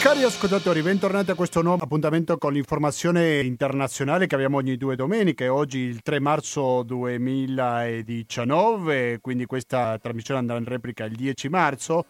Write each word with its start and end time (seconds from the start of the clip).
Cari 0.00 0.22
ascoltatori, 0.22 0.80
bentornati 0.80 1.30
a 1.30 1.34
questo 1.34 1.60
nuovo 1.60 1.84
appuntamento 1.84 2.38
con 2.38 2.54
l'informazione 2.54 3.40
internazionale 3.40 4.26
che 4.26 4.34
abbiamo 4.34 4.56
ogni 4.56 4.78
due 4.78 4.96
domeniche. 4.96 5.48
Oggi 5.48 5.80
il 5.80 6.00
3 6.00 6.20
marzo 6.20 6.82
2019, 6.84 9.18
quindi 9.20 9.44
questa 9.44 9.98
trasmissione 9.98 10.40
andrà 10.40 10.56
in 10.56 10.64
replica 10.64 11.04
il 11.04 11.14
10 11.14 11.50
marzo 11.50 12.06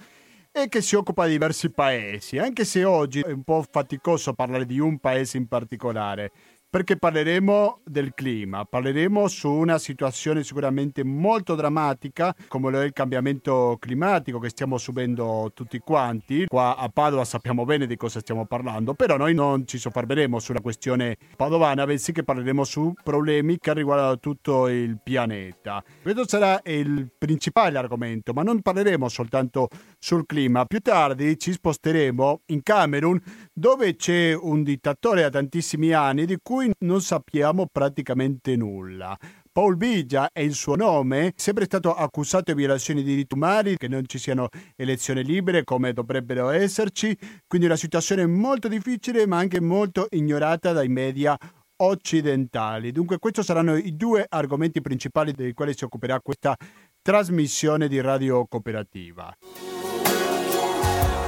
e 0.53 0.69
che 0.69 0.83
si 0.83 0.95
occupa 0.95 1.27
di 1.27 1.33
diversi 1.33 1.73
paesi, 1.73 2.39
anche 2.39 2.65
se 2.65 2.85
oggi 2.85 3.23
è 3.23 3.33
un 3.33 3.43
po' 3.43 3.67
faticoso 3.69 4.35
parlare 4.35 4.67
di 4.67 4.79
un 4.79 5.01
paese 5.01 5.37
in 5.37 5.49
particolare 5.49 6.31
perché 6.71 6.97
parleremo 6.97 7.81
del 7.85 8.15
clima, 8.15 8.65
parleremo 8.65 9.27
su 9.27 9.51
una 9.51 9.77
situazione 9.77 10.45
sicuramente 10.45 11.03
molto 11.03 11.57
drammatica 11.57 12.33
come 12.47 12.71
lo 12.71 12.81
è 12.81 12.85
il 12.85 12.93
cambiamento 12.93 13.77
climatico 13.81 14.39
che 14.39 14.51
stiamo 14.51 14.79
subendo 14.79 15.51
tutti 15.53 15.81
quanti. 15.81 16.47
Qua 16.47 16.77
a 16.77 16.89
Padova 16.89 17.25
sappiamo 17.25 17.65
bene 17.65 17.87
di 17.87 17.97
cosa 17.97 18.21
stiamo 18.21 18.47
parlando, 18.47 18.95
però 18.95 19.17
noi 19.17 19.35
non 19.35 19.67
ci 19.67 19.79
soffermeremo 19.79 20.39
sulla 20.39 20.61
questione 20.61 21.17
padovana, 21.37 21.85
bensì 21.85 22.13
che 22.13 22.23
parleremo 22.23 22.63
su 22.63 22.95
problemi 23.03 23.59
che 23.59 23.75
riguardano 23.75 24.21
tutto 24.21 24.69
il 24.69 25.01
pianeta. 25.03 25.83
Questo 26.03 26.29
sarà 26.29 26.61
il 26.67 27.11
principale 27.19 27.79
argomento, 27.79 28.33
ma 28.33 28.43
non 28.45 28.63
parleremo 28.63 29.09
soltanto 29.09 29.69
sul 29.99 30.25
clima. 30.25 30.65
Più 30.67 30.79
tardi 30.79 31.37
ci 31.37 31.51
sposteremo 31.51 32.43
in 32.47 32.63
Camerun 32.63 33.21
dove 33.61 33.95
c'è 33.95 34.35
un 34.35 34.63
dittatore 34.63 35.21
da 35.21 35.29
tantissimi 35.29 35.93
anni 35.93 36.25
di 36.25 36.39
cui 36.43 36.73
non 36.79 37.03
sappiamo 37.03 37.67
praticamente 37.71 38.57
nulla. 38.57 39.15
Paul 39.53 39.77
Bigia 39.77 40.31
è 40.33 40.41
il 40.41 40.55
suo 40.55 40.77
nome, 40.77 41.35
sempre 41.37 41.67
stato 41.67 41.95
accusato 41.95 42.53
di 42.53 42.59
violazioni 42.59 43.03
di 43.03 43.11
diritti 43.11 43.35
umani, 43.35 43.77
che 43.77 43.87
non 43.87 44.05
ci 44.07 44.17
siano 44.17 44.49
elezioni 44.77 45.23
libere 45.23 45.65
come 45.65 45.93
dovrebbero 45.93 46.49
esserci, 46.49 47.15
quindi 47.47 47.67
una 47.67 47.77
situazione 47.77 48.25
molto 48.25 48.67
difficile 48.67 49.27
ma 49.27 49.37
anche 49.37 49.61
molto 49.61 50.07
ignorata 50.09 50.73
dai 50.73 50.89
media 50.89 51.37
occidentali. 51.83 52.93
Dunque 52.93 53.19
questi 53.19 53.43
saranno 53.43 53.77
i 53.77 53.95
due 53.95 54.25
argomenti 54.27 54.81
principali 54.81 55.33
dei 55.33 55.53
quali 55.53 55.77
si 55.77 55.85
occuperà 55.85 56.19
questa 56.21 56.57
trasmissione 57.03 57.89
di 57.89 58.01
Radio 58.01 58.47
Cooperativa. 58.47 59.37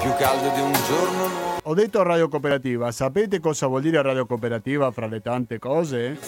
Più 0.00 0.14
caldo 0.16 0.54
di 0.54 0.60
un 0.60 0.72
giorno 0.72 1.41
ho 1.64 1.74
detto 1.74 2.02
radio 2.02 2.28
cooperativa, 2.28 2.90
sapete 2.90 3.38
cosa 3.38 3.66
vuol 3.66 3.82
dire 3.82 4.02
radio 4.02 4.26
cooperativa 4.26 4.90
fra 4.90 5.06
le 5.06 5.20
tante 5.20 5.58
cose? 5.58 6.18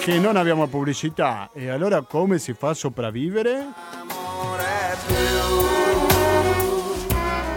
Che 0.00 0.18
non 0.18 0.36
abbiamo 0.36 0.66
pubblicità 0.68 1.50
e 1.52 1.68
allora 1.68 2.02
come 2.02 2.38
si 2.38 2.54
fa 2.54 2.70
a 2.70 2.74
sopravvivere? 2.74 3.66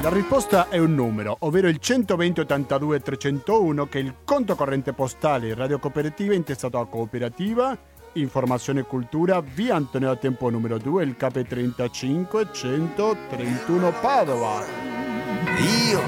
La 0.01 0.09
risposta 0.09 0.69
è 0.69 0.77
un 0.77 0.95
numero, 0.95 1.35
ovvero 1.39 1.67
il 1.67 1.77
120 1.77 2.39
82 2.41 2.99
301 3.01 3.87
che 3.87 3.99
è 3.99 4.01
il 4.01 4.15
conto 4.23 4.55
corrente 4.55 4.93
postale 4.93 5.53
Radio 5.53 5.77
Cooperativa 5.77 6.33
intestato 6.33 6.79
a 6.79 6.87
Cooperativa 6.87 7.77
Informazione 8.13 8.81
e 8.81 8.83
Cultura, 8.83 9.39
via 9.41 9.75
Antonio 9.75 10.17
Tempo 10.17 10.49
numero 10.49 10.77
2, 10.77 11.03
il 11.03 11.15
KP35 11.17 12.51
131 12.51 13.93
Padova. 14.01 15.18
Io 15.59 16.01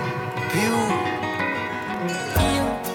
più 0.50 1.00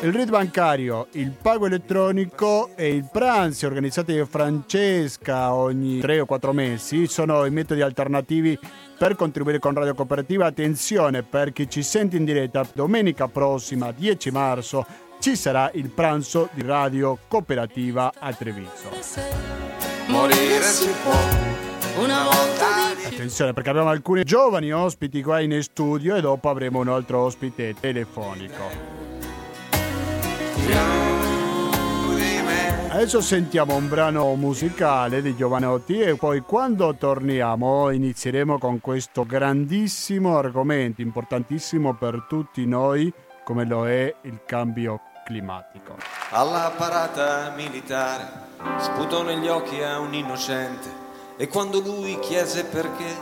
il 0.02 0.12
RID 0.12 0.30
bancario, 0.30 1.08
il 1.12 1.32
pago 1.32 1.66
elettronico 1.66 2.70
e 2.76 2.94
il 2.94 3.08
pranzo 3.10 3.66
organizzati 3.66 4.16
da 4.16 4.24
Francesca 4.24 5.52
ogni 5.52 5.98
3 5.98 6.20
o 6.20 6.26
4 6.26 6.52
mesi 6.52 7.08
sono 7.08 7.44
i 7.44 7.50
metodi 7.50 7.80
alternativi 7.80 8.56
per 8.96 9.16
contribuire 9.16 9.58
con 9.58 9.74
Radio 9.74 9.94
Cooperativa. 9.94 10.46
Attenzione 10.46 11.24
per 11.24 11.52
chi 11.52 11.68
ci 11.68 11.82
sente 11.82 12.16
in 12.16 12.24
diretta, 12.24 12.64
domenica 12.72 13.26
prossima 13.26 13.90
10 13.90 14.30
marzo 14.30 14.86
ci 15.18 15.34
sarà 15.34 15.70
il 15.74 15.90
pranzo 15.90 16.50
di 16.52 16.62
Radio 16.62 17.18
Cooperativa 17.26 18.12
a 18.16 18.32
Treviso. 18.32 18.90
Morire 20.06 20.62
si 20.62 20.88
può 21.02 22.02
una 22.02 22.22
volta. 22.22 22.65
Attenzione 23.06 23.52
perché 23.52 23.70
abbiamo 23.70 23.88
alcuni 23.88 24.24
giovani 24.24 24.72
ospiti 24.72 25.22
qua 25.22 25.40
in 25.40 25.62
studio 25.62 26.16
e 26.16 26.20
dopo 26.20 26.50
avremo 26.50 26.80
un 26.80 26.88
altro 26.88 27.20
ospite 27.20 27.74
telefonico. 27.78 28.94
Adesso 32.88 33.20
sentiamo 33.20 33.76
un 33.76 33.88
brano 33.88 34.34
musicale 34.34 35.22
di 35.22 35.36
Giovanotti 35.36 36.00
e 36.00 36.16
poi 36.16 36.40
quando 36.40 36.94
torniamo 36.96 37.90
inizieremo 37.90 38.58
con 38.58 38.80
questo 38.80 39.24
grandissimo 39.24 40.36
argomento, 40.38 41.00
importantissimo 41.00 41.94
per 41.94 42.24
tutti 42.28 42.66
noi, 42.66 43.12
come 43.44 43.66
lo 43.66 43.86
è 43.86 44.12
il 44.22 44.40
cambio 44.44 45.00
climatico. 45.24 45.96
Alla 46.30 46.72
parata 46.76 47.52
militare 47.54 48.26
sputò 48.78 49.22
negli 49.22 49.46
occhi 49.46 49.80
a 49.82 50.00
un 50.00 50.12
innocente 50.12 51.05
e 51.38 51.48
quando 51.48 51.80
lui 51.80 52.18
chiese 52.20 52.64
perché, 52.64 53.14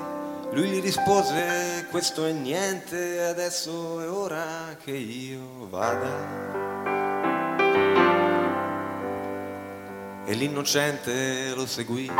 lui 0.52 0.68
gli 0.68 0.80
rispose 0.80 1.86
questo 1.90 2.24
è 2.24 2.30
niente, 2.30 3.24
adesso 3.24 4.00
è 4.00 4.08
ora 4.08 4.76
che 4.82 4.92
io 4.92 5.68
vada. 5.68 6.52
E 10.24 10.32
l'innocente 10.32 11.52
lo 11.54 11.66
seguì, 11.66 12.10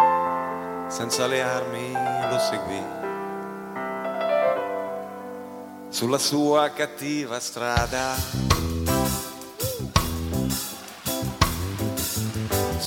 senza 0.88 1.26
le 1.28 1.42
armi 1.42 1.92
lo 1.92 2.38
seguì. 2.38 2.82
Sulla 5.90 6.18
sua 6.18 6.70
cattiva 6.70 7.38
strada. 7.38 8.73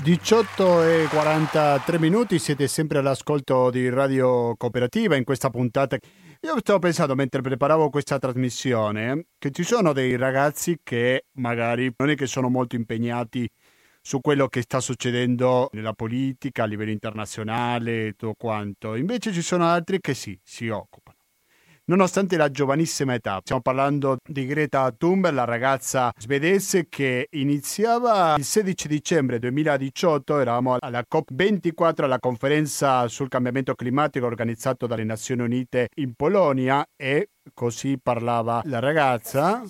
18 0.07 0.83
e 0.83 1.07
43 1.09 1.99
minuti, 1.99 2.39
siete 2.39 2.69
sempre 2.69 2.99
all'ascolto 2.99 3.69
di 3.69 3.89
Radio 3.89 4.55
Cooperativa 4.55 5.17
in 5.17 5.25
questa 5.25 5.49
puntata. 5.49 5.97
Io 6.43 6.57
stavo 6.59 6.79
pensando 6.79 7.13
mentre 7.13 7.41
preparavo 7.41 7.89
questa 7.89 8.17
trasmissione 8.17 9.25
che 9.37 9.51
ci 9.51 9.63
sono 9.63 9.91
dei 9.91 10.15
ragazzi 10.15 10.79
che 10.81 11.25
magari 11.33 11.93
non 11.97 12.11
è 12.11 12.15
che 12.15 12.25
sono 12.25 12.47
molto 12.47 12.77
impegnati 12.77 13.49
su 14.01 14.21
quello 14.21 14.47
che 14.47 14.61
sta 14.61 14.79
succedendo 14.79 15.67
nella 15.73 15.91
politica 15.91 16.63
a 16.63 16.67
livello 16.67 16.91
internazionale 16.91 18.07
e 18.07 18.11
tutto 18.11 18.35
quanto. 18.37 18.95
Invece 18.95 19.33
ci 19.33 19.41
sono 19.41 19.65
altri 19.65 19.99
che 19.99 20.13
sì, 20.13 20.39
si 20.41 20.69
occupano 20.69 21.06
nonostante 21.87 22.37
la 22.37 22.49
giovanissima 22.49 23.13
età. 23.13 23.39
Stiamo 23.41 23.61
parlando 23.61 24.17
di 24.27 24.45
Greta 24.45 24.91
Thunberg, 24.95 25.35
la 25.35 25.45
ragazza 25.45 26.11
svedese 26.17 26.87
che 26.89 27.27
iniziava 27.31 28.35
il 28.37 28.43
16 28.43 28.87
dicembre 28.87 29.39
2018, 29.39 30.39
eravamo 30.39 30.77
alla 30.79 31.03
COP24, 31.09 32.03
alla 32.03 32.19
conferenza 32.19 33.07
sul 33.07 33.29
cambiamento 33.29 33.73
climatico 33.75 34.25
organizzato 34.25 34.87
dalle 34.87 35.03
Nazioni 35.03 35.43
Unite 35.43 35.89
in 35.95 36.13
Polonia 36.15 36.85
e 36.95 37.29
così 37.53 37.97
parlava 38.01 38.61
la 38.65 38.79
ragazza. 38.79 39.63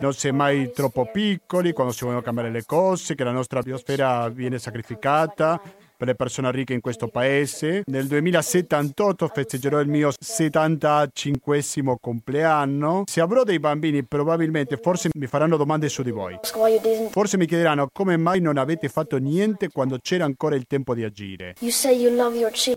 Non 0.00 0.14
si 0.14 0.28
è 0.28 0.30
mai 0.30 0.72
troppo 0.72 1.10
piccoli 1.10 1.72
quando 1.72 1.92
si 1.92 2.04
vogliono 2.04 2.22
cambiare 2.22 2.50
le 2.50 2.64
cose, 2.64 3.14
che 3.14 3.22
la 3.22 3.32
nostra 3.32 3.60
biosfera 3.60 4.28
viene 4.30 4.58
sacrificata 4.58 5.60
per 6.00 6.08
le 6.08 6.14
persone 6.14 6.50
ricche 6.50 6.72
in 6.72 6.80
questo 6.80 7.08
paese. 7.08 7.82
Nel 7.84 8.06
2078 8.06 9.28
festeggerò 9.28 9.80
il 9.80 9.88
mio 9.88 10.10
75 10.18 11.60
compleanno. 12.00 13.02
Se 13.04 13.20
avrò 13.20 13.44
dei 13.44 13.58
bambini, 13.60 14.02
probabilmente 14.02 14.78
forse 14.78 15.10
mi 15.12 15.26
faranno 15.26 15.58
domande 15.58 15.90
su 15.90 16.02
di 16.02 16.10
voi. 16.10 16.38
Forse 17.10 17.36
mi 17.36 17.44
chiederanno 17.44 17.90
come 17.92 18.16
mai 18.16 18.40
non 18.40 18.56
avete 18.56 18.88
fatto 18.88 19.18
niente 19.18 19.68
quando 19.68 19.98
c'era 20.00 20.24
ancora 20.24 20.54
il 20.54 20.64
tempo 20.66 20.94
di 20.94 21.04
agire. 21.04 21.54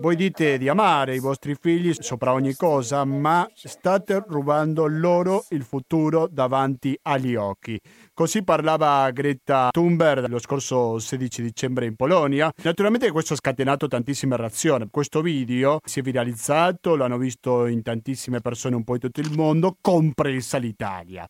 Voi 0.01 0.15
dite 0.17 0.57
di 0.57 0.67
amare 0.67 1.15
i 1.15 1.19
vostri 1.19 1.55
figli 1.57 1.93
sopra 1.97 2.33
ogni 2.33 2.55
cosa, 2.55 3.05
ma 3.05 3.49
state 3.53 4.21
rubando 4.27 4.85
loro 4.85 5.45
il 5.51 5.63
futuro 5.63 6.27
davanti 6.29 6.99
agli 7.03 7.35
occhi. 7.35 7.79
Così 8.13 8.43
parlava 8.43 9.09
Greta 9.11 9.69
Thunberg 9.71 10.27
lo 10.27 10.39
scorso 10.39 10.99
16 10.99 11.41
dicembre 11.41 11.85
in 11.85 11.95
Polonia. 11.95 12.51
Naturalmente 12.63 13.11
questo 13.13 13.33
ha 13.33 13.37
scatenato 13.37 13.87
tantissime 13.87 14.35
reazioni. 14.35 14.87
Questo 14.91 15.21
video 15.21 15.79
si 15.85 15.99
è 15.99 16.01
viralizzato, 16.01 16.97
l'hanno 16.97 17.17
visto 17.17 17.65
in 17.67 17.81
tantissime 17.81 18.41
persone 18.41 18.75
un 18.75 18.83
po' 18.83 18.95
in 18.95 18.99
tutto 18.99 19.21
il 19.21 19.31
mondo, 19.33 19.77
compresa 19.79 20.57
l'Italia. 20.57 21.25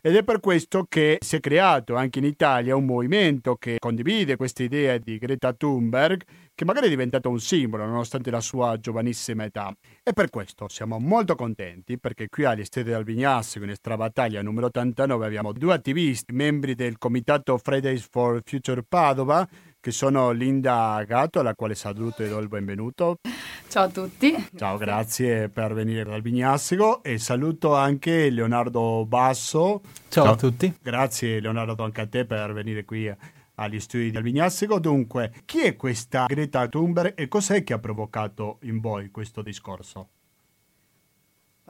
Ed 0.00 0.14
è 0.14 0.22
per 0.22 0.40
questo 0.40 0.86
che 0.88 1.18
si 1.20 1.36
è 1.36 1.40
creato 1.40 1.96
anche 1.96 2.18
in 2.18 2.24
Italia 2.24 2.76
un 2.76 2.84
movimento 2.84 3.56
che 3.56 3.78
condivide 3.78 4.36
queste 4.36 4.64
idee 4.64 5.00
di 5.00 5.18
Greta 5.18 5.52
Thunberg, 5.52 6.22
che 6.54 6.64
magari 6.64 6.86
è 6.86 6.90
diventato 6.90 7.28
un 7.28 7.40
simbolo 7.40 7.84
nonostante 7.84 8.30
la 8.30 8.40
sua 8.40 8.78
giovanissima 8.78 9.44
età. 9.44 9.72
E 10.02 10.12
per 10.12 10.30
questo 10.30 10.68
siamo 10.68 10.98
molto 10.98 11.34
contenti 11.34 11.98
perché 11.98 12.28
qui 12.28 12.44
agli 12.44 12.64
Stati 12.64 12.88
del 12.88 13.04
Vignasso, 13.04 13.58
in 13.58 13.70
Estra 13.70 13.96
Battaglia 13.96 14.42
numero 14.42 14.66
89, 14.66 15.26
abbiamo 15.26 15.52
due 15.52 15.74
attivisti, 15.74 16.32
membri 16.32 16.74
del 16.74 16.98
comitato 16.98 17.58
Fridays 17.58 18.06
for 18.10 18.40
Future 18.44 18.82
Padova, 18.82 19.48
che 19.80 19.90
sono 19.90 20.30
Linda 20.30 21.02
Gatto, 21.06 21.40
alla 21.40 21.54
quale 21.54 21.74
saluto 21.74 22.22
e 22.22 22.28
do 22.28 22.38
il 22.38 22.48
benvenuto. 22.48 23.18
Ciao 23.68 23.84
a 23.84 23.88
tutti. 23.88 24.34
Ciao, 24.56 24.76
grazie 24.76 25.48
per 25.48 25.74
venire 25.74 26.04
dal 26.04 26.22
Vignassico 26.22 27.02
e 27.02 27.18
saluto 27.18 27.74
anche 27.74 28.30
Leonardo 28.30 29.04
Basso. 29.06 29.82
Ciao, 30.08 30.24
Ciao, 30.24 30.32
a 30.32 30.36
tutti. 30.36 30.74
Grazie 30.82 31.40
Leonardo 31.40 31.82
anche 31.84 32.00
a 32.00 32.06
te 32.06 32.24
per 32.24 32.52
venire 32.52 32.84
qui 32.84 33.14
agli 33.54 33.80
studi 33.80 34.10
del 34.10 34.22
Vignassico. 34.22 34.78
Dunque, 34.78 35.32
chi 35.44 35.60
è 35.60 35.76
questa 35.76 36.26
Greta 36.26 36.66
Thunberg 36.66 37.12
e 37.14 37.28
cos'è 37.28 37.62
che 37.62 37.74
ha 37.74 37.78
provocato 37.78 38.58
in 38.62 38.80
voi 38.80 39.10
questo 39.10 39.42
discorso? 39.42 40.08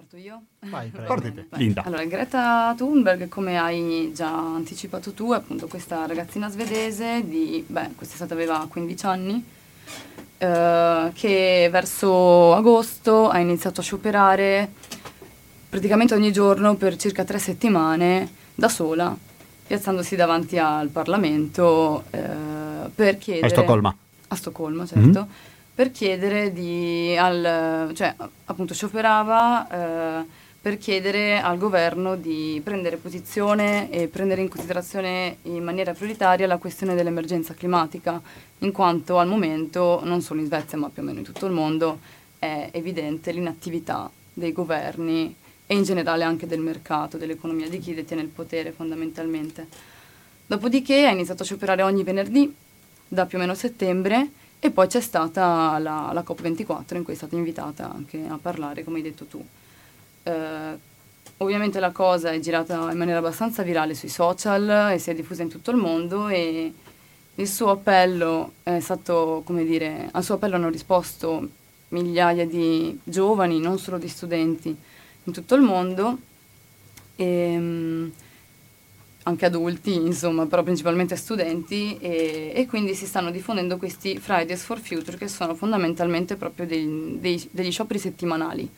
Parto 0.09 0.17
io? 0.17 0.43
Vai, 0.71 0.89
Partite. 1.07 1.49
Linda. 1.51 1.83
Allora, 1.85 2.03
Greta 2.05 2.73
Thunberg, 2.75 3.29
come 3.29 3.59
hai 3.59 4.11
già 4.15 4.31
anticipato 4.31 5.13
tu, 5.13 5.33
è 5.33 5.37
appunto 5.37 5.67
questa 5.67 6.07
ragazzina 6.07 6.49
svedese 6.49 7.23
di, 7.29 7.63
beh, 7.67 7.91
quest'estate 7.95 8.33
aveva 8.33 8.67
15 8.67 9.05
anni, 9.05 9.45
eh, 10.39 11.11
che 11.13 11.69
verso 11.71 12.55
agosto 12.55 13.29
ha 13.29 13.39
iniziato 13.39 13.81
a 13.81 13.83
scioperare 13.83 14.73
praticamente 15.69 16.15
ogni 16.15 16.33
giorno 16.33 16.75
per 16.77 16.97
circa 16.97 17.25
tre 17.25 17.39
settimane 17.39 18.31
da 18.55 18.71
sola, 18.71 19.15
piazzandosi 19.67 20.17
davanti 20.17 20.57
al 20.57 20.89
Parlamento 20.89 22.05
eh, 22.13 22.89
per 22.95 23.19
chiedere... 23.19 23.47
A 23.47 23.51
Stoccolma. 23.51 23.97
A 24.29 24.35
Stoccolma, 24.35 24.87
certo. 24.87 25.21
Mm-hmm 25.21 25.57
per 25.79 25.93
chiedere 25.93 26.53
di, 26.53 27.17
al, 27.17 27.93
cioè 27.95 28.13
appunto 28.47 28.75
scioperava 28.75 30.23
eh, 30.23 30.27
per 30.61 30.77
chiedere 30.77 31.41
al 31.41 31.57
governo 31.57 32.17
di 32.17 32.61
prendere 32.65 32.97
posizione 32.97 33.89
e 33.89 34.09
prendere 34.09 34.41
in 34.41 34.49
considerazione 34.49 35.37
in 35.43 35.63
maniera 35.63 35.95
prioritaria 35.95 36.49
la 36.49 36.57
questione 36.57 36.97
dell'emergenza 36.97 37.55
climatica, 37.55 38.21
in 38.59 38.73
quanto 38.73 39.19
al 39.19 39.29
momento, 39.29 40.01
non 40.03 40.21
solo 40.21 40.41
in 40.41 40.47
Svezia 40.47 40.77
ma 40.79 40.89
più 40.89 41.03
o 41.03 41.05
meno 41.05 41.21
in 41.21 41.25
tutto 41.25 41.47
il 41.47 41.53
mondo, 41.53 42.01
è 42.41 42.71
evidente 42.73 43.31
l'inattività 43.31 44.11
dei 44.33 44.53
governi 44.53 45.33
e 45.65 45.75
in 45.77 45.85
generale 45.85 46.25
anche 46.25 46.49
del 46.49 46.59
mercato, 46.59 47.19
dell'economia, 47.19 47.69
di 47.69 47.79
chi 47.79 47.95
detiene 47.95 48.23
il 48.23 48.31
potere 48.31 48.73
fondamentalmente. 48.73 49.69
Dopodiché 50.45 51.07
ha 51.07 51.13
iniziato 51.13 51.45
a 51.45 51.47
scioperare 51.47 51.83
ogni 51.83 52.03
venerdì, 52.03 52.53
da 53.07 53.27
più 53.27 53.39
o 53.39 53.41
meno 53.41 53.55
settembre, 53.55 54.29
e 54.61 54.71
poi 54.71 54.87
c'è 54.89 55.01
stata 55.01 55.79
la, 55.79 56.11
la, 56.13 56.25
COP24 56.27 56.97
in 56.97 57.05
cui 57.05 57.13
è 57.13 57.17
stata 57.17 57.37
invitata 57.37 57.91
anche 57.93 58.25
a 58.27 58.39
parlare, 58.41 58.83
come 58.83 58.97
hai 58.97 59.03
detto 59.03 59.25
tu. 59.27 59.45
Eh, 60.25 60.79
ovviamente 61.39 61.79
la 61.79 61.93
cosa 61.93 62.31
è 62.31 62.41
girata 62.41 62.91
in 62.91 62.99
maniera 62.99 63.21
abbastanza 63.21 63.63
virale 63.63 63.95
sui 63.95 64.09
social 64.09 64.93
e 64.93 64.99
si 64.99 65.11
è 65.11 65.15
diffusa 65.15 65.43
in 65.43 65.49
tutto 65.49 65.71
il 65.71 65.77
mondo 65.77 66.29
e 66.29 66.73
il 67.35 67.49
suo 67.49 67.71
appello 67.71 68.55
è 68.65 68.81
stato, 68.81 69.43
come 69.45 69.65
dire, 69.65 70.09
al 70.11 70.25
suo 70.25 70.35
appello 70.35 70.57
hanno 70.57 70.71
risposto 70.71 71.49
migliaia 71.91 72.45
di 72.45 72.99
giovani, 73.05 73.61
non 73.61 73.79
solo 73.79 73.97
di 73.97 74.09
studenti 74.09 74.77
in 75.25 75.33
tutto 75.33 75.55
il 75.55 75.63
mondo. 75.63 76.19
E, 77.15 77.25
ehm, 77.25 78.13
anche 79.25 79.47
adulti, 79.47 79.95
insomma, 79.95 80.47
però 80.47 80.63
principalmente 80.63 81.17
studenti 81.17 81.99
e, 81.99 82.53
e, 82.55 82.67
quindi 82.67 82.95
si 82.95 83.07
stanno 83.07 83.31
diffondendo 83.31 83.77
questi 83.77 84.19
Fridays 84.19 84.63
for 84.63 84.79
Future 84.79 85.19
che 85.19 85.29
sono 85.29 85.55
fondamentalmente 85.55 86.37
proprio 86.37 86.67
dei, 86.67 87.19
dei, 87.21 87.49
degli 87.51 87.71
scioperi 87.71 87.99
settimanali 87.99 88.71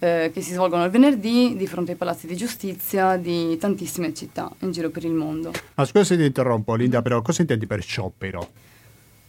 eh, 0.00 0.30
che 0.32 0.40
si 0.40 0.52
svolgono 0.52 0.84
il 0.84 0.90
venerdì 0.90 1.54
di 1.56 1.66
fronte 1.66 1.92
ai 1.92 1.96
palazzi 1.96 2.26
di 2.26 2.34
giustizia 2.34 3.16
di 3.16 3.56
tantissime 3.58 4.12
città 4.14 4.50
in 4.60 4.72
giro 4.72 4.88
per 4.88 5.04
il 5.04 5.12
mondo. 5.12 5.52
Ma 5.74 5.84
scusa 5.84 6.04
se 6.04 6.16
ti 6.16 6.24
interrompo 6.24 6.74
Linda, 6.74 7.02
però 7.02 7.22
cosa 7.22 7.42
intendi 7.42 7.66
per 7.66 7.82
sciopero? 7.82 8.48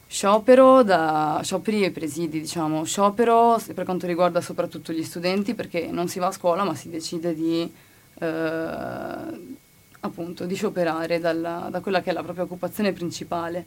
Sciopero 0.07 0.83
da 0.83 1.39
scioperi 1.43 1.83
e 1.83 1.91
presidi, 1.91 2.39
diciamo. 2.39 2.83
Sciopero 2.85 3.61
per 3.73 3.85
quanto 3.85 4.07
riguarda 4.07 4.41
soprattutto 4.41 4.91
gli 4.91 5.03
studenti 5.03 5.53
perché 5.53 5.89
non 5.91 6.07
si 6.07 6.19
va 6.19 6.27
a 6.27 6.31
scuola 6.31 6.63
ma 6.63 6.73
si 6.73 6.89
decide 6.89 7.35
di... 7.35 7.71
Eh, 8.19 9.59
appunto 10.01 10.45
di 10.45 10.55
scioperare 10.55 11.19
dalla, 11.19 11.67
da 11.71 11.79
quella 11.79 12.01
che 12.01 12.09
è 12.09 12.13
la 12.13 12.23
propria 12.23 12.43
occupazione 12.43 12.91
principale. 12.91 13.65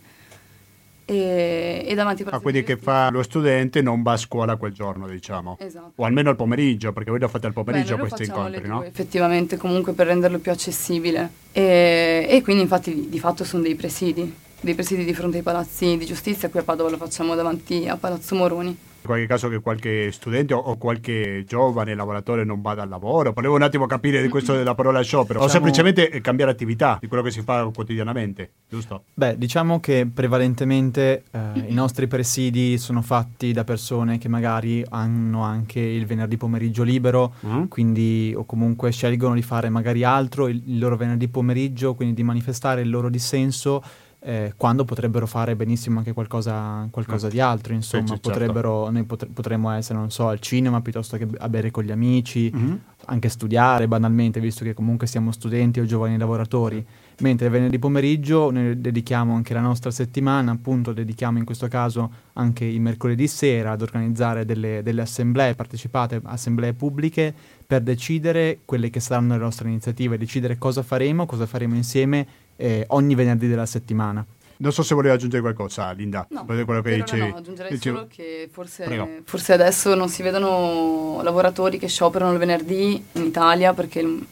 E, 1.07 1.85
e 1.87 1.95
davanti 1.95 2.23
a 2.23 2.31
ah, 2.31 2.41
quindi 2.41 2.63
che 2.63 2.79
fa 2.79 3.11
lo 3.11 3.23
studente 3.23 3.83
non 3.83 4.03
va 4.03 4.13
a 4.13 4.17
scuola 4.17 4.57
quel 4.57 4.73
giorno 4.73 5.07
diciamo 5.07 5.59
esatto. 5.61 5.93
o 5.97 6.05
almeno 6.07 6.31
al 6.31 6.37
pomeriggio 6.37 6.95
perché 6.95 7.11
voi 7.11 7.21
lo 7.21 7.29
fate 7.29 7.47
al 7.47 7.53
pomeriggio 7.53 7.97
Beh, 7.97 8.01
questi 8.01 8.23
incontri 8.23 8.67
no? 8.67 8.83
effettivamente 8.83 9.59
comunque 9.59 9.93
per 9.93 10.07
renderlo 10.07 10.39
più 10.39 10.51
accessibile 10.51 11.29
e, 11.53 12.27
e 12.27 12.41
quindi 12.41 12.63
infatti 12.63 13.11
di 13.11 13.19
fatto 13.19 13.45
sono 13.45 13.65
dei 13.65 13.75
presidi 13.75 14.35
dei 14.59 14.73
presidi 14.73 15.05
di 15.05 15.13
fronte 15.13 15.37
ai 15.37 15.43
palazzi 15.43 15.99
di 15.99 16.07
giustizia 16.07 16.49
qui 16.49 16.61
a 16.61 16.63
Padova 16.63 16.89
lo 16.89 16.97
facciamo 16.97 17.35
davanti 17.35 17.87
a 17.87 17.99
Palazzo 17.99 18.35
Moroni 18.35 18.75
in 19.05 19.11
qualche 19.11 19.27
caso 19.27 19.49
che 19.49 19.61
qualche 19.61 20.11
studente 20.13 20.55
o, 20.55 20.77
qualche 20.77 21.45
giovane 21.47 21.95
lavoratore 21.95 22.45
non 22.45 22.63
vada 22.63 22.83
al 22.83 22.89
lavoro. 22.89 23.33
Volevo 23.33 23.55
un 23.55 23.63
attimo 23.63 23.87
capire 23.87 24.23
di 24.23 24.29
questo 24.29 24.55
della 24.55 24.75
parola 24.75 25.03
sciopero, 25.03 25.41
diciamo... 25.41 25.45
o 25.45 25.49
semplicemente 25.49 26.21
cambiare 26.21 26.51
attività 26.51 26.99
di 27.01 27.07
quello 27.07 27.23
che 27.23 27.31
si 27.31 27.43
fa 27.43 27.71
quotidianamente, 27.73 28.51
giusto? 28.69 29.05
Beh, 29.13 29.37
diciamo 29.37 29.81
che 29.81 30.09
prevalentemente 30.13 31.25
eh, 31.31 31.65
i 31.67 31.75
nostri 31.75 32.07
presidi 32.07 32.79
sono 32.79 33.03
fatti 33.03 33.53
da 33.53 33.65
persone 33.65 34.19
che 34.19 34.29
magari 34.29 34.85
hanno 34.89 35.43
anche 35.43 35.81
il 35.81 36.07
venerdì 36.07 36.37
pomeriggio 36.37 36.83
libero, 36.83 37.35
mm. 37.47 37.65
quindi 37.65 38.33
o 38.37 38.45
comunque 38.45 38.91
scelgono 38.91 39.35
di 39.35 39.43
fare 39.43 39.69
magari 39.69 40.05
altro 40.05 40.49
il, 40.49 40.63
il 40.67 40.79
loro 40.79 40.97
venerdì 40.97 41.29
pomeriggio, 41.29 41.95
quindi 41.95 42.15
di 42.15 42.23
manifestare 42.23 42.81
il 42.81 42.91
loro 42.91 43.11
dissenso 43.11 43.83
eh, 44.27 44.55
quando 44.57 44.87
potrebbero 44.87 45.27
fare 45.27 45.55
benissimo 45.55 45.99
anche 45.99 46.15
qualcosa, 46.15 46.89
qualcosa 46.91 47.29
di 47.29 47.41
altro, 47.41 47.75
insomma, 47.75 48.07
certo. 48.07 48.31
potrebbero, 48.31 48.89
noi 48.89 49.05
potre, 49.05 49.29
potremmo 49.29 49.71
essere, 49.71 49.99
non 49.99 50.11
so, 50.11 50.29
al 50.29 50.41
cinema 50.41 50.81
piuttosto 50.81 51.19
che 51.19 51.29
a 51.37 51.49
bere 51.51 51.71
con 51.71 51.85
gli 51.85 51.91
amici, 51.91 52.51
mm-hmm. 52.55 52.75
anche 53.05 53.29
studiare 53.29 53.87
banalmente, 53.87 54.41
visto 54.41 54.65
che 54.65 54.73
comunque 54.73 55.07
siamo 55.07 55.31
studenti 55.31 55.79
o 55.79 55.85
giovani 55.85 56.17
lavoratori. 56.17 56.83
Mentre 57.19 57.51
venerdì 57.51 57.79
pomeriggio 57.79 58.51
noi 58.51 58.81
dedichiamo 58.81 59.35
anche 59.35 59.53
la 59.53 59.61
nostra 59.61 59.91
settimana, 59.91 60.53
appunto 60.53 60.95
dedichiamo 60.95 61.37
in 61.37 61.45
questo 61.45 61.69
caso 61.69 62.11
anche 62.33 62.65
il 62.65 62.81
mercoledì 62.81 63.29
sera 63.29 63.73
ad 63.73 63.83
organizzare 63.83 64.47
delle, 64.47 64.83
delle 64.83 65.03
assemblee 65.03 65.55
partecipate, 65.55 66.23
assemblee 66.25 66.73
pubbliche, 66.73 67.33
per 67.67 67.83
decidere 67.83 68.61
quelle 68.65 68.89
che 68.89 69.01
saranno 69.01 69.35
le 69.35 69.41
nostre 69.41 69.69
iniziative, 69.69 70.17
decidere 70.17 70.57
cosa 70.57 70.83
faremo, 70.83 71.27
cosa 71.27 71.45
faremo 71.45 71.75
insieme 71.75 72.27
eh, 72.57 72.85
ogni 72.89 73.15
venerdì 73.15 73.49
della 73.49 73.67
settimana. 73.67 74.25
Non 74.57 74.73
so 74.73 74.83
se 74.83 74.95
volevi 74.95 75.15
aggiungere 75.15 75.43
qualcosa, 75.43 75.91
Linda. 75.93 76.27
No, 76.31 76.45
quello 76.45 76.81
che 76.81 76.95
dicevi. 76.95 77.29
No, 77.29 77.37
aggiungerei 77.37 77.73
dicevo. 77.73 77.97
solo 77.97 78.09
che 78.09 78.49
forse, 78.51 79.23
forse, 79.25 79.53
adesso 79.53 79.95
non 79.95 80.09
si 80.09 80.23
vedono 80.23 81.21
lavoratori 81.23 81.79
che 81.79 81.89
scioperano 81.89 82.33
il 82.33 82.39
venerdì 82.39 83.05
in 83.13 83.25
Italia 83.25 83.75
perché 83.75 84.01
il, 84.01 84.27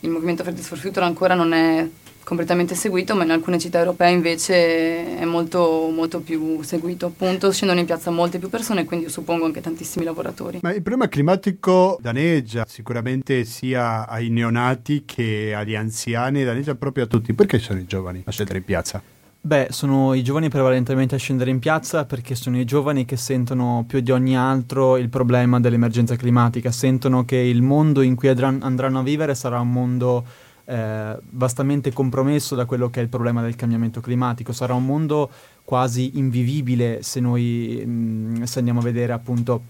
il 0.00 0.10
movimento 0.10 0.42
Fridays 0.42 0.66
for 0.66 0.78
Future 0.78 1.06
ancora 1.06 1.34
non 1.34 1.52
è 1.52 1.88
completamente 2.24 2.74
seguito, 2.74 3.14
ma 3.14 3.24
in 3.24 3.30
alcune 3.30 3.58
città 3.58 3.78
europee 3.78 4.12
invece 4.12 5.18
è 5.18 5.24
molto, 5.24 5.90
molto 5.92 6.20
più 6.20 6.62
seguito. 6.62 7.06
Appunto, 7.06 7.52
scendono 7.52 7.80
in 7.80 7.86
piazza 7.86 8.10
molte 8.10 8.38
più 8.38 8.48
persone, 8.48 8.84
quindi 8.84 9.06
io 9.06 9.12
suppongo 9.12 9.44
anche 9.44 9.60
tantissimi 9.60 10.04
lavoratori. 10.04 10.60
Ma 10.62 10.70
il 10.70 10.82
problema 10.82 11.08
climatico 11.08 11.98
danneggia 12.00 12.64
sicuramente 12.66 13.44
sia 13.44 14.08
ai 14.08 14.28
neonati 14.28 15.04
che 15.04 15.54
agli 15.54 15.74
anziani, 15.74 16.44
danneggia 16.44 16.74
proprio 16.74 17.04
a 17.04 17.06
tutti. 17.06 17.32
Perché 17.32 17.58
sono 17.58 17.78
i 17.78 17.86
giovani 17.86 18.22
a 18.24 18.30
scendere 18.30 18.58
in 18.58 18.64
piazza? 18.64 19.02
Beh, 19.44 19.68
sono 19.70 20.14
i 20.14 20.22
giovani 20.22 20.48
prevalentemente 20.48 21.16
a 21.16 21.18
scendere 21.18 21.50
in 21.50 21.58
piazza 21.58 22.04
perché 22.04 22.36
sono 22.36 22.60
i 22.60 22.64
giovani 22.64 23.04
che 23.04 23.16
sentono 23.16 23.84
più 23.88 23.98
di 23.98 24.12
ogni 24.12 24.36
altro 24.36 24.96
il 24.96 25.08
problema 25.08 25.58
dell'emergenza 25.58 26.14
climatica, 26.14 26.70
sentono 26.70 27.24
che 27.24 27.38
il 27.38 27.60
mondo 27.60 28.02
in 28.02 28.14
cui 28.14 28.28
andranno 28.28 29.00
a 29.00 29.02
vivere 29.02 29.34
sarà 29.34 29.58
un 29.58 29.72
mondo 29.72 30.24
eh, 30.64 31.16
vastamente 31.30 31.92
compromesso 31.92 32.54
da 32.54 32.64
quello 32.64 32.90
che 32.90 33.00
è 33.00 33.02
il 33.02 33.08
problema 33.08 33.42
del 33.42 33.56
cambiamento 33.56 34.00
climatico. 34.00 34.52
Sarà 34.52 34.74
un 34.74 34.84
mondo 34.84 35.30
quasi 35.64 36.18
invivibile 36.18 37.02
se 37.02 37.20
noi 37.20 37.82
mh, 37.84 37.90
mm, 37.90 38.42
se 38.42 38.58
andiamo 38.58 38.80
a 38.80 38.82
vedere 38.82 39.12
appunto 39.12 39.62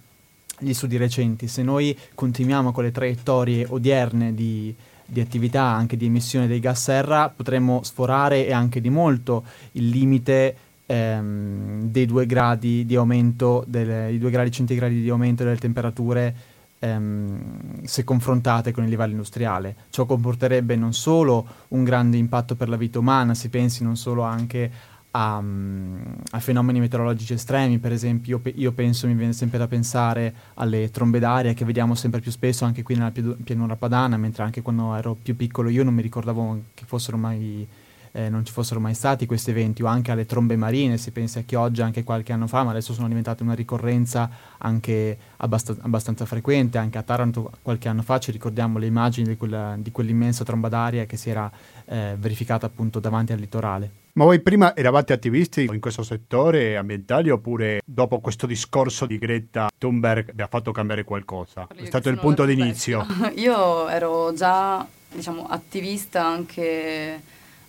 gli 0.58 0.72
studi 0.72 0.96
recenti. 0.96 1.48
Se 1.48 1.62
noi 1.62 1.96
continuiamo 2.14 2.72
con 2.72 2.84
le 2.84 2.92
traiettorie 2.92 3.66
odierne 3.68 4.34
di, 4.34 4.74
di 5.04 5.20
attività, 5.20 5.64
anche 5.64 5.96
di 5.96 6.06
emissione 6.06 6.46
dei 6.46 6.60
gas 6.60 6.82
serra, 6.82 7.28
potremmo 7.28 7.82
sforare 7.82 8.46
e 8.46 8.52
anche 8.52 8.80
di 8.80 8.90
molto 8.90 9.44
il 9.72 9.88
limite 9.88 10.56
ehm, 10.86 11.82
dei 11.90 12.06
due 12.06 12.26
gradi 12.26 12.86
di 12.86 12.96
aumento, 12.96 13.64
delle, 13.66 14.16
due 14.18 14.30
gradi 14.30 14.50
centigradi 14.50 15.00
di 15.00 15.10
aumento 15.10 15.44
delle 15.44 15.56
temperature 15.56 16.34
ehm, 16.82 17.84
se 17.84 18.02
confrontate 18.02 18.72
con 18.72 18.82
il 18.82 18.90
livello 18.90 19.12
industriale. 19.12 19.76
Ciò 19.90 20.04
comporterebbe 20.04 20.74
non 20.74 20.92
solo 20.92 21.46
un 21.68 21.84
grande 21.84 22.16
impatto 22.16 22.56
per 22.56 22.68
la 22.68 22.76
vita 22.76 22.98
umana, 22.98 23.34
si 23.34 23.48
pensi 23.48 23.84
non 23.84 23.96
solo 23.96 24.22
anche 24.22 24.70
a, 25.12 25.36
um, 25.36 26.00
a 26.30 26.40
fenomeni 26.40 26.80
meteorologici 26.80 27.34
estremi, 27.34 27.78
per 27.78 27.92
esempio 27.92 28.40
io, 28.42 28.52
io, 28.56 28.72
penso, 28.72 29.06
mi 29.06 29.14
viene 29.14 29.32
sempre 29.32 29.58
da 29.58 29.68
pensare 29.68 30.34
alle 30.54 30.90
trombe 30.90 31.18
d'aria 31.18 31.52
che 31.52 31.64
vediamo 31.64 31.94
sempre 31.94 32.20
più 32.20 32.30
spesso 32.30 32.64
anche 32.64 32.82
qui 32.82 32.96
nella 32.96 33.12
pianura 33.12 33.76
padana, 33.76 34.16
mentre 34.16 34.42
anche 34.42 34.62
quando 34.62 34.94
ero 34.94 35.16
più 35.20 35.36
piccolo 35.36 35.68
io 35.68 35.84
non 35.84 35.94
mi 35.94 36.02
ricordavo 36.02 36.60
che 36.74 36.84
fossero 36.86 37.16
mai 37.16 37.66
eh, 38.12 38.28
non 38.28 38.44
ci 38.44 38.52
fossero 38.52 38.78
mai 38.78 38.94
stati 38.94 39.26
questi 39.26 39.50
eventi 39.50 39.82
o 39.82 39.86
anche 39.86 40.10
alle 40.10 40.26
trombe 40.26 40.56
marine, 40.56 40.98
si 40.98 41.10
pensa 41.10 41.40
a 41.40 41.42
Chioggia 41.42 41.84
anche 41.84 42.04
qualche 42.04 42.32
anno 42.32 42.46
fa, 42.46 42.62
ma 42.62 42.70
adesso 42.70 42.92
sono 42.92 43.08
diventate 43.08 43.42
una 43.42 43.54
ricorrenza 43.54 44.30
anche 44.58 45.18
abbast- 45.38 45.78
abbastanza 45.80 46.24
frequente, 46.24 46.78
anche 46.78 46.98
a 46.98 47.02
Taranto 47.02 47.50
qualche 47.62 47.88
anno 47.88 48.02
fa 48.02 48.18
ci 48.18 48.30
ricordiamo 48.30 48.78
le 48.78 48.86
immagini 48.86 49.28
di, 49.28 49.36
quella, 49.36 49.74
di 49.78 49.90
quell'immensa 49.90 50.44
tromba 50.44 50.68
d'aria 50.68 51.06
che 51.06 51.16
si 51.16 51.30
era 51.30 51.50
eh, 51.86 52.14
verificata 52.18 52.66
appunto 52.66 53.00
davanti 53.00 53.32
al 53.32 53.38
litorale. 53.38 54.00
Ma 54.14 54.24
voi 54.24 54.40
prima 54.40 54.76
eravate 54.76 55.14
attivisti 55.14 55.64
in 55.64 55.80
questo 55.80 56.02
settore 56.02 56.76
ambientale 56.76 57.30
oppure 57.30 57.80
dopo 57.82 58.20
questo 58.20 58.46
discorso 58.46 59.06
di 59.06 59.16
Greta 59.16 59.70
Thunberg 59.78 60.34
vi 60.34 60.42
ha 60.42 60.46
fatto 60.48 60.70
cambiare 60.70 61.02
qualcosa? 61.02 61.66
È 61.74 61.86
stato 61.86 62.10
il 62.10 62.18
punto 62.18 62.44
d'inizio. 62.44 63.06
Io 63.36 63.88
ero 63.88 64.34
già 64.34 64.86
diciamo, 65.14 65.46
attivista 65.48 66.26
anche, 66.26 67.22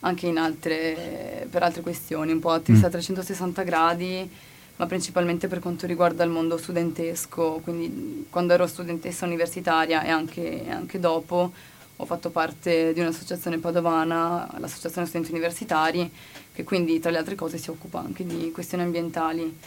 anche 0.03 0.29
altre, 0.35 1.47
per 1.49 1.63
altre 1.63 1.81
questioni, 1.81 2.31
un 2.31 2.39
po' 2.39 2.51
attivista 2.51 2.87
mm. 2.87 2.89
a 2.89 2.93
360 2.93 3.63
gradi, 3.63 4.29
ma 4.75 4.85
principalmente 4.85 5.47
per 5.47 5.59
quanto 5.59 5.85
riguarda 5.85 6.23
il 6.23 6.29
mondo 6.29 6.57
studentesco, 6.57 7.61
quindi 7.63 8.25
quando 8.29 8.53
ero 8.53 8.67
studentessa 8.67 9.25
universitaria 9.25 10.03
e 10.03 10.09
anche, 10.09 10.65
anche 10.69 10.99
dopo 10.99 11.51
ho 11.95 12.05
fatto 12.05 12.31
parte 12.31 12.91
di 12.91 12.99
un'associazione 12.99 13.59
padovana, 13.59 14.49
l'associazione 14.57 15.07
studenti 15.07 15.31
universitari, 15.31 16.11
che 16.53 16.63
quindi 16.63 16.99
tra 16.99 17.11
le 17.11 17.19
altre 17.19 17.35
cose 17.35 17.57
si 17.57 17.69
occupa 17.69 17.99
anche 17.99 18.25
di 18.25 18.51
questioni 18.51 18.83
ambientali. 18.83 19.57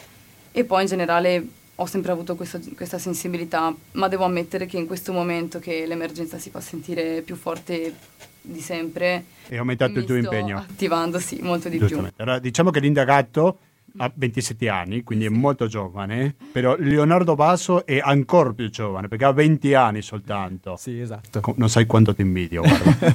E 0.51 0.63
poi 0.65 0.81
in 0.81 0.87
generale 0.87 1.47
ho 1.75 1.85
sempre 1.85 2.11
avuto 2.11 2.35
questo, 2.35 2.59
questa 2.75 2.99
sensibilità, 2.99 3.73
ma 3.93 4.07
devo 4.07 4.25
ammettere 4.25 4.65
che 4.65 4.77
in 4.77 4.87
questo 4.87 5.13
momento 5.13 5.59
che 5.59 5.85
l'emergenza 5.85 6.37
si 6.37 6.49
fa 6.49 6.59
sentire 6.59 7.21
più 7.21 7.35
forte 7.35 7.95
di 8.41 8.59
sempre... 8.59 9.25
È 9.47 9.57
aumentato 9.57 9.99
il 9.99 10.05
tuo 10.05 10.15
impegno. 10.15 10.57
attivando, 10.57 11.19
sì, 11.19 11.39
molto 11.41 11.69
di 11.69 11.77
più. 11.77 12.05
Allora, 12.17 12.39
diciamo 12.39 12.69
che 12.69 12.79
l'indagato 12.79 13.59
ha 13.97 14.11
27 14.13 14.69
anni, 14.69 15.03
quindi 15.03 15.25
è 15.25 15.29
molto 15.29 15.67
giovane, 15.67 16.35
però 16.51 16.75
Leonardo 16.77 17.35
Basso 17.35 17.85
è 17.85 17.99
ancora 18.01 18.53
più 18.53 18.69
giovane 18.69 19.07
perché 19.07 19.25
ha 19.25 19.31
20 19.31 19.73
anni 19.73 20.01
soltanto. 20.01 20.75
Sì, 20.77 20.99
esatto. 20.99 21.41
non 21.55 21.69
sai 21.69 21.85
quanto 21.85 22.13
ti 22.13 22.21
invidio, 22.21 22.63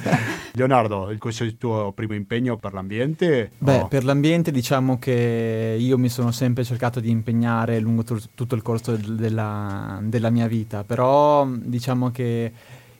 Leonardo, 0.53 1.13
questo 1.19 1.43
è 1.43 1.45
il 1.45 1.57
tuo 1.57 1.91
primo 1.93 2.13
impegno 2.13 2.57
per 2.57 2.73
l'ambiente? 2.73 3.51
Beh, 3.57 3.81
oh. 3.81 3.87
per 3.87 4.03
l'ambiente 4.03 4.51
diciamo 4.51 4.99
che 4.99 5.75
io 5.79 5.97
mi 5.97 6.09
sono 6.09 6.31
sempre 6.31 6.63
cercato 6.63 6.99
di 6.99 7.09
impegnare 7.09 7.79
lungo 7.79 8.03
t- 8.03 8.29
tutto 8.35 8.55
il 8.55 8.61
corso 8.61 8.95
della, 8.95 9.99
della 10.01 10.29
mia 10.29 10.47
vita, 10.47 10.83
però 10.83 11.47
diciamo 11.47 12.11
che 12.11 12.51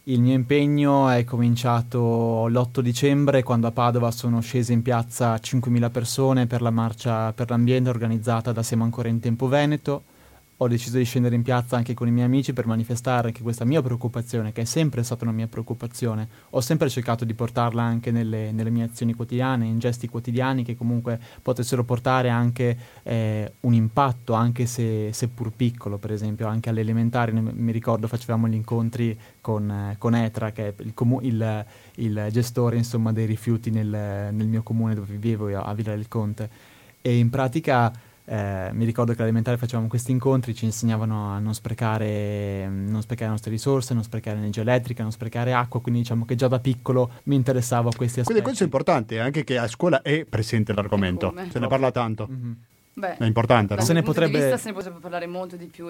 il 0.08 0.20
mio 0.20 0.34
impegno 0.34 1.08
è 1.08 1.24
cominciato 1.24 2.48
l'8 2.48 2.82
dicembre 2.82 3.42
quando 3.42 3.68
a 3.68 3.72
Padova 3.72 4.12
sono 4.12 4.42
scese 4.42 4.74
in 4.74 4.82
piazza 4.82 5.36
5.000 5.36 5.92
persone 5.92 6.46
per 6.46 6.62
la 6.62 6.72
marcia 6.72 7.32
per 7.32 7.50
l'ambiente 7.50 7.90
organizzata 7.90 8.52
da 8.52 8.64
Siamo 8.64 8.84
ancora 8.84 9.08
in 9.08 9.22
tempo 9.22 9.48
Veneto 9.48 10.04
ho 10.58 10.68
deciso 10.68 10.98
di 10.98 11.04
scendere 11.04 11.36
in 11.36 11.42
piazza 11.42 11.76
anche 11.76 11.94
con 11.94 12.08
i 12.08 12.12
miei 12.12 12.26
amici 12.26 12.54
per 12.54 12.68
manifestare 12.68 13.28
anche 13.28 13.42
questa 13.42 13.66
mia 13.66 13.82
preoccupazione, 13.82 14.52
che 14.52 14.62
è 14.62 14.66
sempre 14.66 15.04
stata 15.04 15.24
una 15.24 15.34
mia 15.34 15.48
preoccupazione. 15.48 16.28
Ho 16.52 16.62
sempre 16.62 16.90
cercato 16.90 17.26
di 17.26 17.34
portarla 17.34 17.82
anche 17.82 18.12
nelle, 18.12 18.52
nelle 18.52 18.70
mie 18.70 18.84
azioni 18.84 19.14
quotidiane, 19.14 19.66
in 19.66 19.80
gesti 19.80 20.08
quotidiani 20.08 20.64
che 20.64 20.76
comunque 20.76 21.20
potessero 21.42 21.84
portare 21.84 22.30
anche 22.30 22.78
eh, 23.04 23.54
un 23.62 23.74
impatto, 23.74 24.34
anche 24.34 24.66
se, 24.66 25.12
seppur 25.12 25.52
piccolo, 25.52 25.98
per 25.98 26.12
esempio, 26.12 26.48
anche 26.48 26.70
alle 26.70 26.82
elementari. 26.82 27.32
Mi 27.34 27.72
ricordo 27.72 28.08
facevamo 28.08 28.48
gli 28.48 28.56
incontri 28.56 29.18
con, 29.42 29.70
eh, 29.70 29.96
con 29.98 30.16
Etra, 30.16 30.52
che 30.52 30.68
è 30.68 30.74
il, 30.80 30.94
comu- 30.94 31.24
il, 31.24 31.66
il 31.96 32.28
gestore 32.32 32.78
insomma, 32.78 33.12
dei 33.12 33.26
rifiuti 33.26 33.72
nel, 33.72 33.88
nel 33.88 34.48
mio 34.48 34.62
comune 34.64 34.94
dove 34.94 35.12
vivevo, 35.12 35.58
a 35.60 35.74
Villa 35.74 35.96
del 35.96 36.08
Conte. 36.08 36.50
E 37.02 37.18
in 37.18 37.30
pratica 37.30 37.92
eh, 38.26 38.70
mi 38.72 38.86
ricordo 38.86 39.12
che 39.12 39.20
all'elementare 39.20 39.58
facevamo 39.58 39.88
questi 39.88 40.12
incontri, 40.12 40.56
ci 40.56 40.66
insegnavano 40.66 41.32
a 41.34 41.40
non 41.40 41.54
sprecare, 41.54 42.68
non 42.68 43.02
sprecare 43.02 43.28
le 43.28 43.34
nostre 43.34 43.52
risorse, 43.52 43.94
non 43.94 44.04
sprecare 44.04 44.38
energia 44.38 44.62
elettrica, 44.62 45.04
non 45.04 45.12
sprecare 45.12 45.54
acqua, 45.54 45.82
quindi 45.82 46.02
diciamo 46.02 46.26
che 46.26 46.36
già 46.36 46.48
da 46.48 46.60
piccolo 46.60 47.12
mi 47.24 47.36
interessavo 47.36 47.90
a 47.90 47.96
questi 47.96 48.20
aspetti. 48.20 48.42
Quindi 48.42 48.44
questo 48.44 48.64
è 48.64 48.66
importante, 48.66 49.20
anche 49.20 49.44
che 49.44 49.58
a 49.58 49.68
scuola 49.68 50.02
è 50.02 50.26
presente 50.26 50.74
l'argomento, 50.74 51.34
se 51.50 51.60
ne 51.60 51.68
parla 51.68 51.92
tanto. 51.92 52.28
Mm-hmm. 52.32 52.52
Beh, 52.96 53.18
è 53.18 53.26
importante, 53.26 53.74
no? 53.76 53.82
Se 53.82 53.94
ne 53.94 54.04
potrebbe... 54.04 54.56
se 54.58 54.70
ne 54.70 54.74
potrebbe 54.74 55.00
parlare 55.00 55.26
molto 55.26 55.56
di 55.56 55.66
più, 55.66 55.88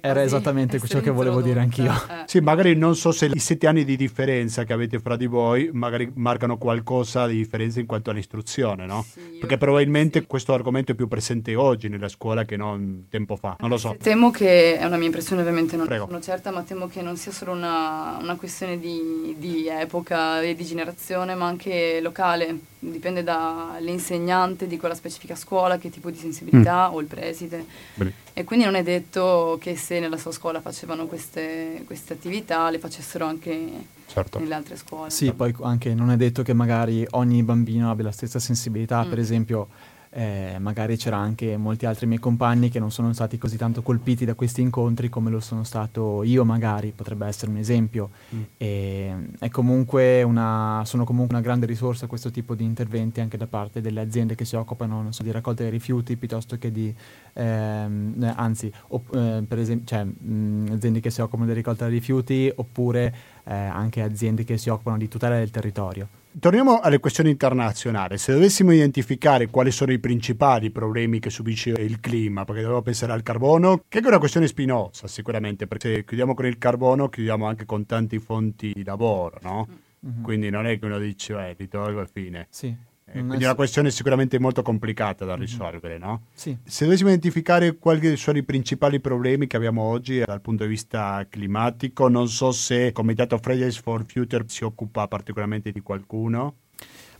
Era 0.00 0.22
esattamente 0.22 0.78
ciò 0.80 1.00
che 1.00 1.10
volevo 1.10 1.40
dire 1.40 1.60
anch'io. 1.60 1.90
Eh. 1.92 2.24
Sì, 2.26 2.40
magari 2.40 2.76
non 2.76 2.94
so 2.94 3.10
se 3.10 3.30
i 3.32 3.38
sette 3.38 3.66
anni 3.66 3.84
di 3.84 3.96
differenza 3.96 4.64
che 4.64 4.72
avete 4.72 4.98
fra 4.98 5.16
di 5.16 5.26
voi 5.26 5.70
magari 5.72 6.10
marcano 6.14 6.58
qualcosa 6.58 7.26
di 7.26 7.36
differenza 7.36 7.80
in 7.80 7.86
quanto 7.86 8.10
all'istruzione, 8.10 8.84
no? 8.84 9.04
Sì, 9.10 9.38
Perché 9.40 9.56
probabilmente 9.56 10.20
sì. 10.20 10.26
questo 10.26 10.52
argomento 10.52 10.92
è 10.92 10.94
più 10.94 11.08
presente 11.08 11.54
oggi 11.54 11.88
nella 11.88 12.08
scuola 12.08 12.44
che 12.44 12.56
non 12.56 13.06
tempo 13.08 13.36
fa, 13.36 13.56
non 13.60 13.70
lo 13.70 13.78
so. 13.78 13.96
Temo 13.98 14.30
che, 14.30 14.76
è 14.76 14.84
una 14.84 14.96
mia 14.96 15.06
impressione 15.06 15.40
ovviamente, 15.40 15.76
non 15.76 15.86
Prego. 15.86 16.06
sono 16.06 16.20
certa, 16.20 16.50
ma 16.50 16.62
temo 16.62 16.86
che 16.86 17.00
non 17.00 17.16
sia 17.16 17.32
solo 17.32 17.52
una, 17.52 18.18
una 18.20 18.36
questione 18.36 18.78
di, 18.78 19.34
di 19.38 19.68
epoca 19.68 20.42
e 20.42 20.54
di 20.54 20.64
generazione, 20.64 21.34
ma 21.34 21.46
anche 21.46 22.00
locale 22.02 22.70
dipende 22.90 23.22
dall'insegnante 23.22 24.66
di 24.66 24.76
quella 24.76 24.94
specifica 24.94 25.36
scuola, 25.36 25.78
che 25.78 25.90
tipo 25.90 26.10
di 26.10 26.18
sensibilità 26.18 26.90
mm. 26.90 26.94
o 26.94 27.00
il 27.00 27.06
preside. 27.06 27.64
Bene. 27.94 28.12
E 28.32 28.44
quindi 28.44 28.64
non 28.64 28.74
è 28.74 28.82
detto 28.82 29.58
che 29.60 29.76
se 29.76 30.00
nella 30.00 30.16
sua 30.16 30.32
scuola 30.32 30.60
facevano 30.60 31.06
queste, 31.06 31.82
queste 31.86 32.14
attività 32.14 32.68
le 32.70 32.78
facessero 32.78 33.24
anche 33.24 33.70
certo. 34.06 34.38
nelle 34.38 34.54
altre 34.54 34.76
scuole. 34.76 35.10
Sì, 35.10 35.32
poi 35.32 35.54
anche 35.62 35.94
non 35.94 36.10
è 36.10 36.16
detto 36.16 36.42
che 36.42 36.52
magari 36.52 37.06
ogni 37.10 37.42
bambino 37.42 37.90
abbia 37.90 38.04
la 38.04 38.12
stessa 38.12 38.38
sensibilità, 38.38 39.04
mm. 39.04 39.08
per 39.08 39.18
esempio 39.18 39.68
eh, 40.14 40.56
magari 40.58 40.98
c'era 40.98 41.16
anche 41.16 41.56
molti 41.56 41.86
altri 41.86 42.06
miei 42.06 42.20
compagni 42.20 42.68
che 42.68 42.78
non 42.78 42.90
sono 42.90 43.12
stati 43.14 43.38
così 43.38 43.56
tanto 43.56 43.80
colpiti 43.80 44.26
da 44.26 44.34
questi 44.34 44.60
incontri 44.60 45.08
come 45.08 45.30
lo 45.30 45.40
sono 45.40 45.64
stato 45.64 46.22
io 46.22 46.44
magari, 46.44 46.92
potrebbe 46.94 47.26
essere 47.26 47.50
un 47.50 47.56
esempio. 47.56 48.10
Mm. 48.34 48.42
E, 48.58 49.50
comunque 49.50 50.22
una, 50.22 50.82
sono 50.84 51.04
comunque 51.04 51.34
una 51.34 51.42
grande 51.42 51.64
risorsa 51.64 52.06
questo 52.06 52.30
tipo 52.30 52.54
di 52.54 52.64
interventi 52.64 53.20
anche 53.20 53.38
da 53.38 53.46
parte 53.46 53.80
delle 53.80 54.00
aziende 54.00 54.34
che 54.34 54.44
si 54.44 54.54
occupano 54.54 55.12
so, 55.12 55.22
di 55.22 55.30
raccolta 55.30 55.62
dei 55.62 55.72
rifiuti 55.72 56.16
piuttosto 56.16 56.58
che 56.58 56.70
di, 56.70 56.94
ehm, 57.32 58.34
anzi, 58.36 58.70
op, 58.88 59.14
eh, 59.14 59.42
per 59.48 59.58
esempio, 59.58 59.86
cioè, 59.86 60.04
mh, 60.04 60.72
aziende 60.72 61.00
che 61.00 61.10
si 61.10 61.22
occupano 61.22 61.46
di 61.46 61.54
raccolta 61.54 61.86
dei 61.86 61.94
rifiuti 61.98 62.52
oppure 62.54 63.14
eh, 63.44 63.54
anche 63.54 64.02
aziende 64.02 64.44
che 64.44 64.58
si 64.58 64.68
occupano 64.68 64.98
di 64.98 65.08
tutela 65.08 65.36
del 65.36 65.50
territorio. 65.50 66.20
Torniamo 66.40 66.80
alle 66.80 66.98
questioni 66.98 67.28
internazionali. 67.28 68.16
Se 68.16 68.32
dovessimo 68.32 68.72
identificare 68.72 69.48
quali 69.48 69.70
sono 69.70 69.92
i 69.92 69.98
principali 69.98 70.70
problemi 70.70 71.18
che 71.18 71.28
subisce 71.28 71.70
il 71.70 72.00
clima, 72.00 72.44
perché 72.44 72.62
dobbiamo 72.62 72.82
pensare 72.82 73.12
al 73.12 73.22
carbono, 73.22 73.84
che 73.86 73.98
è 73.98 74.06
una 74.06 74.18
questione 74.18 74.46
spinosa 74.46 75.06
sicuramente, 75.08 75.66
perché 75.66 75.94
se 75.94 76.04
chiudiamo 76.04 76.32
con 76.34 76.46
il 76.46 76.56
carbono 76.56 77.10
chiudiamo 77.10 77.46
anche 77.46 77.66
con 77.66 77.84
tanti 77.84 78.18
fonti 78.18 78.72
di 78.74 78.82
lavoro, 78.82 79.38
no? 79.42 79.68
Mm-hmm. 80.04 80.22
Quindi 80.22 80.48
non 80.48 80.66
è 80.66 80.78
che 80.78 80.86
uno 80.86 80.98
dice, 80.98 81.54
eh, 81.56 81.68
tolgo 81.68 82.00
e 82.00 82.08
fine. 82.10 82.46
Sì. 82.48 82.74
Eh, 83.14 83.18
quindi 83.18 83.44
è 83.44 83.46
una 83.46 83.54
questione 83.54 83.90
sicuramente 83.90 84.38
molto 84.38 84.62
complicata 84.62 85.26
da 85.26 85.34
risolvere, 85.34 85.98
no? 85.98 86.22
Sì. 86.32 86.56
Se 86.64 86.84
dovessimo 86.84 87.10
identificare 87.10 87.76
quali 87.76 88.16
sono 88.16 88.38
i 88.38 88.42
principali 88.42 89.00
problemi 89.00 89.46
che 89.46 89.56
abbiamo 89.56 89.82
oggi 89.82 90.22
dal 90.24 90.40
punto 90.40 90.64
di 90.64 90.70
vista 90.70 91.26
climatico, 91.28 92.08
non 92.08 92.28
so 92.28 92.52
se 92.52 92.74
il 92.74 92.92
Comitato 92.92 93.36
Fridays 93.36 93.78
for 93.78 94.04
Future 94.06 94.44
si 94.46 94.64
occupa 94.64 95.06
particolarmente 95.08 95.72
di 95.72 95.80
qualcuno. 95.80 96.54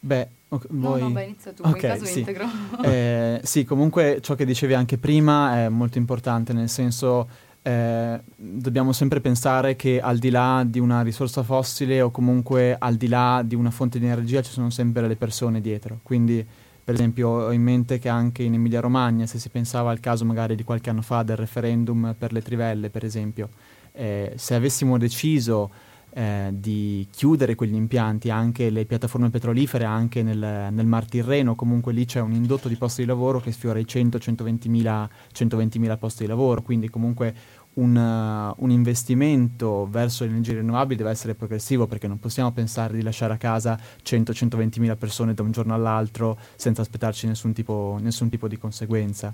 Beh, 0.01 0.29
okay, 0.49 0.69
voi... 0.71 1.01
no, 1.01 1.09
no, 1.09 1.15
beh, 1.15 1.25
inizia 1.25 1.53
tu, 1.53 1.63
okay, 1.63 1.75
in 1.75 1.81
caso 1.81 2.05
sì. 2.07 2.19
integro. 2.21 2.47
eh, 2.83 3.41
sì, 3.45 3.65
comunque 3.65 4.19
ciò 4.21 4.35
che 4.35 4.45
dicevi 4.45 4.75
anche 4.75 4.99
prima 4.99 5.59
è 5.59 5.69
molto 5.69 5.99
importante, 5.99 6.53
nel 6.53 6.69
senso 6.69 7.29
eh, 7.63 8.21
dobbiamo 8.35 8.93
sempre 8.93 9.21
pensare 9.21 9.77
che 9.77 10.01
al 10.01 10.19
di 10.19 10.31
là 10.31 10.65
di 10.67 10.81
una 10.81 11.03
risorsa 11.03 11.43
fossile 11.43 12.01
o 12.01 12.11
comunque 12.11 12.77
al 12.77 12.97
di 12.97 13.07
là 13.07 13.43
di 13.45 13.55
una 13.55 13.71
fonte 13.71 13.99
di 13.99 14.05
energia 14.05 14.43
ci 14.43 14.51
sono 14.51 14.71
sempre 14.71 15.07
le 15.07 15.17
persone 15.17 15.61
dietro. 15.61 16.01
Quindi, 16.03 16.45
per 16.85 16.95
esempio, 16.95 17.29
ho 17.29 17.53
in 17.53 17.63
mente 17.63 17.99
che 17.99 18.09
anche 18.09 18.43
in 18.43 18.55
Emilia-Romagna, 18.55 19.27
se 19.27 19.39
si 19.39 19.49
pensava 19.49 19.91
al 19.91 20.01
caso 20.01 20.25
magari 20.25 20.57
di 20.57 20.65
qualche 20.65 20.91
anno 20.91 21.03
fa 21.03 21.23
del 21.23 21.37
referendum 21.37 22.15
per 22.19 22.33
le 22.33 22.43
trivelle, 22.43 22.91
per 22.91 23.05
esempio, 23.05 23.49
eh, 23.93 24.33
se 24.37 24.55
avessimo 24.55 24.99
deciso 24.99 25.71
eh, 26.15 26.51
di 26.53 27.07
chiudere 27.11 27.55
quegli 27.55 27.75
impianti, 27.75 28.31
anche 28.31 28.69
le 28.69 28.85
piattaforme 28.85 29.31
petrolifere, 29.31 29.85
anche 29.85 30.23
nel, 30.23 30.69
nel, 30.71 30.87
Mar 30.87 31.07
Tirreno, 31.07 31.55
comunque 31.55 31.93
lì 31.93 32.05
c'è 32.05 32.21
un 32.21 32.33
indotto 32.33 32.69
di 32.69 32.77
posti 32.77 33.03
di 33.03 33.07
lavoro 33.07 33.41
che 33.41 33.51
sfiora 33.51 33.79
i 33.79 33.87
100-120 33.89 34.69
mila, 34.69 35.09
120 35.33 35.79
mila 35.79 35.97
posti 35.97 36.25
di 36.25 36.29
lavoro, 36.29 36.63
quindi 36.63 36.91
comunque 36.91 37.35
un, 37.75 37.97
uh, 37.97 38.63
un, 38.63 38.71
investimento 38.71 39.89
verso 39.91 40.25
le 40.25 40.31
energie 40.31 40.53
rinnovabili 40.53 40.97
deve 40.97 41.11
essere 41.11 41.35
progressivo 41.35 41.87
perché 41.87 42.07
non 42.07 42.19
possiamo 42.19 42.53
pensare 42.53 42.95
di 42.95 43.03
lasciare 43.03 43.33
a 43.33 43.39
casa 43.39 43.79
100-120 44.05 44.81
mila 44.81 44.97
persone 44.97 45.33
da 45.33 45.43
un 45.43 45.53
giorno 45.53 45.73
all'altro 45.73 46.39
senza 46.57 46.83
aspettarci 46.83 47.27
nessun 47.27 47.55
tipo, 47.55 47.97
nessun 48.03 48.29
tipo 48.29 48.49
di 48.49 48.59
conseguenza. 48.59 49.33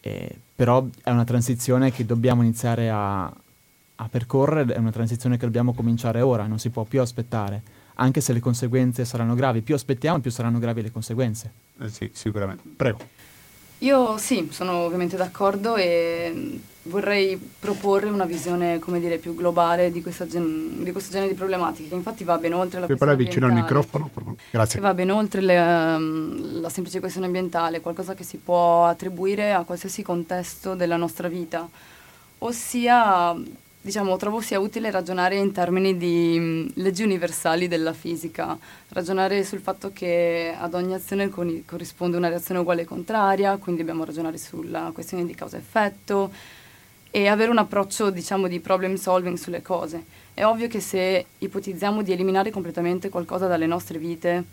Eh, 0.00 0.36
però 0.54 0.84
è 1.02 1.10
una 1.10 1.24
transizione 1.24 1.92
che 1.92 2.04
dobbiamo 2.04 2.42
iniziare 2.42 2.90
a, 2.90 3.32
a 4.00 4.08
percorrere, 4.08 4.74
è 4.74 4.78
una 4.78 4.92
transizione 4.92 5.36
che 5.36 5.44
dobbiamo 5.44 5.72
cominciare 5.72 6.20
ora, 6.20 6.46
non 6.46 6.58
si 6.58 6.70
può 6.70 6.84
più 6.84 7.00
aspettare, 7.00 7.62
anche 7.94 8.20
se 8.20 8.32
le 8.32 8.40
conseguenze 8.40 9.04
saranno 9.04 9.34
gravi. 9.34 9.62
Più 9.62 9.74
aspettiamo, 9.74 10.20
più 10.20 10.30
saranno 10.30 10.58
gravi 10.58 10.82
le 10.82 10.92
conseguenze. 10.92 11.52
Eh 11.80 11.88
sì, 11.88 12.10
sicuramente. 12.12 12.62
Prego. 12.76 12.98
Io 13.78 14.16
sì, 14.18 14.48
sono 14.50 14.78
ovviamente 14.78 15.16
d'accordo 15.16 15.76
e 15.76 16.60
vorrei 16.82 17.38
proporre 17.58 18.08
una 18.08 18.24
visione, 18.24 18.78
come 18.78 19.00
dire, 19.00 19.18
più 19.18 19.34
globale 19.34 19.90
di, 19.90 20.02
gen- 20.26 20.82
di 20.82 20.92
questo 20.92 21.12
genere 21.12 21.30
di 21.30 21.36
problematiche, 21.36 21.88
che 21.88 21.94
infatti 21.94 22.24
va 22.24 22.38
ben 22.38 22.54
oltre 22.54 22.80
la 22.80 22.86
Puoi 22.86 22.98
questione 22.98 23.24
vicino 23.24 23.46
al 23.46 23.52
microfono? 23.52 24.10
Grazie. 24.50 24.80
Che 24.80 24.84
va 24.84 24.94
ben 24.94 25.10
oltre 25.10 25.40
le, 25.40 25.58
um, 25.58 26.60
la 26.60 26.68
semplice 26.68 27.00
questione 27.00 27.26
ambientale, 27.26 27.80
qualcosa 27.80 28.14
che 28.14 28.24
si 28.24 28.38
può 28.38 28.86
attribuire 28.86 29.52
a 29.52 29.62
qualsiasi 29.62 30.02
contesto 30.02 30.74
della 30.74 30.96
nostra 30.96 31.28
vita, 31.28 31.68
ossia 32.38 33.36
diciamo, 33.80 34.16
trovo 34.16 34.40
sia 34.40 34.58
utile 34.58 34.90
ragionare 34.90 35.36
in 35.36 35.52
termini 35.52 35.96
di 35.96 36.38
mh, 36.38 36.72
leggi 36.74 37.02
universali 37.02 37.68
della 37.68 37.92
fisica, 37.92 38.58
ragionare 38.88 39.44
sul 39.44 39.60
fatto 39.60 39.92
che 39.92 40.54
ad 40.58 40.74
ogni 40.74 40.94
azione 40.94 41.28
con- 41.28 41.62
corrisponde 41.64 42.16
una 42.16 42.28
reazione 42.28 42.60
uguale 42.60 42.82
e 42.82 42.84
contraria, 42.84 43.56
quindi 43.56 43.80
dobbiamo 43.80 44.04
ragionare 44.04 44.38
sulla 44.38 44.90
questione 44.92 45.24
di 45.24 45.34
causa-effetto 45.34 46.32
e 47.10 47.26
avere 47.26 47.50
un 47.50 47.58
approccio, 47.58 48.10
diciamo, 48.10 48.48
di 48.48 48.60
problem 48.60 48.96
solving 48.96 49.36
sulle 49.36 49.62
cose. 49.62 50.04
È 50.34 50.44
ovvio 50.44 50.68
che 50.68 50.80
se 50.80 51.24
ipotizziamo 51.38 52.02
di 52.02 52.12
eliminare 52.12 52.50
completamente 52.50 53.08
qualcosa 53.08 53.46
dalle 53.46 53.66
nostre 53.66 53.98
vite, 53.98 54.44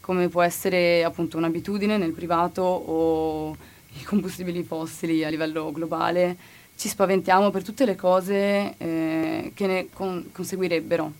come 0.00 0.28
può 0.28 0.42
essere 0.42 1.04
appunto 1.04 1.36
un'abitudine 1.36 1.98
nel 1.98 2.12
privato 2.12 2.62
o 2.62 3.56
i 4.00 4.04
combustibili 4.04 4.62
fossili 4.62 5.24
a 5.24 5.28
livello 5.28 5.72
globale, 5.72 6.36
ci 6.78 6.88
spaventiamo 6.88 7.50
per 7.50 7.64
tutte 7.64 7.84
le 7.84 7.96
cose 7.96 8.74
eh, 8.78 9.50
che 9.52 9.66
ne 9.66 9.88
con- 9.92 10.30
conseguirebbero, 10.30 11.12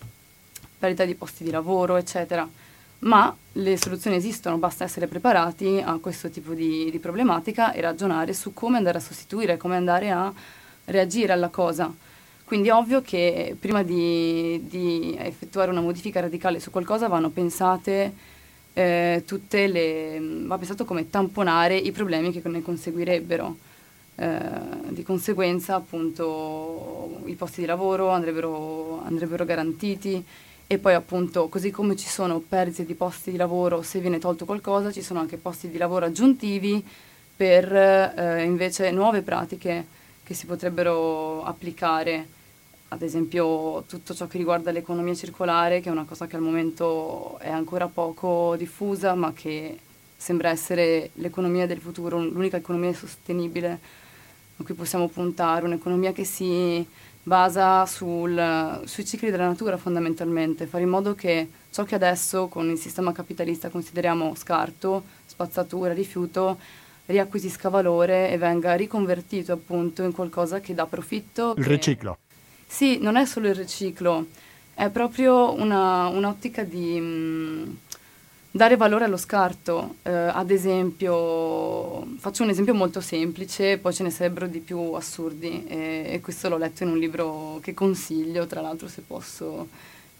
perdita 0.79 1.03
di 1.03 1.15
posti 1.15 1.43
di 1.43 1.51
lavoro, 1.51 1.97
eccetera. 1.97 2.47
Ma 2.99 3.35
le 3.53 3.77
soluzioni 3.77 4.15
esistono, 4.15 4.57
basta 4.57 4.85
essere 4.85 5.07
preparati 5.07 5.81
a 5.83 5.97
questo 5.97 6.29
tipo 6.29 6.53
di, 6.53 6.89
di 6.89 6.99
problematica 6.99 7.73
e 7.73 7.81
ragionare 7.81 8.33
su 8.33 8.53
come 8.53 8.77
andare 8.77 8.99
a 8.99 9.01
sostituire, 9.01 9.57
come 9.57 9.75
andare 9.75 10.09
a 10.11 10.31
reagire 10.85 11.33
alla 11.33 11.49
cosa. 11.49 11.93
Quindi 12.45 12.69
è 12.69 12.73
ovvio 12.73 13.01
che 13.01 13.53
prima 13.59 13.83
di, 13.83 14.65
di, 14.65 15.15
effettuare 15.19 15.71
una 15.71 15.81
modifica 15.81 16.21
radicale 16.21 16.61
su 16.61 16.71
qualcosa 16.71 17.09
vanno 17.09 17.29
pensate 17.29 18.13
eh, 18.73 19.23
tutte 19.25 19.67
le... 19.67 20.19
va 20.45 20.57
pensato 20.57 20.85
come 20.85 21.09
tamponare 21.09 21.75
i 21.75 21.91
problemi 21.91 22.31
che 22.31 22.41
ne 22.47 22.61
conseguirebbero. 22.61 23.67
Eh, 24.21 24.91
di 24.91 25.01
conseguenza 25.03 25.75
appunto 25.75 27.21
i 27.27 27.35
posti 27.35 27.61
di 27.61 27.65
lavoro 27.65 28.09
andrebbero, 28.09 29.01
andrebbero, 29.05 29.45
garantiti 29.45 30.21
e 30.67 30.77
poi 30.77 30.93
appunto 30.93 31.47
così 31.47 31.71
come 31.71 31.95
ci 31.95 32.09
sono 32.09 32.39
perdite 32.39 32.83
di 32.83 32.95
posti 32.95 33.31
di 33.31 33.37
lavoro 33.37 33.81
se 33.81 33.99
viene 33.99 34.19
tolto 34.19 34.43
qualcosa 34.43 34.91
ci 34.91 35.01
sono 35.01 35.21
anche 35.21 35.37
posti 35.37 35.69
di 35.69 35.77
lavoro 35.77 36.03
aggiuntivi 36.03 36.85
per 37.33 37.73
eh, 37.73 38.43
invece 38.43 38.91
nuove 38.91 39.21
pratiche 39.21 39.85
che 40.21 40.33
si 40.33 40.45
potrebbero 40.45 41.41
applicare. 41.45 42.27
Ad 42.89 43.01
esempio 43.01 43.85
tutto 43.87 44.13
ciò 44.13 44.27
che 44.27 44.37
riguarda 44.37 44.71
l'economia 44.71 45.15
circolare 45.15 45.79
che 45.79 45.87
è 45.87 45.93
una 45.93 46.03
cosa 46.03 46.27
che 46.27 46.35
al 46.35 46.41
momento 46.41 47.37
è 47.39 47.49
ancora 47.49 47.87
poco 47.87 48.55
diffusa 48.57 49.13
ma 49.15 49.31
che 49.31 49.79
sembra 50.17 50.49
essere 50.49 51.11
l'economia 51.13 51.65
del 51.65 51.79
futuro, 51.79 52.19
l'unica 52.19 52.57
economia 52.57 52.93
sostenibile 52.93 54.07
a 54.59 54.63
cui 54.63 54.73
possiamo 54.73 55.07
puntare, 55.07 55.65
un'economia 55.65 56.11
che 56.11 56.25
si 56.25 56.85
basa 57.23 57.85
sul, 57.85 58.81
sui 58.85 59.05
cicli 59.05 59.31
della 59.31 59.47
natura 59.47 59.77
fondamentalmente, 59.77 60.65
fare 60.65 60.83
in 60.83 60.89
modo 60.89 61.15
che 61.15 61.49
ciò 61.71 61.83
che 61.83 61.95
adesso 61.95 62.47
con 62.47 62.69
il 62.69 62.77
sistema 62.77 63.11
capitalista 63.11 63.69
consideriamo 63.69 64.35
scarto, 64.35 65.03
spazzatura, 65.25 65.93
rifiuto, 65.93 66.57
riacquisisca 67.05 67.69
valore 67.69 68.31
e 68.31 68.37
venga 68.37 68.75
riconvertito 68.75 69.53
appunto 69.53 70.03
in 70.03 70.11
qualcosa 70.11 70.59
che 70.59 70.73
dà 70.73 70.85
profitto. 70.85 71.53
Il 71.57 71.63
che... 71.63 71.69
riciclo. 71.69 72.17
Sì, 72.67 72.99
non 72.99 73.15
è 73.15 73.25
solo 73.25 73.47
il 73.47 73.55
riciclo, 73.55 74.27
è 74.73 74.89
proprio 74.89 75.53
una, 75.53 76.07
un'ottica 76.07 76.63
di... 76.63 76.99
Mh, 76.99 77.77
dare 78.51 78.75
valore 78.77 79.05
allo 79.05 79.17
scarto, 79.17 79.95
eh, 80.03 80.11
ad 80.11 80.49
esempio, 80.51 82.05
faccio 82.17 82.43
un 82.43 82.49
esempio 82.49 82.73
molto 82.73 83.01
semplice, 83.01 83.77
poi 83.77 83.93
ce 83.93 84.03
ne 84.03 84.09
sarebbero 84.09 84.47
di 84.47 84.59
più 84.59 84.93
assurdi 84.93 85.65
e, 85.67 86.05
e 86.07 86.19
questo 86.21 86.49
l'ho 86.49 86.57
letto 86.57 86.83
in 86.83 86.89
un 86.89 86.97
libro 86.97 87.59
che 87.61 87.73
consiglio, 87.73 88.47
tra 88.47 88.61
l'altro 88.61 88.87
se 88.87 89.01
posso, 89.05 89.67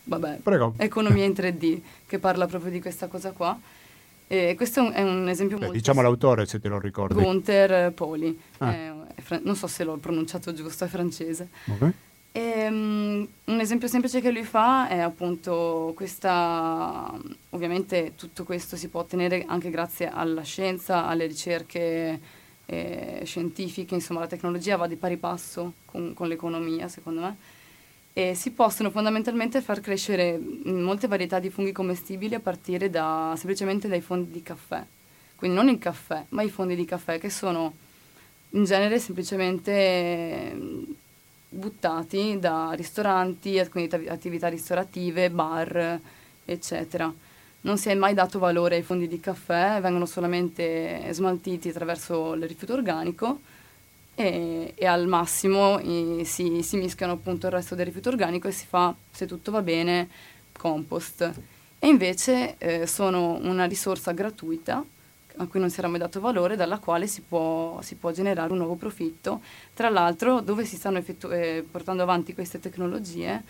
vabbè, 0.04 0.40
Prego. 0.44 0.74
Economia 0.78 1.26
in 1.26 1.32
3D, 1.38 1.80
che 2.06 2.20
parla 2.20 2.46
proprio 2.48 2.72
di 2.72 2.82
questa 2.82 3.08
cosa 3.08 3.32
qua. 3.32 3.58
E 4.32 4.54
questo 4.56 4.80
è 4.80 4.84
un, 4.84 4.92
è 4.94 5.02
un 5.02 5.28
esempio 5.28 5.56
Beh, 5.58 5.64
molto... 5.64 5.78
Diciamo 5.80 6.02
l'autore 6.04 6.46
se 6.46 6.60
te 6.60 6.68
lo 6.68 6.80
ricordi. 6.80 7.16
Gunther 7.20 7.92
Poli, 7.94 8.40
Ah. 8.60 8.72
è- 8.72 8.92
è 9.16 9.22
fran- 9.22 9.42
non 9.44 9.56
so 9.56 9.66
se 9.66 9.84
l'ho 9.84 9.96
pronunciato 9.98 10.54
giusto, 10.54 10.84
è 10.86 10.88
francese. 10.88 11.48
Ok. 12.32 12.38
Ehm, 12.70 13.28
un 13.46 13.60
esempio 13.60 13.88
semplice 13.88 14.22
che 14.22 14.32
lui 14.32 14.44
fa 14.44 14.88
è 14.88 15.00
appunto 15.00 15.94
questa, 15.96 17.12
ovviamente 17.50 18.14
tutto 18.16 18.44
questo 18.44 18.76
si 18.76 18.88
può 18.90 19.02
ottenere 19.02 19.46
anche 19.48 19.70
grazie 19.70 20.10
alla 20.10 20.44
scienza, 20.44 21.08
alle 21.08 21.26
ricerche 21.26 22.20
eh, 22.66 23.22
scientifiche, 23.26 23.96
insomma 23.96 24.20
la 24.22 24.28
tecnologia 24.28 24.78
va 24.78 24.88
di 24.88 24.96
pari 24.96 25.18
passo 25.18 25.74
con, 25.86 26.14
con 26.14 26.28
l'economia 26.28 26.88
secondo 26.88 27.22
me 27.22 27.38
e 28.14 28.36
si 28.36 28.52
possono 28.52 28.90
fondamentalmente 28.90 29.62
far 29.62 29.80
crescere 29.82 30.40
molte 30.66 31.08
varietà 31.08 31.40
di 31.40 31.50
funghi 31.50 31.72
commestibili 31.72 32.36
a 32.36 32.40
partire 32.40 32.90
da, 32.90 33.34
semplicemente 33.38 33.88
dai 33.88 34.02
fondi 34.02 34.32
di 34.32 34.44
caffè, 34.44 34.86
quindi 35.36 35.58
non 35.58 35.70
il 35.70 35.80
caffè 35.80 36.26
ma 36.30 36.44
i 36.44 36.50
fondi 36.50 36.76
di 36.76 36.86
caffè 36.86 37.18
che 37.20 37.30
sono 37.30 37.74
in 38.52 38.66
genere 38.66 39.00
semplicemente 39.00 40.56
buttati 41.50 42.38
da 42.40 42.72
ristoranti, 42.74 43.60
at- 43.60 44.06
attività 44.08 44.48
ristorative, 44.48 45.30
bar, 45.32 46.00
eccetera. 46.46 47.12
Non 47.62 47.78
si 47.78 47.90
è 47.90 47.96
mai 47.96 48.14
dato 48.14 48.40
valore 48.40 48.76
ai 48.76 48.84
fondi 48.84 49.08
di 49.08 49.20
caffè, 49.20 49.80
vengono 49.82 50.06
solamente 50.06 51.02
smaltiti 51.12 51.70
attraverso 51.70 52.34
il 52.34 52.48
rifiuto 52.48 52.74
organico 52.74 53.40
e, 54.16 54.74
e 54.76 54.86
al 54.86 55.08
massimo 55.08 55.78
eh, 55.80 56.24
si, 56.24 56.62
si 56.64 56.78
mischiano 56.78 57.14
appunto 57.14 57.48
il 57.48 57.54
resto 57.54 57.76
del 57.76 57.88
rifiuto 57.88 58.10
organico 58.10 58.48
e 58.48 58.52
si 58.52 58.66
fa, 58.66 58.96
se 59.12 59.26
tutto 59.26 59.52
va 59.52 59.62
bene, 59.62 60.08
compost. 60.58 61.32
E 61.80 61.88
invece 61.88 62.56
eh, 62.58 62.88
sono 62.88 63.40
una 63.42 63.66
risorsa 63.66 64.12
gratuita 64.12 64.86
a 65.42 65.48
cui 65.48 65.60
non 65.60 65.70
si 65.70 65.80
era 65.80 65.88
mai 65.88 66.00
dato 66.00 66.20
valore, 66.20 66.56
dalla 66.56 66.80
quale 66.80 67.08
si 67.08 67.22
può, 67.22 67.82
si 67.82 67.96
può 67.96 68.12
generare 68.12 68.52
un 68.52 68.58
nuovo 68.58 68.76
profitto. 68.76 69.42
Tra 69.74 69.90
l'altro, 69.90 70.42
dove 70.42 70.66
si 70.66 70.76
stanno 70.76 70.98
effettu- 70.98 71.32
eh, 71.32 71.66
portando 71.70 72.04
avanti 72.04 72.34
queste 72.34 72.60
tecnologie, 72.60 73.44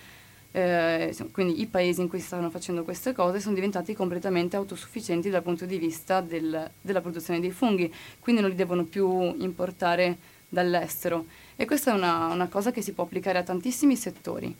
eh, 0.51 1.15
quindi 1.31 1.61
i 1.61 1.67
paesi 1.67 2.01
in 2.01 2.07
cui 2.07 2.19
si 2.19 2.25
stanno 2.27 2.49
facendo 2.49 2.83
queste 2.83 3.13
cose 3.13 3.39
sono 3.39 3.55
diventati 3.55 3.93
completamente 3.93 4.55
autosufficienti 4.55 5.29
dal 5.29 5.43
punto 5.43 5.65
di 5.65 5.77
vista 5.77 6.21
del- 6.21 6.69
della 6.79 7.01
produzione 7.01 7.39
dei 7.39 7.51
funghi, 7.51 7.93
quindi 8.19 8.41
non 8.41 8.49
li 8.51 8.55
devono 8.55 8.83
più 8.83 9.35
importare 9.37 10.17
dall'estero. 10.47 11.25
E 11.55 11.65
questa 11.65 11.91
è 11.91 11.93
una, 11.93 12.27
una 12.27 12.47
cosa 12.47 12.71
che 12.71 12.81
si 12.81 12.93
può 12.93 13.03
applicare 13.03 13.37
a 13.39 13.43
tantissimi 13.43 13.95
settori. 13.95 14.55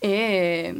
E, 0.00 0.74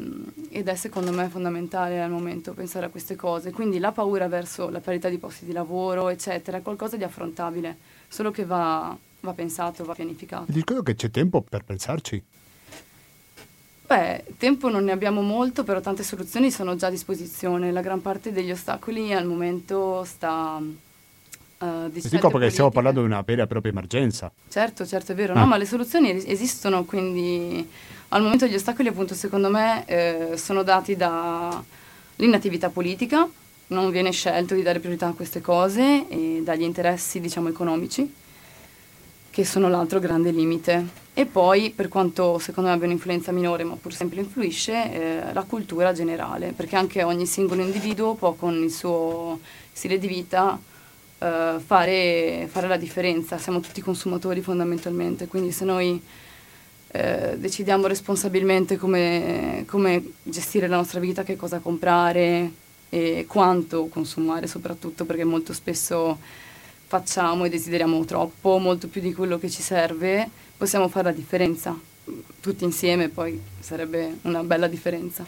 ed 0.51 0.69
è 0.69 0.75
secondo 0.77 1.13
me 1.13 1.29
fondamentale 1.29 2.01
al 2.01 2.11
momento 2.11 2.53
pensare 2.53 2.87
a 2.87 2.89
queste 2.89 3.17
cose. 3.17 3.51
Quindi 3.51 3.79
la 3.79 3.93
paura 3.93 4.29
verso 4.29 4.69
la 4.69 4.81
perdita 4.81 5.09
di 5.09 5.19
posti 5.19 5.45
di 5.45 5.53
lavoro, 5.53 6.09
eccetera, 6.09 6.59
è 6.59 6.63
qualcosa 6.63 6.97
di 6.97 7.05
affrontabile, 7.05 7.77
solo 8.07 8.31
che 8.31 8.45
va, 8.45 8.97
va 9.21 9.33
pensato, 9.33 9.85
va 9.85 9.95
pianificato. 9.95 10.47
Ti 10.47 10.53
dico 10.53 10.83
che 10.83 10.95
c'è 10.95 11.11
tempo 11.11 11.43
per 11.43 11.65
pensarci. 11.65 12.23
Beh, 13.89 14.23
tempo 14.37 14.69
non 14.69 14.85
ne 14.85 14.93
abbiamo 14.93 15.23
molto, 15.23 15.65
però 15.65 15.81
tante 15.81 16.03
soluzioni 16.03 16.51
sono 16.51 16.77
già 16.77 16.89
a 16.89 16.91
disposizione. 16.91 17.73
La 17.73 17.81
gran 17.81 18.03
parte 18.03 18.33
degli 18.33 18.51
ostacoli 18.51 19.13
al 19.13 19.27
momento 19.27 20.05
sta... 20.05 20.63
Uh, 21.59 21.91
Ti 21.91 22.09
dico 22.09 22.31
perché 22.31 22.51
stiamo 22.51 22.71
parlando 22.71 23.01
di 23.01 23.07
una 23.07 23.21
vera 23.23 23.43
e 23.43 23.47
propria 23.49 23.73
emergenza. 23.73 24.31
Certo, 24.49 24.87
certo, 24.87 25.11
è 25.11 25.15
vero, 25.17 25.33
Ah. 25.35 25.41
no, 25.41 25.47
ma 25.47 25.57
le 25.57 25.67
soluzioni 25.67 26.11
es- 26.11 26.25
esistono, 26.27 26.85
quindi 26.85 27.69
al 28.11 28.23
momento 28.23 28.47
gli 28.47 28.55
ostacoli 28.55 28.87
appunto 28.89 29.15
secondo 29.15 29.51
me 29.51 29.85
eh, 29.87 30.37
sono 30.37 30.63
dati 30.63 30.95
dall'inattività 30.95 32.69
politica, 32.69 33.29
non 33.69 33.91
viene 33.91 34.13
scelto 34.13 34.55
di 34.55 34.63
dare 34.63 34.79
priorità 34.79 35.09
a 35.09 35.13
queste 35.13 35.41
cose 35.41 36.09
e 36.09 36.43
dagli 36.45 36.63
interessi 36.63 37.19
diciamo 37.21 37.49
economici, 37.49 38.15
che 39.31 39.45
sono 39.45 39.69
l'altro 39.69 39.99
grande 39.99 40.31
limite. 40.31 41.07
E 41.13 41.27
poi, 41.27 41.71
per 41.75 41.89
quanto 41.89 42.39
secondo 42.39 42.69
me 42.71 42.77
abbia 42.77 42.87
un'influenza 42.87 43.33
minore, 43.33 43.65
ma 43.65 43.75
pur 43.75 43.93
sempre 43.93 44.21
influisce, 44.21 44.93
eh, 45.29 45.33
la 45.33 45.43
cultura 45.43 45.93
generale, 45.93 46.53
perché 46.53 46.77
anche 46.77 47.03
ogni 47.03 47.27
singolo 47.27 47.63
individuo 47.63 48.15
può 48.15 48.35
con 48.35 48.55
il 48.63 48.71
suo 48.71 49.41
stile 49.73 49.99
di 49.99 50.07
vita 50.07 50.57
eh, 51.19 51.57
fare, 51.65 52.49
fare 52.51 52.69
la 52.69 52.77
differenza. 52.77 53.39
Siamo 53.39 53.61
tutti 53.61 53.81
consumatori 53.81 54.41
fondamentalmente, 54.41 55.27
quindi 55.27 55.53
se 55.53 55.65
noi 55.65 56.01
eh, 56.91 57.37
decidiamo 57.39 57.87
responsabilmente 57.87 58.77
come, 58.77 59.65
come 59.67 60.13
gestire 60.23 60.69
la 60.69 60.77
nostra 60.77 61.01
vita, 61.01 61.23
che 61.23 61.37
cosa 61.37 61.59
comprare 61.59 62.51
e 62.91 63.27
quanto 63.29 63.89
consumare 63.89 64.47
soprattutto 64.47 65.05
perché 65.05 65.25
molto 65.25 65.53
spesso 65.53 66.19
facciamo 66.87 67.45
e 67.45 67.51
desideriamo 67.51 68.03
troppo, 68.05 68.59
molto 68.59 68.89
più 68.89 69.01
di 69.03 69.13
quello 69.13 69.39
che 69.39 69.51
ci 69.51 69.61
serve, 69.61 70.29
possiamo 70.57 70.89
fare 70.89 71.05
la 71.05 71.13
differenza 71.13 71.79
tutti 72.41 72.65
insieme, 72.65 73.09
poi 73.09 73.41
sarebbe 73.61 74.19
una 74.23 74.43
bella 74.43 74.67
differenza. 74.67 75.27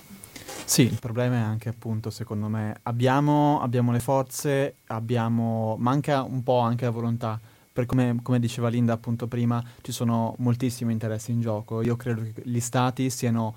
Sì, 0.64 0.82
il 0.82 0.98
problema 1.00 1.36
è 1.36 1.40
anche 1.40 1.68
appunto, 1.68 2.10
secondo 2.10 2.48
me, 2.48 2.78
abbiamo, 2.84 3.60
abbiamo 3.60 3.90
le 3.90 3.98
forze, 3.98 4.76
abbiamo, 4.86 5.76
manca 5.78 6.22
un 6.22 6.42
po' 6.44 6.60
anche 6.60 6.84
la 6.84 6.92
volontà, 6.92 7.40
per 7.72 7.86
come, 7.86 8.20
come, 8.22 8.38
diceva 8.38 8.68
Linda 8.68 8.92
appunto 8.92 9.26
prima, 9.26 9.62
ci 9.80 9.90
sono 9.90 10.34
moltissimi 10.38 10.92
interessi 10.92 11.32
in 11.32 11.40
gioco. 11.40 11.82
Io 11.82 11.96
credo 11.96 12.22
che 12.22 12.42
gli 12.44 12.60
stati 12.60 13.10
siano 13.10 13.54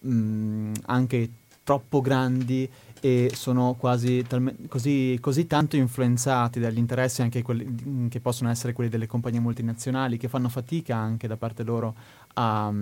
mh, 0.00 0.72
anche 0.86 1.30
troppo 1.62 2.00
grandi 2.00 2.68
e 3.00 3.32
sono 3.34 3.74
quasi 3.74 4.22
talme- 4.26 4.54
così, 4.68 5.18
così, 5.20 5.46
tanto 5.46 5.76
influenzati 5.76 6.60
dagli 6.60 6.78
interessi 6.78 7.22
anche 7.22 7.42
quelli, 7.42 8.08
che 8.08 8.20
possono 8.20 8.50
essere 8.50 8.72
quelli 8.72 8.90
delle 8.90 9.06
compagnie 9.06 9.40
multinazionali 9.40 10.16
che 10.16 10.28
fanno 10.28 10.48
fatica 10.48 10.96
anche 10.96 11.26
da 11.26 11.36
parte 11.36 11.62
loro 11.62 11.94
a, 12.34 12.72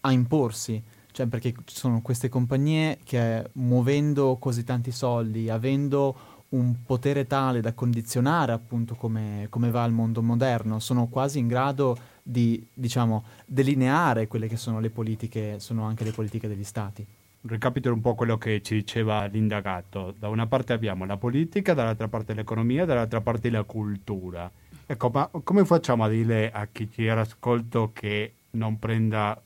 a 0.00 0.12
imporsi. 0.12 0.82
Cioè 1.14 1.26
perché 1.26 1.54
ci 1.64 1.76
sono 1.76 2.02
queste 2.02 2.28
compagnie 2.28 2.98
che 3.04 3.48
muovendo 3.52 4.36
così 4.40 4.64
tanti 4.64 4.90
soldi, 4.90 5.48
avendo 5.48 6.16
un 6.48 6.74
potere 6.84 7.28
tale 7.28 7.60
da 7.60 7.72
condizionare 7.72 8.50
appunto 8.50 8.96
come, 8.96 9.46
come, 9.48 9.70
va 9.70 9.84
il 9.84 9.92
mondo 9.92 10.22
moderno, 10.22 10.80
sono 10.80 11.06
quasi 11.06 11.38
in 11.38 11.46
grado 11.46 11.96
di, 12.20 12.66
diciamo, 12.74 13.26
delineare 13.46 14.26
quelle 14.26 14.48
che 14.48 14.56
sono 14.56 14.80
le 14.80 14.90
politiche, 14.90 15.60
sono 15.60 15.84
anche 15.84 16.02
le 16.02 16.10
politiche 16.10 16.48
degli 16.48 16.64
stati. 16.64 17.06
Ricapitolo 17.42 17.94
un 17.94 18.00
po' 18.00 18.16
quello 18.16 18.36
che 18.36 18.60
ci 18.60 18.74
diceva 18.74 19.26
l'indagato. 19.26 20.16
Da 20.18 20.28
una 20.28 20.48
parte 20.48 20.72
abbiamo 20.72 21.04
la 21.04 21.16
politica, 21.16 21.74
dall'altra 21.74 22.08
parte 22.08 22.34
l'economia, 22.34 22.84
dall'altra 22.84 23.20
parte 23.20 23.50
la 23.50 23.62
cultura. 23.62 24.50
Ecco, 24.84 25.10
ma 25.10 25.30
come 25.44 25.64
facciamo 25.64 26.02
a 26.02 26.08
dire 26.08 26.50
a 26.50 26.66
chi 26.72 26.90
ci 26.90 27.04
era 27.04 27.20
ascolto 27.20 27.92
che 27.92 28.32
non 28.50 28.80
prenda 28.80 29.40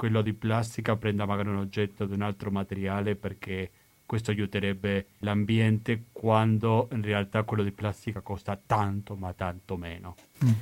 quello 0.00 0.22
di 0.22 0.32
plastica, 0.32 0.96
prenda 0.96 1.26
magari 1.26 1.50
un 1.50 1.58
oggetto 1.58 2.06
di 2.06 2.14
un 2.14 2.22
altro 2.22 2.50
materiale 2.50 3.16
perché 3.16 3.70
questo 4.06 4.30
aiuterebbe 4.30 5.08
l'ambiente 5.18 6.04
quando 6.10 6.88
in 6.92 7.02
realtà 7.02 7.42
quello 7.42 7.62
di 7.62 7.70
plastica 7.70 8.22
costa 8.22 8.58
tanto 8.64 9.14
ma 9.14 9.34
tanto 9.34 9.76
meno. 9.76 10.16
Mm. 10.42 10.52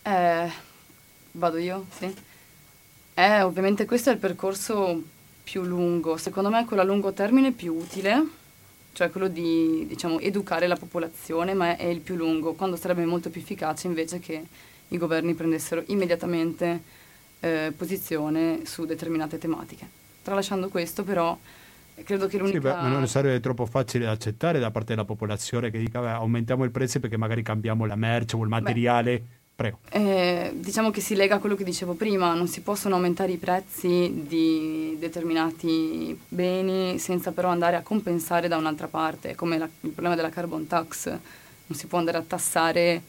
Eh, 0.00 0.50
vado 1.32 1.58
io, 1.58 1.84
sì. 1.90 2.10
Eh, 3.12 3.42
ovviamente 3.42 3.84
questo 3.84 4.08
è 4.08 4.14
il 4.14 4.18
percorso 4.18 5.02
più 5.44 5.62
lungo, 5.62 6.16
secondo 6.16 6.48
me 6.48 6.64
quello 6.64 6.80
a 6.80 6.86
lungo 6.86 7.12
termine 7.12 7.52
più 7.52 7.74
utile, 7.74 8.26
cioè 8.94 9.10
quello 9.10 9.28
di 9.28 9.84
diciamo, 9.86 10.20
educare 10.20 10.66
la 10.66 10.76
popolazione, 10.76 11.52
ma 11.52 11.76
è 11.76 11.84
il 11.84 12.00
più 12.00 12.14
lungo, 12.14 12.54
quando 12.54 12.76
sarebbe 12.76 13.04
molto 13.04 13.28
più 13.28 13.42
efficace 13.42 13.88
invece 13.88 14.20
che 14.20 14.42
i 14.88 14.96
governi 14.96 15.34
prendessero 15.34 15.84
immediatamente 15.88 16.95
eh, 17.46 17.72
posizione 17.72 18.60
su 18.64 18.84
determinate 18.84 19.38
tematiche. 19.38 19.88
Tralasciando 20.22 20.68
questo 20.68 21.04
però 21.04 21.36
credo 22.04 22.26
che 22.26 22.38
l'unica... 22.38 22.58
Sì, 22.58 22.62
beh, 22.64 22.74
ma 22.74 22.88
non 22.88 23.06
sarebbe 23.08 23.40
troppo 23.40 23.66
facile 23.66 24.04
da 24.06 24.10
accettare 24.10 24.58
da 24.58 24.70
parte 24.70 24.94
della 24.94 25.04
popolazione 25.04 25.70
che 25.70 25.78
dica 25.78 26.00
beh, 26.00 26.10
aumentiamo 26.10 26.64
il 26.64 26.70
prezzo 26.70 27.00
perché 27.00 27.16
magari 27.16 27.42
cambiamo 27.42 27.84
la 27.86 27.96
merce 27.96 28.36
o 28.36 28.42
il 28.42 28.48
materiale. 28.48 29.18
Beh 29.18 29.44
Prego. 29.56 29.78
Eh, 29.88 30.52
diciamo 30.54 30.90
che 30.90 31.00
si 31.00 31.14
lega 31.14 31.36
a 31.36 31.38
quello 31.38 31.54
che 31.54 31.64
dicevo 31.64 31.94
prima, 31.94 32.34
non 32.34 32.46
si 32.46 32.60
possono 32.60 32.96
aumentare 32.96 33.32
i 33.32 33.38
prezzi 33.38 34.24
di 34.26 34.96
determinati 34.98 36.20
beni 36.28 36.98
senza 36.98 37.32
però 37.32 37.48
andare 37.48 37.76
a 37.76 37.80
compensare 37.80 38.48
da 38.48 38.58
un'altra 38.58 38.86
parte, 38.86 39.34
come 39.34 39.56
la, 39.56 39.64
il 39.64 39.90
problema 39.92 40.14
della 40.14 40.28
carbon 40.28 40.66
tax, 40.66 41.08
non 41.08 41.78
si 41.78 41.86
può 41.86 41.96
andare 41.96 42.18
a 42.18 42.24
tassare 42.26 43.02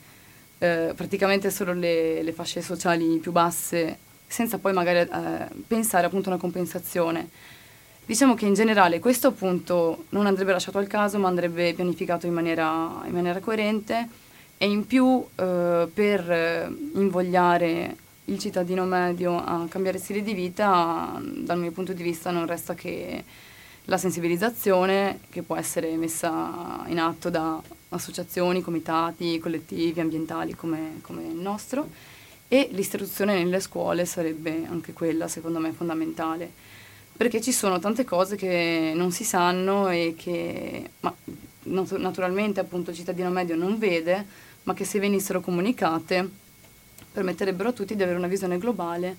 eh, 0.59 0.93
praticamente 0.95 1.51
solo 1.51 1.73
le, 1.73 2.23
le, 2.23 2.31
fasce 2.31 2.61
sociali 2.61 3.17
più 3.17 3.33
basse 3.33 3.97
senza 4.27 4.57
poi 4.57 4.73
magari 4.73 4.99
eh, 4.99 5.47
pensare 5.65 6.05
appunto 6.05 6.29
a 6.29 6.33
una 6.33 6.41
compensazione. 6.41 7.29
Diciamo 8.05 8.35
che 8.35 8.45
in 8.45 8.53
generale 8.53 8.99
questo 8.99 9.27
appunto 9.27 10.05
non 10.09 10.27
andrebbe 10.27 10.51
lasciato 10.51 10.77
al 10.77 10.87
caso 10.87 11.17
ma 11.19 11.27
andrebbe 11.27 11.73
pianificato 11.73 12.25
in 12.25 12.33
maniera, 12.33 13.01
in 13.05 13.13
maniera 13.13 13.39
coerente 13.39 14.07
e 14.57 14.69
in 14.69 14.85
più 14.85 15.25
eh, 15.35 15.87
per 15.93 16.71
invogliare 16.93 17.95
il 18.25 18.39
cittadino 18.39 18.85
medio 18.85 19.37
a 19.37 19.65
cambiare 19.69 19.97
stile 19.97 20.21
di 20.21 20.33
vita, 20.33 21.19
dal 21.21 21.59
mio 21.59 21.71
punto 21.71 21.93
di 21.93 22.03
vista 22.03 22.31
non 22.31 22.45
resta 22.45 22.73
che 22.73 23.23
la 23.85 23.97
sensibilizzazione 23.97 25.19
che 25.29 25.43
può 25.43 25.55
essere 25.55 25.95
messa 25.95 26.83
in 26.87 26.99
atto 26.99 27.29
da 27.29 27.61
associazioni, 27.89 28.61
comitati, 28.61 29.39
collettivi 29.39 30.01
ambientali 30.01 30.55
come, 30.55 30.99
come 31.01 31.23
il 31.23 31.35
nostro 31.35 31.87
e 32.47 32.69
l'istruzione 32.71 33.35
nelle 33.35 33.59
scuole 33.59 34.05
sarebbe 34.05 34.65
anche 34.69 34.93
quella 34.93 35.27
secondo 35.27 35.59
me 35.59 35.71
fondamentale 35.71 36.49
perché 37.15 37.41
ci 37.41 37.51
sono 37.51 37.79
tante 37.79 38.05
cose 38.05 38.35
che 38.35 38.93
non 38.95 39.11
si 39.11 39.23
sanno 39.23 39.89
e 39.89 40.15
che 40.17 40.89
ma, 41.01 41.13
naturalmente 41.63 42.59
appunto 42.59 42.91
il 42.91 42.95
cittadino 42.95 43.29
medio 43.29 43.55
non 43.55 43.77
vede 43.77 44.25
ma 44.63 44.73
che 44.73 44.85
se 44.85 44.99
venissero 44.99 45.41
comunicate 45.41 46.29
permetterebbero 47.11 47.69
a 47.69 47.71
tutti 47.73 47.95
di 47.95 48.03
avere 48.03 48.17
una 48.17 48.27
visione 48.27 48.57
globale 48.57 49.15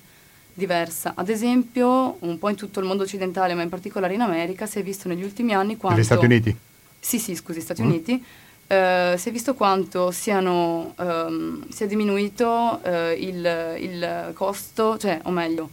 diversa. 0.53 1.13
Ad 1.15 1.29
esempio, 1.29 2.17
un 2.19 2.37
po' 2.37 2.49
in 2.49 2.55
tutto 2.55 2.79
il 2.79 2.85
mondo 2.85 3.03
occidentale, 3.03 3.55
ma 3.55 3.61
in 3.63 3.69
particolare 3.69 4.13
in 4.13 4.21
America, 4.21 4.65
si 4.67 4.79
è 4.79 4.83
visto 4.83 5.07
negli 5.07 5.23
ultimi 5.23 5.53
anni 5.53 5.77
quanto... 5.77 5.97
Negli 5.97 6.05
Stati 6.05 6.25
Uniti? 6.25 6.55
Sì, 6.99 7.17
sì, 7.17 7.35
scusi, 7.35 7.61
Stati 7.61 7.81
mm. 7.81 7.85
Uniti. 7.85 8.23
Uh, 8.69 9.17
si 9.17 9.29
è 9.29 9.31
visto 9.31 9.55
quanto 9.55 10.11
siano, 10.11 10.93
um, 10.95 11.67
sia 11.69 11.87
diminuito 11.87 12.79
uh, 12.83 13.17
il, 13.17 13.75
il, 13.79 14.31
costo, 14.35 14.95
cioè, 14.99 15.19
o 15.23 15.31
meglio, 15.31 15.63
uh, 15.63 15.69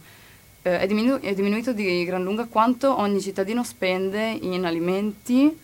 è, 0.63 0.87
diminu- 0.87 1.19
è, 1.19 1.35
diminuito 1.35 1.73
di 1.73 2.03
gran 2.05 2.23
lunga 2.23 2.45
quanto 2.45 2.99
ogni 2.99 3.21
cittadino 3.21 3.63
spende 3.63 4.35
in 4.41 4.65
alimenti 4.65 5.55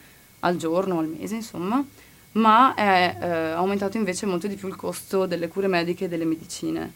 al 0.42 0.58
giorno, 0.58 1.00
al 1.00 1.08
mese, 1.08 1.34
insomma, 1.34 1.84
ma 2.34 2.74
è 2.76 3.18
eh, 3.20 3.28
aumentato 3.52 3.98
invece 3.98 4.26
molto 4.26 4.48
di 4.48 4.56
più 4.56 4.68
il 4.68 4.76
costo 4.76 5.26
delle 5.26 5.48
cure 5.48 5.68
mediche 5.68 6.06
e 6.06 6.08
delle 6.08 6.26
medicine. 6.26 6.94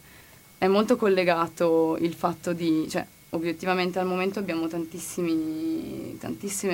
È 0.56 0.66
molto 0.66 0.96
collegato 0.96 1.96
il 2.00 2.14
fatto 2.14 2.52
di, 2.52 2.86
cioè, 2.88 3.04
obiettivamente 3.30 3.98
al 3.98 4.06
momento 4.06 4.38
abbiamo 4.38 4.68
tantissime 4.68 6.16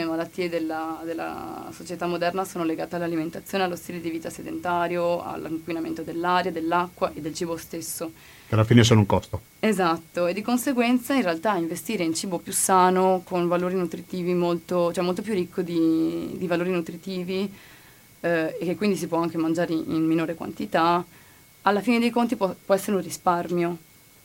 malattie 0.04 0.48
della, 0.48 1.00
della, 1.04 1.68
società 1.72 2.06
moderna 2.06 2.44
sono 2.44 2.64
legate 2.64 2.94
all'alimentazione, 2.94 3.64
allo 3.64 3.74
stile 3.74 4.00
di 4.00 4.10
vita 4.10 4.30
sedentario, 4.30 5.22
all'inquinamento 5.22 6.02
dell'aria, 6.02 6.52
dell'acqua 6.52 7.10
e 7.12 7.20
del 7.20 7.34
cibo 7.34 7.56
stesso. 7.56 8.12
Che 8.46 8.54
alla 8.54 8.64
fine 8.64 8.84
sono 8.84 9.00
un 9.00 9.06
costo. 9.06 9.40
Esatto, 9.58 10.26
e 10.26 10.32
di 10.32 10.42
conseguenza 10.42 11.14
in 11.14 11.22
realtà 11.22 11.56
investire 11.56 12.04
in 12.04 12.14
cibo 12.14 12.38
più 12.38 12.52
sano, 12.52 13.22
con 13.24 13.48
valori 13.48 13.74
nutritivi 13.74 14.34
molto, 14.34 14.92
cioè 14.92 15.02
molto 15.02 15.22
più 15.22 15.34
ricco 15.34 15.62
di, 15.62 16.34
di 16.36 16.46
valori 16.46 16.70
nutritivi, 16.70 17.52
eh, 18.20 18.56
e 18.60 18.64
che 18.64 18.76
quindi 18.76 18.96
si 18.96 19.08
può 19.08 19.18
anche 19.18 19.38
mangiare 19.38 19.72
in, 19.72 19.84
in, 19.88 20.04
minore 20.04 20.34
quantità, 20.34 21.04
alla 21.62 21.80
fine 21.80 21.98
dei 21.98 22.10
conti 22.10 22.36
può, 22.36 22.54
può 22.64 22.74
essere 22.74 22.96
un 22.96 23.02
risparmio, 23.02 23.76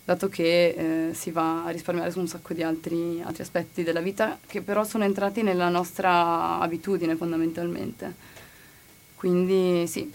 dato 0.09 0.27
che 0.27 1.09
eh, 1.09 1.13
si 1.13 1.29
va 1.29 1.65
a 1.65 1.69
risparmiare 1.69 2.09
su 2.09 2.19
un 2.19 2.27
sacco 2.27 2.55
di 2.55 2.63
altri, 2.63 3.21
altri, 3.21 3.43
aspetti 3.43 3.83
della 3.83 4.01
vita 4.01 4.39
che 4.47 4.61
però 4.61 4.83
sono 4.83 5.03
entrati 5.03 5.43
nella 5.43 5.69
nostra 5.69 6.59
abitudine 6.59 7.15
fondamentalmente. 7.15 8.15
Quindi 9.13 9.85
sì, 9.85 10.11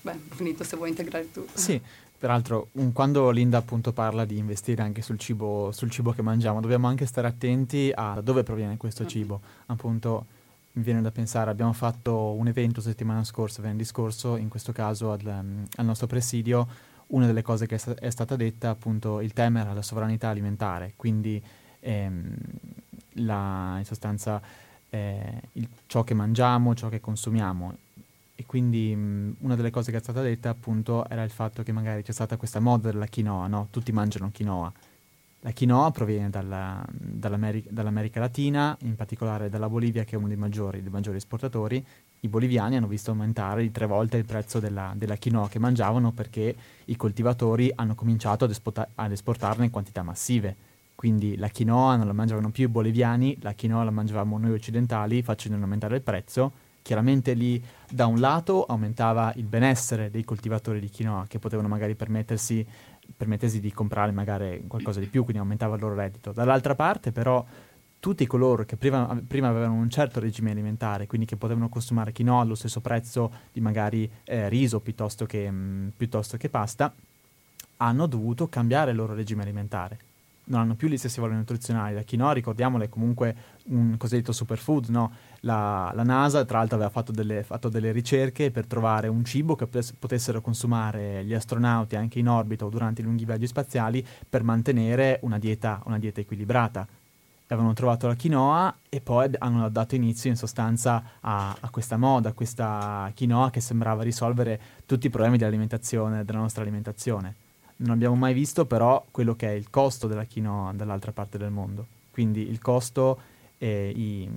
beh, 0.00 0.12
ho 0.30 0.34
finito 0.34 0.64
se 0.64 0.76
vuoi 0.76 0.90
integrare 0.90 1.30
tu. 1.30 1.44
Sì, 1.52 1.80
Peraltro, 2.18 2.70
quando 2.92 3.30
Linda 3.30 3.58
appunto 3.58 3.92
parla 3.92 4.24
di 4.24 4.38
investire 4.38 4.82
anche 4.82 5.02
sul 5.02 5.20
cibo, 5.20 5.70
sul 5.70 5.88
cibo, 5.88 6.10
che 6.10 6.20
mangiamo, 6.20 6.60
dobbiamo 6.60 6.88
anche 6.88 7.06
stare 7.06 7.28
attenti 7.28 7.92
a 7.94 8.20
dove 8.20 8.42
proviene 8.42 8.76
questo 8.76 9.06
cibo. 9.06 9.40
Appunto, 9.66 10.26
mi 10.72 10.82
viene 10.82 11.00
da 11.00 11.12
pensare, 11.12 11.50
abbiamo 11.50 11.72
fatto 11.72 12.32
un 12.32 12.48
evento 12.48 12.80
settimana 12.80 13.22
scorsa, 13.22 13.62
venerdì 13.62 13.84
scorso, 13.84 14.34
in 14.34 14.48
questo 14.48 14.72
caso 14.72 15.12
al, 15.12 15.20
um, 15.22 15.64
al 15.76 15.84
nostro 15.84 16.08
presidio, 16.08 16.66
una 17.08 17.26
delle 17.26 17.42
cose 17.42 17.66
che 17.66 17.76
è, 17.76 17.78
sta- 17.78 17.94
è, 17.94 18.10
stata 18.10 18.36
detta, 18.36 18.70
appunto, 18.70 19.20
il 19.20 19.32
tema 19.32 19.60
era 19.60 19.72
la 19.72 19.82
sovranità 19.82 20.28
alimentare, 20.28 20.92
quindi 20.96 21.42
ehm, 21.80 22.34
la, 23.14 23.76
in 23.78 23.84
sostanza 23.84 24.40
eh, 24.90 25.40
il, 25.52 25.68
ciò 25.86 26.04
che 26.04 26.14
mangiamo, 26.14 26.74
ciò 26.74 26.88
che 26.88 27.00
consumiamo. 27.00 27.76
E 28.34 28.46
quindi 28.46 28.94
mh, 28.94 29.36
una 29.40 29.56
delle 29.56 29.70
cose 29.70 29.90
che 29.90 29.96
è 29.96 30.00
stata 30.00 30.22
detta 30.22 30.50
appunto 30.50 31.08
era 31.08 31.24
il 31.24 31.30
fatto 31.30 31.62
che 31.62 31.72
magari 31.72 32.02
c'è 32.02 32.12
stata 32.12 32.36
questa 32.36 32.60
moda 32.60 32.90
della 32.90 33.08
quinoa, 33.08 33.46
no? 33.48 33.68
Tutti 33.70 33.90
mangiano 33.92 34.30
quinoa 34.32 34.72
la 35.40 35.52
quinoa 35.52 35.90
proviene 35.92 36.30
dalla, 36.30 36.84
dall'America, 36.90 37.68
dall'America, 37.70 38.18
Latina, 38.18 38.76
in 38.82 38.96
particolare 38.96 39.48
dalla 39.48 39.68
Bolivia, 39.68 40.04
che 40.04 40.16
è 40.16 40.18
uno 40.18 40.26
dei 40.26 40.36
maggiori, 40.36 40.82
dei 40.82 40.90
maggiori 40.90 41.18
esportatori, 41.18 41.84
i 42.20 42.28
boliviani 42.28 42.76
hanno 42.76 42.88
visto 42.88 43.10
aumentare 43.10 43.62
di 43.62 43.70
tre 43.70 43.86
volte 43.86 44.16
il 44.16 44.24
prezzo 44.24 44.58
della, 44.58 44.92
della 44.96 45.16
quinoa 45.16 45.48
che 45.48 45.58
mangiavano 45.58 46.12
perché 46.12 46.54
i 46.86 46.96
coltivatori 46.96 47.70
hanno 47.74 47.94
cominciato 47.94 48.44
ad, 48.44 48.50
espota- 48.50 48.88
ad, 48.94 49.12
esportarne 49.12 49.66
in 49.66 49.70
quantità 49.70 50.02
massive. 50.02 50.56
Quindi 50.94 51.36
la 51.36 51.48
quinoa 51.48 51.94
non 51.94 52.06
la 52.06 52.12
mangiavano 52.12 52.50
più 52.50 52.64
i 52.64 52.68
boliviani, 52.68 53.36
la 53.40 53.54
quinoa 53.54 53.84
la 53.84 53.90
mangiavamo 53.90 54.36
noi 54.38 54.52
occidentali 54.52 55.22
facendo 55.22 55.56
aumentare 55.62 55.96
il 55.96 56.02
prezzo. 56.02 56.52
Chiaramente 56.82 57.34
lì 57.34 57.62
da 57.88 58.06
un 58.06 58.18
lato 58.18 58.64
aumentava 58.64 59.32
il 59.36 59.44
benessere 59.44 60.10
dei 60.10 60.24
coltivatori 60.24 60.80
di 60.80 60.90
quinoa 60.90 61.26
che 61.28 61.38
potevano 61.38 61.68
magari 61.68 61.94
permettersi, 61.94 62.66
permettersi 63.16 63.60
di 63.60 63.72
comprare 63.72 64.10
magari 64.10 64.64
qualcosa 64.66 64.98
di 64.98 65.06
più, 65.06 65.22
quindi 65.22 65.40
aumentava 65.40 65.76
il 65.76 65.82
loro 65.82 65.94
reddito. 65.94 66.32
Dall'altra 66.32 66.74
parte 66.74 67.12
però 67.12 67.44
tutti 68.00 68.26
coloro 68.26 68.64
che 68.64 68.76
prima, 68.76 69.20
prima, 69.26 69.48
avevano 69.48 69.74
un 69.74 69.90
certo 69.90 70.20
regime 70.20 70.52
alimentare, 70.52 71.06
quindi 71.06 71.26
che 71.26 71.36
potevano 71.36 71.68
consumare 71.68 72.12
quinoa 72.12 72.42
allo 72.42 72.54
stesso 72.54 72.80
prezzo 72.80 73.30
di 73.52 73.60
magari 73.60 74.08
eh, 74.24 74.48
riso 74.48 74.80
piuttosto 74.80 75.26
che, 75.26 75.50
mh, 75.50 75.56
mm, 75.56 75.88
piuttosto 75.96 76.36
che 76.36 76.48
pasta, 76.48 76.92
hanno 77.78 78.06
dovuto 78.06 78.48
cambiare 78.48 78.92
il 78.92 78.96
loro 78.96 79.14
regime 79.14 79.42
alimentare. 79.42 79.98
Non 80.44 80.60
hanno 80.60 80.74
più 80.76 80.88
gli 80.88 80.96
stessi 80.96 81.20
valori 81.20 81.38
nutrizionali. 81.38 81.94
La 81.94 82.04
quinoa, 82.04 82.32
ricordiamolo, 82.32 82.82
è 82.82 82.88
comunque 82.88 83.36
un 83.64 83.96
cosiddetto 83.98 84.32
superfood, 84.32 84.86
no? 84.88 85.12
la, 85.40 85.92
la, 85.94 86.02
NASA, 86.02 86.46
tra 86.46 86.58
l'altro, 86.58 86.76
aveva 86.76 86.90
fatto 86.90 87.12
delle, 87.12 87.42
fatto 87.42 87.68
delle, 87.68 87.92
ricerche 87.92 88.50
per 88.50 88.66
trovare 88.66 89.08
un 89.08 89.24
cibo 89.26 89.56
che 89.56 89.66
potessero 89.66 90.40
consumare 90.40 91.22
gli 91.26 91.34
astronauti 91.34 91.96
anche 91.96 92.18
in 92.18 92.28
orbita 92.28 92.64
o 92.64 92.70
durante 92.70 93.02
i 93.02 93.04
lunghi 93.04 93.26
viaggi 93.26 93.46
spaziali 93.46 94.04
per 94.26 94.42
mantenere 94.42 95.18
una 95.22 95.38
dieta, 95.38 95.82
una 95.84 95.98
dieta 95.98 96.20
equilibrata 96.20 96.88
avevano 97.54 97.72
trovato 97.72 98.06
la 98.06 98.14
quinoa 98.14 98.76
e 98.88 99.00
poi 99.00 99.30
hanno 99.38 99.68
dato 99.68 99.94
inizio 99.94 100.30
in 100.30 100.36
sostanza 100.36 101.02
a, 101.20 101.56
a, 101.58 101.70
questa 101.70 101.96
moda, 101.96 102.30
a 102.30 102.32
questa 102.32 103.10
quinoa 103.14 103.50
che 103.50 103.60
sembrava 103.60 104.02
risolvere 104.02 104.60
tutti 104.86 105.06
i 105.06 105.10
problemi 105.10 105.38
dell'alimentazione, 105.38 106.24
della 106.24 106.38
nostra 106.38 106.62
alimentazione. 106.62 107.34
Non 107.76 107.90
abbiamo 107.90 108.16
mai 108.16 108.34
visto 108.34 108.66
però 108.66 109.04
quello 109.10 109.34
che 109.34 109.48
è 109.48 109.52
il 109.52 109.70
costo 109.70 110.06
della 110.06 110.26
quinoa 110.26 110.72
dall'altra 110.74 111.12
parte 111.12 111.38
del 111.38 111.50
mondo. 111.50 111.86
Quindi 112.10 112.48
il 112.48 112.60
costo 112.60 113.20
e 113.56 113.92
i, 113.94 114.28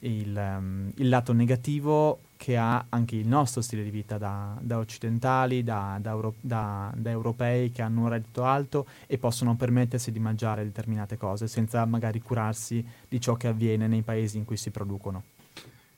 il, 0.00 0.36
um, 0.36 0.90
il 0.96 1.08
lato 1.08 1.32
negativo 1.32 2.20
che 2.42 2.56
ha 2.56 2.86
anche 2.88 3.14
il 3.14 3.28
nostro 3.28 3.60
stile 3.60 3.84
di 3.84 3.90
vita 3.90 4.18
da, 4.18 4.58
da 4.60 4.78
occidentali, 4.78 5.62
da, 5.62 5.96
da, 6.00 6.10
euro, 6.10 6.34
da, 6.40 6.92
europei 7.04 7.70
che 7.70 7.82
hanno 7.82 8.00
un 8.00 8.08
reddito 8.08 8.42
alto 8.42 8.84
e 9.06 9.16
possono 9.16 9.54
permettersi 9.54 10.10
di 10.10 10.18
mangiare 10.18 10.64
determinate 10.64 11.16
cose 11.16 11.46
senza 11.46 11.84
magari 11.84 12.20
curarsi 12.20 12.84
di 13.08 13.20
ciò 13.20 13.34
che 13.34 13.46
avviene 13.46 13.86
nei 13.86 14.02
paesi 14.02 14.38
in 14.38 14.44
cui 14.44 14.56
si 14.56 14.70
producono. 14.70 15.22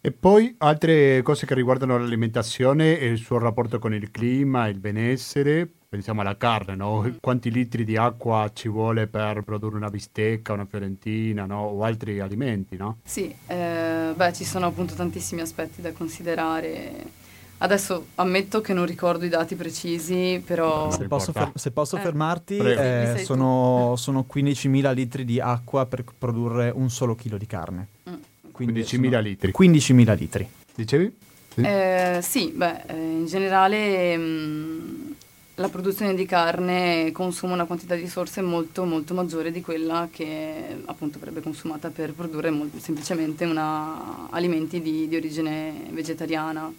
E 0.03 0.13
poi 0.13 0.55
altre 0.59 1.23
cose 1.23 1.47
che 1.47 1.55
riguardano 1.55 1.97
l'alimentazione 1.97 2.99
e 2.99 3.07
il 3.07 3.17
suo 3.17 3.39
rapporto 3.39 3.79
con 3.79 3.95
il 3.95 4.11
clima, 4.11 4.69
il 4.69 4.79
benessere, 4.79 5.67
pensiamo 5.95 6.23
alla 6.23 6.37
carne, 6.37 6.75
no? 6.75 7.09
Quanti 7.21 7.53
litri 7.53 7.85
di 7.85 7.97
acqua 7.97 8.51
ci 8.53 8.69
vuole 8.69 9.07
per 9.07 9.43
produrre 9.43 9.77
una 9.77 9.91
bistecca, 9.91 10.53
una 10.53 10.67
fiorentina, 10.67 11.47
no? 11.47 11.61
O 11.61 11.85
altri 11.85 12.19
alimenti, 12.19 12.77
no? 12.77 12.99
Sì, 13.05 13.33
eh, 13.47 13.84
beh, 14.15 14.33
ci 14.33 14.45
sono 14.45 14.67
appunto 14.67 14.95
tantissimi 14.95 15.41
aspetti 15.41 15.81
da 15.81 15.93
considerare. 15.93 17.23
Adesso 17.59 18.09
ammetto 18.17 18.61
che 18.61 18.75
non 18.75 18.85
ricordo 18.85 19.25
i 19.25 19.29
dati 19.29 19.55
precisi, 19.55 20.43
però... 20.45 20.91
Se 20.91 21.07
posso, 21.07 21.33
fer- 21.33 21.57
se 21.57 21.71
posso 21.71 21.97
eh. 21.97 22.01
fermarti, 22.01 22.59
eh, 22.59 23.23
sono, 23.25 23.95
sono 23.97 24.27
15.000 24.31 24.93
litri 24.93 25.25
di 25.25 25.41
acqua 25.41 25.87
per 25.87 26.05
produrre 26.19 26.71
un 26.75 26.91
solo 26.91 27.15
chilo 27.15 27.39
di 27.39 27.47
carne. 27.47 27.89
Mm. 28.11 28.15
15.000 28.59 29.23
litri. 29.23 29.53
15.000 29.57 30.17
litri. 30.17 30.49
Dicevi? 30.75 31.17
Sì, 31.55 31.61
eh, 31.61 32.19
sì 32.21 32.53
beh, 32.55 32.83
eh, 32.87 32.97
in 32.97 33.27
generale 33.27 34.17
mh, 34.17 34.23
mm, 34.23 35.13
la 35.57 35.69
produzione 35.69 36.15
di 36.15 36.27
carne 36.27 37.11
consuma 37.13 37.55
una 37.55 37.65
quantità 37.65 37.95
di 37.95 38.01
risorse 38.01 38.41
molto 38.41 38.85
molto 38.85 39.15
maggiore 39.15 39.53
di 39.53 39.61
quella 39.61 40.09
che 40.11 40.83
appunto 40.87 41.21
verrebbe 41.21 41.43
consumata 41.43 41.91
per 41.91 42.13
produrre 42.13 42.51
molto, 42.51 42.81
semplicemente 42.81 43.45
una, 43.45 44.29
alimenti 44.31 44.81
di, 44.83 45.07
di, 45.07 45.15
origine 45.15 45.87
vegetariana 45.91 46.73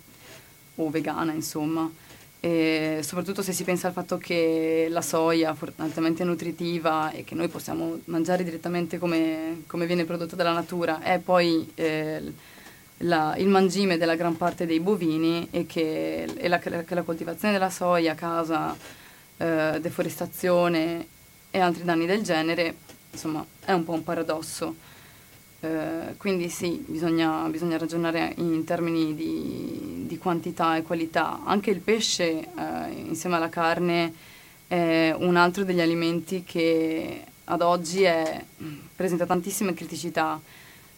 o 0.76 0.90
vegana 0.90 1.32
insomma. 1.32 1.90
E 2.42 3.00
soprattutto 3.02 3.42
se 3.42 3.54
si 3.54 3.64
pensa 3.64 3.88
al 3.88 3.94
fatto 3.94 4.18
che 4.18 4.88
la 4.90 5.02
soia 5.02 5.56
altamente 5.78 6.24
nutritiva 6.26 7.12
e 7.12 7.24
che 7.24 7.34
noi 7.34 7.48
possiamo 7.48 8.02
mangiare 8.06 8.44
direttamente 8.44 9.00
come, 9.00 9.64
come 9.68 9.86
viene 9.86 10.04
prodotta 10.04 10.36
dalla 10.36 10.52
natura 10.52 11.02
è 11.02 11.18
poi 11.20 11.72
eh, 11.76 12.22
la, 13.00 13.36
il 13.38 13.48
mangime 13.48 13.98
della 13.98 14.16
gran 14.16 14.38
parte 14.38 14.66
dei 14.66 14.80
bovini 14.80 15.48
e 15.52 15.66
che, 15.66 16.24
e 16.24 16.48
la, 16.48 16.60
che 16.60 16.96
la, 16.96 17.02
coltivazione 17.02 17.54
della 17.54 17.70
soia 17.70 18.16
causa 18.16 18.76
eh, 19.38 19.78
deforestazione 19.82 21.08
e 21.52 21.60
altri 21.60 21.84
danni 21.84 22.06
del 22.06 22.22
genere, 22.22 22.76
insomma, 23.12 23.46
è 23.64 23.72
un 23.72 23.84
po' 23.84 23.94
un 23.94 24.04
paradosso. 24.04 24.76
Eh, 25.60 26.16
quindi 26.18 26.50
sì, 26.50 26.84
bisogna, 26.86 27.48
bisogna, 27.48 27.78
ragionare 27.78 28.34
in 28.38 28.64
termini 28.66 29.16
di, 29.16 30.04
di, 30.08 30.18
quantità 30.18 30.76
e 30.78 30.84
qualità. 30.84 31.42
Anche 31.44 31.72
il 31.72 31.80
pesce, 31.80 32.24
eh, 32.24 32.92
insieme 32.92 33.36
alla 33.36 33.50
carne, 33.50 34.14
è 34.68 35.14
un 35.18 35.36
altro 35.36 35.64
degli 35.64 35.82
alimenti 35.82 36.44
che 36.44 37.24
ad 37.46 37.62
oggi 37.62 38.04
è, 38.04 38.44
presenta 38.96 39.26
tantissime 39.26 39.74
criticità 39.74 40.40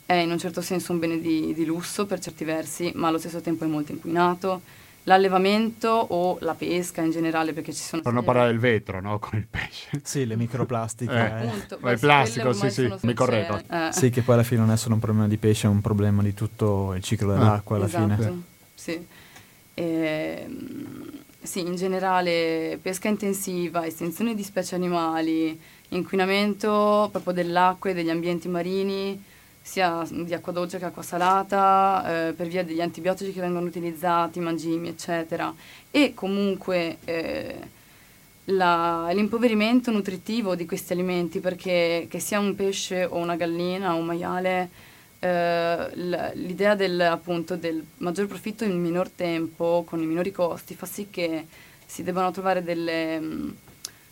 è 0.07 0.13
in 0.13 0.31
un 0.31 0.39
certo 0.39 0.61
senso 0.61 0.93
un 0.93 0.99
bene 0.99 1.19
di, 1.19 1.53
di 1.53 1.65
lusso 1.65 2.07
per 2.07 2.19
certi 2.19 2.43
versi, 2.43 2.91
ma 2.95 3.09
allo 3.09 3.19
stesso 3.19 3.41
tempo 3.41 3.65
è 3.65 3.67
molto 3.67 3.91
inquinato 3.91 4.61
l'allevamento 5.07 5.87
o 5.89 6.37
la 6.41 6.53
pesca 6.53 7.01
in 7.01 7.11
generale 7.11 7.53
perché 7.53 7.73
ci 7.73 7.81
sono... 7.81 8.01
Per 8.01 8.11
non 8.11 8.23
parlare 8.23 8.49
del 8.49 8.59
vetro, 8.59 9.01
no? 9.01 9.19
Con 9.19 9.37
il 9.39 9.47
pesce. 9.49 10.01
Sì, 10.03 10.25
le 10.25 10.35
microplastiche. 10.35 11.13
Eh. 11.13 11.43
Eh. 11.43 11.47
Appunto, 11.47 11.89
il 11.89 11.99
plastico, 11.99 12.53
sì, 12.53 12.69
sì, 12.69 12.93
mi 13.01 13.13
corretto. 13.13 13.61
Eh. 13.69 13.89
Sì, 13.91 14.09
che 14.09 14.21
poi 14.21 14.35
alla 14.35 14.43
fine 14.43 14.61
non 14.61 14.71
è 14.71 14.77
solo 14.77 14.95
un 14.95 14.99
problema 14.99 15.27
di 15.27 15.37
pesce, 15.37 15.67
è 15.67 15.69
un 15.69 15.81
problema 15.81 16.21
di 16.21 16.33
tutto 16.33 16.93
il 16.93 17.01
ciclo 17.01 17.33
dell'acqua 17.33 17.77
alla 17.77 17.85
esatto, 17.85 18.15
fine. 18.15 18.43
Sì. 18.75 19.07
E, 19.73 20.43
ehm, 20.45 21.11
sì, 21.41 21.61
in 21.61 21.75
generale 21.75 22.77
pesca 22.81 23.07
intensiva, 23.07 23.85
estensione 23.85 24.35
di 24.35 24.43
specie 24.43 24.75
animali, 24.75 25.57
inquinamento 25.89 27.07
proprio 27.11 27.31
dell'acqua 27.31 27.89
e 27.89 27.93
degli 27.93 28.09
ambienti 28.09 28.49
marini, 28.49 29.23
sia 29.67 30.07
di 30.09 30.33
acqua 30.33 30.53
dolce 30.53 30.77
che 30.77 30.85
acqua 30.85 31.03
salata, 31.03 32.29
eh, 32.29 32.33
per 32.33 32.47
via 32.47 32.63
degli 32.63 32.79
antibiotici 32.79 33.33
che 33.33 33.41
vengono 33.41 33.65
utilizzati, 33.65 34.39
mangimi, 34.39 34.87
eccetera. 34.87 35.53
E 35.91 36.13
comunque 36.13 36.99
eh, 37.03 37.55
la, 38.45 39.09
l'impoverimento 39.11 39.91
nutritivo 39.91 40.55
di 40.55 40.65
questi 40.65 40.93
alimenti, 40.93 41.41
perché 41.41 42.07
che 42.09 42.19
sia 42.19 42.39
un 42.39 42.55
pesce 42.55 43.03
o 43.03 43.17
una 43.17 43.35
gallina 43.35 43.93
o 43.93 43.97
un 43.97 44.05
maiale, 44.05 44.69
eh, 45.19 45.89
l'idea 46.35 46.73
del, 46.73 47.01
appunto, 47.01 47.57
del 47.57 47.83
maggior 47.97 48.27
profitto 48.27 48.63
in 48.63 48.79
minor 48.79 49.09
tempo, 49.09 49.83
con 49.85 50.01
i 50.01 50.05
minori 50.05 50.31
costi, 50.31 50.75
fa 50.75 50.85
sì 50.85 51.09
che 51.11 51.45
si 51.85 52.03
debbano 52.03 52.31
trovare 52.31 52.63
delle 52.63 53.19
mh, 53.19 53.55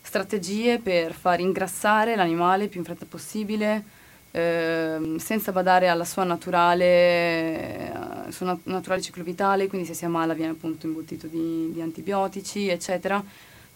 strategie 0.02 0.80
per 0.80 1.14
far 1.14 1.40
ingrassare 1.40 2.14
l'animale 2.14 2.68
più 2.68 2.80
in 2.80 2.84
fretta 2.84 3.06
possibile, 3.08 3.94
Ehm, 4.36 5.16
senza 5.16 5.50
badare 5.50 5.88
alla 5.88 6.04
sua 6.04 6.22
naturale, 6.22 7.90
suo 8.28 8.44
nat- 8.44 8.60
naturale 8.64 9.00
ciclo 9.00 9.24
vitale, 9.24 9.66
quindi 9.66 9.86
se 9.86 9.94
si 9.94 10.04
ammala 10.04 10.34
viene 10.34 10.52
appunto 10.52 10.86
imbottito 10.86 11.26
di, 11.26 11.72
di 11.72 11.80
antibiotici, 11.80 12.68
eccetera. 12.68 13.24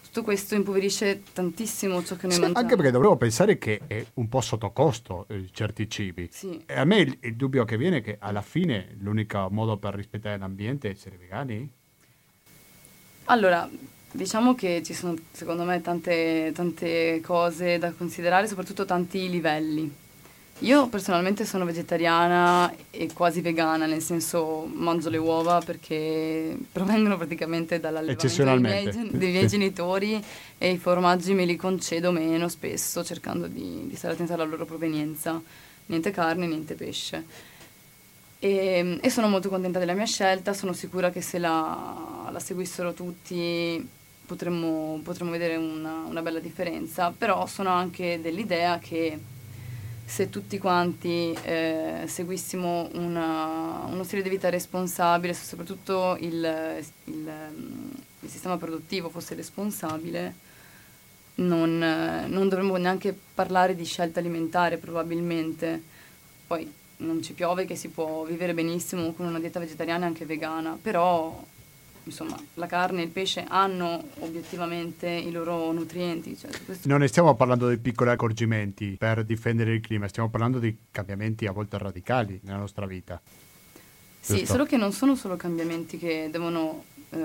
Tutto 0.03 0.21
questo 0.21 0.53
impoverisce 0.53 1.23
tantissimo 1.33 2.03
ciò 2.03 2.15
che 2.15 2.27
noi 2.27 2.35
sì, 2.35 2.41
mangiamo. 2.41 2.63
Anche 2.63 2.75
perché 2.75 2.91
dovremmo 2.91 3.17
pensare 3.17 3.57
che 3.57 3.81
è 3.87 4.05
un 4.15 4.29
po' 4.29 4.41
sotto 4.41 4.69
costo 4.69 5.25
eh, 5.29 5.47
certi 5.51 5.89
cibi. 5.89 6.29
Sì. 6.31 6.61
E 6.67 6.77
a 6.77 6.85
me 6.85 6.97
il, 6.97 7.17
il, 7.21 7.35
dubbio 7.35 7.65
che 7.65 7.77
viene 7.77 7.97
è 7.97 8.01
che 8.03 8.17
alla 8.19 8.43
fine 8.43 8.95
l'unico 8.99 9.47
modo 9.49 9.77
per 9.77 9.95
rispettare 9.95 10.37
l'ambiente 10.37 10.89
è 10.89 10.91
essere 10.91 11.17
vegani? 11.17 11.67
Allora, 13.25 13.67
diciamo 14.11 14.53
che 14.53 14.83
ci 14.83 14.93
sono 14.93 15.15
secondo 15.31 15.63
me 15.63 15.81
tante, 15.81 16.51
tante 16.53 17.19
cose 17.23 17.79
da 17.79 17.91
considerare, 17.93 18.45
soprattutto 18.45 18.85
tanti 18.85 19.27
livelli. 19.27 20.09
Io 20.61 20.87
personalmente 20.89 21.43
sono 21.43 21.65
vegetariana 21.65 22.71
e 22.91 23.09
quasi 23.13 23.41
vegana, 23.41 23.87
nel 23.87 24.01
senso 24.01 24.69
mangio 24.71 25.09
le 25.09 25.17
uova 25.17 25.59
perché 25.59 26.55
provengono 26.71 27.17
praticamente 27.17 27.79
dall'allevamento 27.79 28.43
dei 28.43 28.59
miei, 28.59 29.09
dei 29.09 29.31
miei 29.31 29.47
genitori 29.47 30.23
e 30.59 30.71
i 30.71 30.77
formaggi 30.77 31.33
me 31.33 31.45
li 31.45 31.55
concedo 31.55 32.11
meno 32.11 32.47
spesso 32.47 33.03
cercando 33.03 33.47
di, 33.47 33.87
di 33.87 33.95
stare 33.95 34.13
attenta 34.13 34.35
alla 34.35 34.43
loro 34.43 34.65
provenienza. 34.65 35.41
Niente 35.87 36.11
carne, 36.11 36.45
niente 36.45 36.75
pesce. 36.75 37.25
E, 38.37 38.99
e, 39.01 39.09
sono 39.09 39.27
molto 39.27 39.49
contenta 39.49 39.79
della 39.79 39.93
mia 39.93 40.05
scelta, 40.05 40.53
sono 40.53 40.73
sicura 40.73 41.09
che 41.09 41.21
se 41.21 41.39
la, 41.39 42.29
la 42.31 42.39
seguissero 42.39 42.93
tutti 42.93 43.83
potremmo, 44.27 44.99
potremmo 45.03 45.31
vedere 45.31 45.55
una, 45.55 46.03
una 46.07 46.21
bella 46.21 46.39
differenza, 46.39 47.11
però 47.15 47.47
sono 47.47 47.69
anche 47.69 48.19
dell'idea 48.21 48.77
che 48.77 49.17
se 50.11 50.29
tutti 50.29 50.57
quanti 50.57 51.33
eh, 51.43 52.03
seguissimo 52.05 52.89
una, 52.95 53.85
uno 53.87 54.03
stile 54.03 54.21
di 54.21 54.27
vita 54.27 54.49
responsabile, 54.49 55.33
se 55.33 55.45
soprattutto 55.45 56.17
il, 56.19 56.83
il, 57.05 57.31
il 58.19 58.29
sistema 58.29 58.57
produttivo 58.57 59.07
fosse 59.07 59.35
responsabile, 59.35 60.33
non, 61.35 61.77
non, 62.27 62.49
dovremmo 62.49 62.75
neanche 62.75 63.17
parlare 63.33 63.73
di 63.73 63.85
scelta 63.85 64.19
alimentare 64.19 64.75
probabilmente. 64.75 65.81
Poi 66.45 66.69
non 66.97 67.23
ci 67.23 67.31
piove 67.31 67.63
che 67.63 67.77
si 67.77 67.87
può 67.87 68.25
vivere 68.25 68.53
benissimo 68.53 69.13
con 69.13 69.27
una 69.27 69.39
dieta 69.39 69.61
vegetariana 69.61 70.03
e 70.03 70.07
anche 70.07 70.25
vegana, 70.25 70.77
però 70.79 71.41
insomma, 72.03 72.37
la 72.55 72.65
carne 72.65 73.01
e 73.01 73.05
il 73.05 73.09
pesce 73.11 73.45
hanno 73.47 74.03
obiettivamente 74.19 75.07
i 75.07 75.31
loro 75.31 75.71
nutrienti. 75.71 76.37
Cioè, 76.37 76.49
non 76.83 76.99
ne 76.99 77.07
stiamo 77.07 77.35
parlando 77.35 77.69
di 77.69 77.77
piccoli 77.77 78.09
accorgimenti 78.09 78.95
per 78.97 79.23
difendere 79.23 79.73
il 79.73 79.81
clima, 79.81 80.07
stiamo 80.07 80.29
parlando 80.29 80.59
di 80.59 80.75
cambiamenti 80.91 81.45
a 81.45 81.51
volte 81.51 81.77
radicali 81.77 82.39
nella 82.43 82.57
nostra 82.57 82.85
vita. 82.85 83.21
Sì, 84.19 84.37
Giusto? 84.37 84.51
solo 84.51 84.65
che 84.65 84.77
non 84.77 84.91
sono 84.91 85.15
solo 85.15 85.35
cambiamenti 85.35 85.97
che 85.97 86.29
devono 86.31 86.83
eh, 87.09 87.19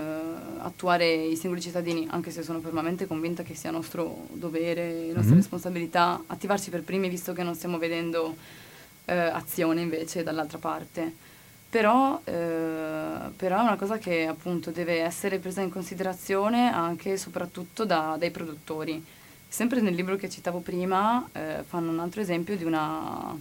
attuare 0.59 1.13
i 1.13 1.37
singoli 1.37 1.61
cittadini, 1.61 2.07
anche 2.11 2.31
se 2.31 2.43
sono 2.43 2.61
fermamente 2.61 3.07
convinta 3.07 3.43
che 3.43 3.55
sia 3.55 3.71
nostro 3.71 4.29
dovere, 4.33 5.07
nostra 5.07 5.23
mm-hmm. 5.23 5.35
responsabilità 5.35 6.23
attivarci 6.27 6.71
per 6.71 6.83
primi, 6.83 7.09
visto 7.09 7.33
che 7.33 7.43
non 7.43 7.55
stiamo 7.55 7.79
vedendo 7.79 8.37
eh, 9.05 9.15
azione 9.15 9.81
invece 9.83 10.23
dall'altra 10.23 10.59
parte 10.59 11.26
però, 11.69 12.21
eh, 12.25 13.31
però, 13.37 13.59
è 13.59 13.63
una 13.63 13.77
cosa 13.77 13.99
che 13.99 14.27
appunto 14.27 14.71
deve 14.71 15.01
essere 15.01 15.39
presa 15.39 15.61
in 15.61 15.71
considerazione 15.71 16.73
anche 16.73 17.13
e 17.13 17.17
soprattutto 17.17 17.85
da, 17.85 18.17
dai 18.19 18.31
produttori. 18.31 19.05
Sempre 19.49 19.81
nel 19.81 19.95
libro 19.95 20.17
che 20.17 20.29
citavo 20.29 20.61
prima 20.61 21.29
eh, 21.33 21.63
fanno 21.67 21.91
un 21.91 22.01
altro 22.01 22.21
esempio 22.21 22.57
di 22.57 22.65
una... 22.65 23.37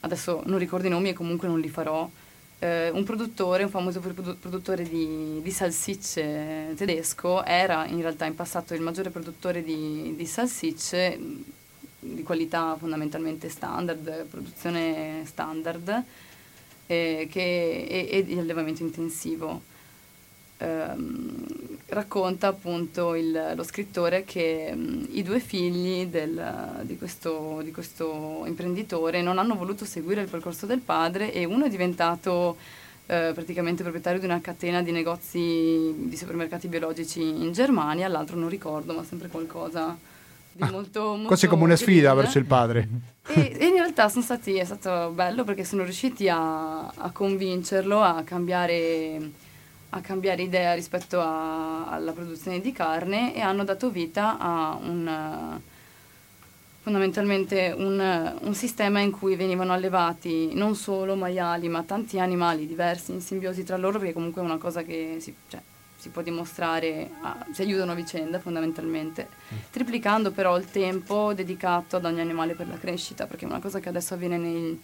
adesso 0.00 0.42
non 0.46 0.58
ricordo 0.58 0.86
i 0.86 0.90
nomi 0.90 1.10
e 1.10 1.14
comunque 1.14 1.48
non 1.48 1.60
li 1.60 1.68
farò, 1.68 2.08
eh, 2.60 2.90
un 2.90 3.04
produttore, 3.04 3.64
un 3.64 3.70
famoso 3.70 4.00
produttore 4.00 4.84
di, 4.84 5.40
di, 5.42 5.50
salsicce 5.50 6.74
tedesco, 6.76 7.42
era 7.44 7.86
in 7.86 8.00
realtà 8.00 8.26
in 8.26 8.34
passato 8.34 8.74
il 8.74 8.82
maggiore 8.82 9.10
produttore 9.10 9.62
di, 9.62 10.14
di 10.14 10.26
salsicce 10.26 11.18
di 11.98 12.22
qualità 12.22 12.76
fondamentalmente 12.78 13.48
standard, 13.48 14.26
produzione 14.26 15.22
standard, 15.24 16.04
eh, 16.90 17.28
che, 17.30 17.86
e, 17.88 18.08
e, 18.10 18.24
di 18.24 18.36
allevamento 18.36 18.82
intensivo. 18.82 19.68
Um, 20.58 21.46
racconta 21.86 22.48
appunto 22.48 23.14
il, 23.14 23.52
lo 23.54 23.62
scrittore 23.62 24.24
che 24.24 24.70
um, 24.74 25.06
i 25.12 25.22
due 25.22 25.40
figli 25.40 26.06
del, 26.06 26.82
di, 26.82 26.98
questo, 26.98 27.60
di, 27.62 27.70
questo, 27.70 28.42
imprenditore 28.44 29.22
non 29.22 29.38
hanno 29.38 29.54
voluto 29.54 29.86
seguire 29.86 30.20
il 30.20 30.28
percorso 30.28 30.66
del 30.66 30.80
padre 30.80 31.32
e 31.32 31.44
uno 31.44 31.64
è 31.64 31.70
diventato 31.70 32.56
uh, 32.58 33.32
praticamente 33.32 33.82
proprietario 33.82 34.18
di 34.18 34.26
una 34.26 34.42
catena 34.42 34.82
di 34.82 34.90
negozi 34.90 35.94
di 35.96 36.16
supermercati 36.16 36.68
biologici 36.68 37.22
in 37.22 37.52
Germania, 37.52 38.08
l'altro 38.08 38.36
non 38.36 38.50
ricordo, 38.50 38.92
ma 38.92 39.04
sempre 39.04 39.28
qualcosa 39.28 39.96
di 40.60 40.68
ah, 40.68 40.70
molto, 40.70 41.00
molto 41.12 41.26
quasi 41.26 41.46
come 41.46 41.64
una 41.64 41.76
sfida 41.76 42.12
verso 42.14 42.38
il 42.38 42.44
padre. 42.44 42.88
E, 43.28 43.56
e, 43.58 43.66
in 43.66 43.72
realtà 43.74 44.08
sono 44.08 44.22
stati, 44.22 44.56
è 44.56 44.64
stato 44.64 45.10
bello 45.10 45.44
perché 45.44 45.64
sono 45.64 45.82
riusciti 45.84 46.28
a, 46.28 46.86
a 46.86 47.10
convincerlo 47.10 48.02
a 48.02 48.22
cambiare, 48.22 49.30
a 49.90 50.00
cambiare, 50.00 50.42
idea 50.42 50.74
rispetto 50.74 51.20
a, 51.20 51.86
alla 51.86 52.12
produzione 52.12 52.60
di 52.60 52.72
carne 52.72 53.34
e 53.34 53.40
hanno 53.40 53.64
dato 53.64 53.90
vita 53.90 54.38
a 54.38 54.78
un 54.80 55.58
fondamentalmente 56.82 57.74
un, 57.76 58.38
un, 58.40 58.54
sistema 58.54 59.00
in 59.00 59.10
cui 59.10 59.36
venivano 59.36 59.74
allevati 59.74 60.54
non 60.54 60.74
solo 60.74 61.14
maiali 61.14 61.68
ma 61.68 61.82
tanti 61.82 62.18
animali 62.18 62.66
diversi 62.66 63.12
in 63.12 63.20
simbiosi 63.20 63.64
tra 63.64 63.76
loro 63.76 63.98
perché 63.98 64.14
comunque 64.14 64.40
è 64.40 64.44
una 64.44 64.56
cosa 64.56 64.82
che 64.82 65.18
si, 65.20 65.34
cioè, 65.48 65.60
si 66.00 66.08
può 66.08 66.22
dimostrare, 66.22 67.10
ah, 67.20 67.46
si 67.52 67.60
aiutano 67.60 67.92
a 67.92 67.94
vicenda 67.94 68.40
fondamentalmente, 68.40 69.28
mm. 69.28 69.56
triplicando 69.70 70.30
però 70.30 70.56
il 70.56 70.64
tempo 70.64 71.34
dedicato 71.34 71.96
ad 71.96 72.06
ogni 72.06 72.20
animale 72.20 72.54
per 72.54 72.66
la 72.68 72.78
crescita, 72.78 73.26
perché 73.26 73.44
una 73.44 73.60
cosa 73.60 73.80
che 73.80 73.90
adesso 73.90 74.14
avviene 74.14 74.38
nei, 74.38 74.80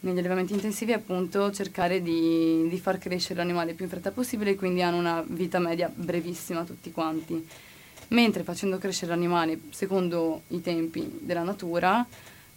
negli 0.00 0.18
allevamenti 0.18 0.52
intensivi 0.52 0.90
è 0.90 0.96
appunto 0.96 1.52
cercare 1.52 2.02
di, 2.02 2.66
di, 2.68 2.78
far 2.80 2.98
crescere 2.98 3.36
l'animale 3.36 3.74
più 3.74 3.84
in 3.84 3.90
fretta 3.90 4.10
possibile 4.10 4.50
e 4.50 4.54
quindi 4.56 4.82
hanno 4.82 4.98
una 4.98 5.22
vita 5.24 5.60
media 5.60 5.90
brevissima 5.94 6.64
tutti 6.64 6.90
quanti. 6.90 7.46
Mentre 8.08 8.42
facendo 8.42 8.78
crescere 8.78 9.12
l'animale 9.12 9.60
secondo 9.70 10.42
i 10.48 10.60
tempi 10.60 11.20
della 11.20 11.44
natura, 11.44 12.04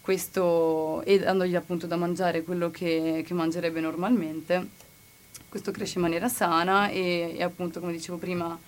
questo, 0.02 1.04
e 1.04 1.20
dandogli 1.20 1.56
appunto 1.56 1.86
da 1.88 1.96
mangiare 1.96 2.44
quello 2.44 2.72
che, 2.72 3.24
che 3.26 3.34
mangerebbe 3.34 3.80
normalmente, 3.80 4.84
questo 5.56 5.72
cresce 5.72 6.00
in 6.00 6.02
maniera 6.02 6.28
sana 6.28 6.90
e, 6.90 7.34
e 7.38 7.42
appunto 7.42 7.80
come 7.80 7.94
dicevo 7.94 8.18
prima 8.18 8.60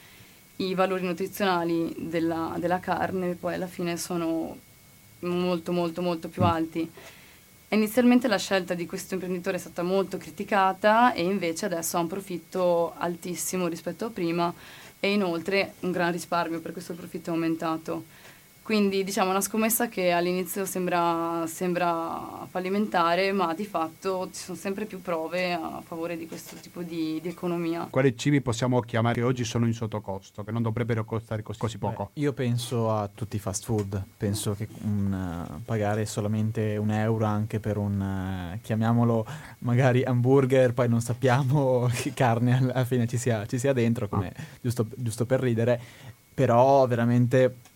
i 0.58 0.74
valori 0.74 1.04
nutrizionali 1.04 1.94
della, 1.98 2.56
della, 2.60 2.80
carne 2.80 3.36
poi 3.36 3.56
alla 3.56 3.68
fine 3.68 3.98
sono 3.98 4.58
molto 5.20 5.74
molto 5.74 6.02
molto 6.02 6.30
più 6.30 6.44
mm. 6.44 6.46
alti. 6.46 6.90
Inizialmente 7.70 8.30
la 8.30 8.38
scelta 8.38 8.74
di 8.74 8.86
questo 8.86 9.16
imprenditore 9.16 9.58
è 9.58 9.60
stata 9.60 9.84
molto 9.84 10.16
criticata 10.16 11.12
e 11.12 11.24
invece 11.24 11.66
adesso 11.66 11.98
ha 11.98 12.00
un 12.00 12.08
profitto 12.08 12.94
altissimo 12.98 13.68
rispetto 13.68 14.06
a 14.06 14.10
prima 14.10 14.54
e 15.02 15.12
inoltre 15.12 15.74
un 15.82 15.92
gran 15.92 16.14
risparmio 16.14 16.62
per 16.62 16.72
questo 16.72 16.94
profitto 16.94 17.32
è 17.32 17.34
aumentato. 17.34 18.06
Quindi 18.68 19.06
diciamo 19.06 19.30
una 19.30 19.40
scommessa 19.40 19.88
che 19.88 20.12
all'inizio 20.12 20.66
sembra, 20.66 21.46
sembra, 21.48 22.46
fallimentare, 22.50 23.32
ma 23.32 23.54
di 23.54 23.64
fatto 23.64 24.28
ci 24.34 24.44
sono 24.44 24.58
sempre 24.58 24.84
più 24.84 25.02
prove 25.02 25.54
a 25.54 25.82
favore 25.82 26.18
di 26.18 26.28
questo 26.28 26.58
tipo 26.58 26.82
di, 26.82 27.18
di, 27.22 27.30
economia. 27.30 27.88
Quali 27.90 28.18
cibi 28.18 28.42
possiamo 28.42 28.82
chiamare 28.82 29.14
che 29.14 29.22
oggi 29.22 29.46
sono 29.46 29.68
in 29.68 29.74
sottocosto, 29.74 30.44
che 30.44 30.52
non 30.52 30.64
dovrebbero 30.64 31.06
costare 31.06 31.44
cos- 31.44 31.56
così 31.56 31.78
poco? 31.78 32.10
Beh, 32.14 32.20
io 32.20 32.34
penso 32.34 32.92
a 32.92 33.08
tutti 33.08 33.38
i 33.38 33.40
fast 33.40 33.64
food, 33.64 34.04
penso 34.18 34.54
che 34.54 34.68
un, 34.82 35.46
uh, 35.50 35.62
pagare 35.64 36.06
solamente 36.06 36.76
un 36.76 36.92
euro 36.92 37.24
anche 37.24 37.62
per 37.62 37.78
un, 37.78 38.52
uh, 38.54 38.60
chiamiamolo 38.62 39.26
magari 39.60 40.04
hamburger, 40.04 40.74
poi 40.74 40.90
non 40.90 41.00
sappiamo 41.00 41.88
che 41.96 42.12
carne 42.14 42.58
alla 42.58 42.84
fine 42.84 43.08
ci 43.08 43.16
sia, 43.16 43.46
ci 43.46 43.60
sia 43.60 43.72
dentro, 43.72 44.10
come, 44.10 44.34
ah. 44.36 44.44
giusto, 44.60 44.86
giusto 44.94 45.26
per 45.26 45.40
ridere, 45.40 45.80
però 46.34 46.86
veramente 46.86 47.76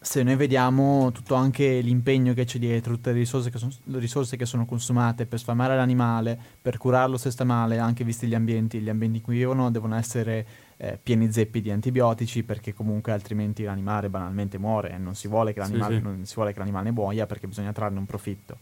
se 0.00 0.22
noi 0.22 0.36
vediamo 0.36 1.10
tutto 1.12 1.34
anche 1.34 1.80
l'impegno 1.80 2.32
che 2.32 2.44
c'è 2.44 2.58
dietro, 2.58 2.94
tutte 2.94 3.12
le 3.12 3.18
risorse 3.18 3.50
che, 3.50 3.58
son, 3.58 3.70
le 3.84 3.98
risorse 3.98 4.36
che 4.36 4.46
sono 4.46 4.64
consumate 4.64 5.26
per 5.26 5.38
sfamare 5.38 5.76
l'animale, 5.76 6.38
per 6.60 6.76
curarlo 6.76 7.16
se 7.16 7.30
sta 7.30 7.44
male, 7.44 7.78
anche 7.78 8.04
visti 8.04 8.26
gli 8.26 8.34
ambienti, 8.34 8.78
gli 8.78 8.88
ambienti 8.88 9.18
in 9.18 9.22
cui 9.22 9.36
vivono 9.36 9.70
devono 9.70 9.96
essere 9.96 10.46
eh, 10.76 10.98
pieni 11.02 11.32
zeppi 11.32 11.60
di 11.60 11.70
antibiotici 11.70 12.44
perché 12.44 12.72
comunque 12.72 13.10
altrimenti 13.12 13.64
l'animale 13.64 14.08
banalmente 14.08 14.56
muore 14.58 14.92
e 14.92 14.98
non 14.98 15.14
si 15.14 15.26
vuole 15.26 15.52
che 15.52 15.58
l'animale, 15.58 15.94
sì, 15.94 16.00
sì. 16.00 16.06
Non 16.06 16.24
si 16.24 16.34
vuole 16.34 16.52
che 16.52 16.58
l'animale 16.60 16.90
muoia 16.92 17.26
perché 17.26 17.48
bisogna 17.48 17.72
trarne 17.72 17.98
un 17.98 18.06
profitto. 18.06 18.56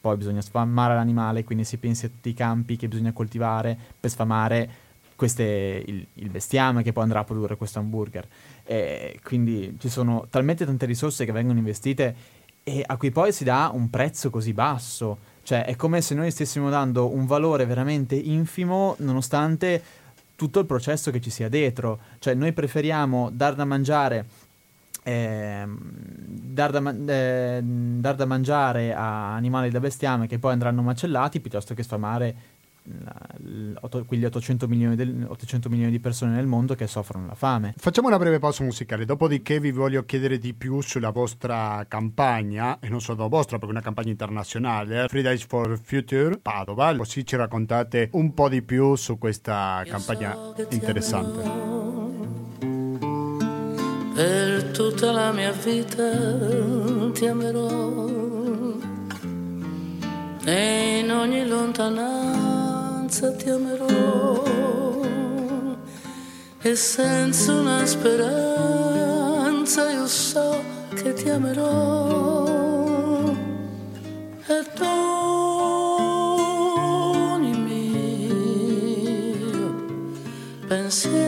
Poi 0.00 0.16
bisogna 0.16 0.40
sfamare 0.40 0.94
l'animale, 0.94 1.44
quindi 1.44 1.64
si 1.64 1.78
pensi 1.78 2.06
a 2.06 2.08
tutti 2.08 2.28
i 2.28 2.34
campi 2.34 2.76
che 2.76 2.88
bisogna 2.88 3.12
coltivare 3.12 3.78
per 3.98 4.10
sfamare 4.10 4.70
queste, 5.14 5.84
il, 5.86 6.04
il 6.14 6.28
bestiame 6.30 6.82
che 6.82 6.92
poi 6.92 7.04
andrà 7.04 7.20
a 7.20 7.24
produrre 7.24 7.56
questo 7.56 7.78
hamburger. 7.78 8.26
E 8.64 9.18
quindi 9.22 9.76
ci 9.78 9.88
sono 9.88 10.26
talmente 10.30 10.64
tante 10.64 10.86
risorse 10.86 11.24
che 11.24 11.32
vengono 11.32 11.58
investite 11.58 12.14
e 12.64 12.82
a 12.86 12.96
cui 12.96 13.10
poi 13.10 13.32
si 13.32 13.44
dà 13.44 13.70
un 13.72 13.90
prezzo 13.90 14.30
così 14.30 14.52
basso. 14.52 15.30
Cioè 15.42 15.64
è 15.64 15.74
come 15.74 16.00
se 16.00 16.14
noi 16.14 16.30
stessimo 16.30 16.70
dando 16.70 17.12
un 17.12 17.26
valore 17.26 17.66
veramente 17.66 18.14
infimo 18.14 18.94
nonostante 18.98 19.82
tutto 20.36 20.60
il 20.60 20.66
processo 20.66 21.10
che 21.10 21.20
ci 21.20 21.30
sia 21.30 21.48
dietro. 21.48 21.98
Cioè 22.18 22.34
noi 22.34 22.52
preferiamo 22.52 23.30
dar 23.32 23.54
da 23.54 23.64
mangiare, 23.64 24.26
eh, 25.02 25.64
dar, 25.66 26.70
da, 26.70 26.94
eh, 27.12 27.60
dar 27.62 28.14
da 28.14 28.24
mangiare 28.26 28.94
a 28.94 29.34
animali 29.34 29.70
da 29.70 29.80
bestiame 29.80 30.28
che 30.28 30.38
poi 30.38 30.52
andranno 30.52 30.82
macellati 30.82 31.40
piuttosto 31.40 31.74
che 31.74 31.82
sfamare 31.82 32.34
quegli 34.06 34.24
800 34.24 34.66
milioni, 34.66 34.96
del, 34.96 35.26
800 35.28 35.68
milioni, 35.68 35.90
di 35.90 36.00
persone 36.00 36.32
nel 36.32 36.46
mondo 36.46 36.74
che 36.74 36.86
soffrono 36.86 37.26
la 37.26 37.34
fame. 37.34 37.74
Facciamo 37.76 38.08
una 38.08 38.18
breve 38.18 38.38
pausa 38.38 38.64
musicale, 38.64 39.04
dopodiché 39.04 39.60
vi 39.60 39.70
voglio 39.70 40.04
chiedere 40.04 40.38
di 40.38 40.54
più 40.54 40.80
sulla 40.80 41.10
vostra 41.10 41.84
campagna, 41.88 42.78
e 42.80 42.88
non 42.88 43.00
solo 43.00 43.28
vostra, 43.28 43.58
perché 43.58 43.72
è 43.72 43.76
una 43.76 43.84
campagna 43.84 44.10
internazionale, 44.10 45.06
Fridays 45.08 45.44
for 45.44 45.78
Future 45.82 46.38
Padova, 46.38 46.94
così 46.96 47.24
ci 47.24 47.36
raccontate 47.36 48.08
un 48.12 48.34
po' 48.34 48.48
di 48.48 48.62
più 48.62 48.94
su 48.96 49.18
questa 49.18 49.82
campagna 49.86 50.36
interessante. 50.70 51.70
Per 54.14 54.64
tutta 54.72 55.10
la 55.10 55.32
mia 55.32 55.52
vita 55.52 57.10
ti 57.12 57.26
amerò 57.26 58.00
e 60.44 60.98
in 60.98 61.10
ogni 61.10 61.46
lontananza 61.46 62.61
senza 63.12 63.36
ti 63.36 63.50
amerò. 63.50 64.42
E 66.62 66.74
senza 66.74 67.52
una 67.52 67.84
speranza 67.84 69.90
io 69.90 70.06
so 70.06 70.64
che 70.94 71.12
ti 71.12 71.28
amerò. 71.28 73.34
Perdoni 74.46 74.72
mio 77.66 79.74
pensiero 80.66 81.21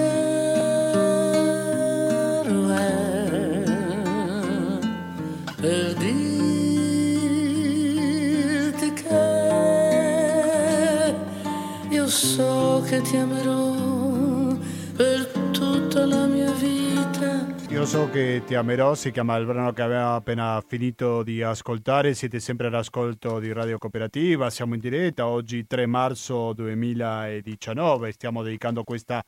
io 12.04 12.10
so 12.10 12.84
che 12.86 13.00
ti 13.00 13.16
amerò 13.16 14.54
per 14.94 15.26
tutta 15.52 16.04
la 16.04 16.26
mia 16.26 16.52
vita. 16.52 17.46
Io 17.70 17.86
so 17.86 18.10
che 18.10 18.42
ti 18.44 18.54
amerò, 18.54 18.94
si 18.94 19.10
chiama 19.10 19.36
il 19.36 19.46
brano 19.46 19.72
che 19.72 19.80
aveva 19.80 20.12
appena 20.12 20.62
finito 20.66 21.22
di 21.22 21.40
ascoltare, 21.40 22.12
siete 22.12 22.40
sempre 22.40 22.66
all'ascolto 22.66 23.38
di 23.38 23.50
Radio 23.52 23.78
Cooperativa, 23.78 24.50
siamo 24.50 24.74
in 24.74 24.80
diretta, 24.80 25.26
oggi 25.26 25.66
3 25.66 25.86
marzo 25.86 26.52
2019, 26.52 28.12
stiamo 28.12 28.42
dedicando 28.42 28.84
questa 28.84 29.24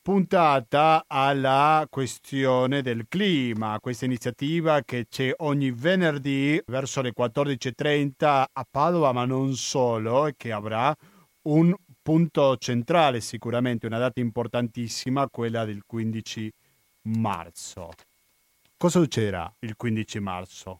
puntata 0.00 1.04
alla 1.06 1.86
questione 1.90 2.80
del 2.80 3.04
clima, 3.08 3.76
questa 3.78 4.06
iniziativa 4.06 4.80
che 4.80 5.04
c'è 5.06 5.34
ogni 5.36 5.70
venerdì 5.70 6.58
verso 6.64 7.02
le 7.02 7.12
14.30 7.14 8.44
a 8.52 8.66
Padova, 8.70 9.12
ma 9.12 9.26
non 9.26 9.54
solo, 9.54 10.26
e 10.26 10.32
che 10.34 10.50
avrà 10.50 10.96
un 11.42 11.74
punto 12.06 12.56
centrale 12.56 13.20
sicuramente, 13.20 13.88
una 13.88 13.98
data 13.98 14.20
importantissima, 14.20 15.28
quella 15.28 15.64
del 15.64 15.82
15 15.84 16.52
marzo. 17.08 17.90
Cosa 18.76 19.00
succederà 19.00 19.52
il 19.58 19.74
15 19.74 20.20
marzo? 20.20 20.78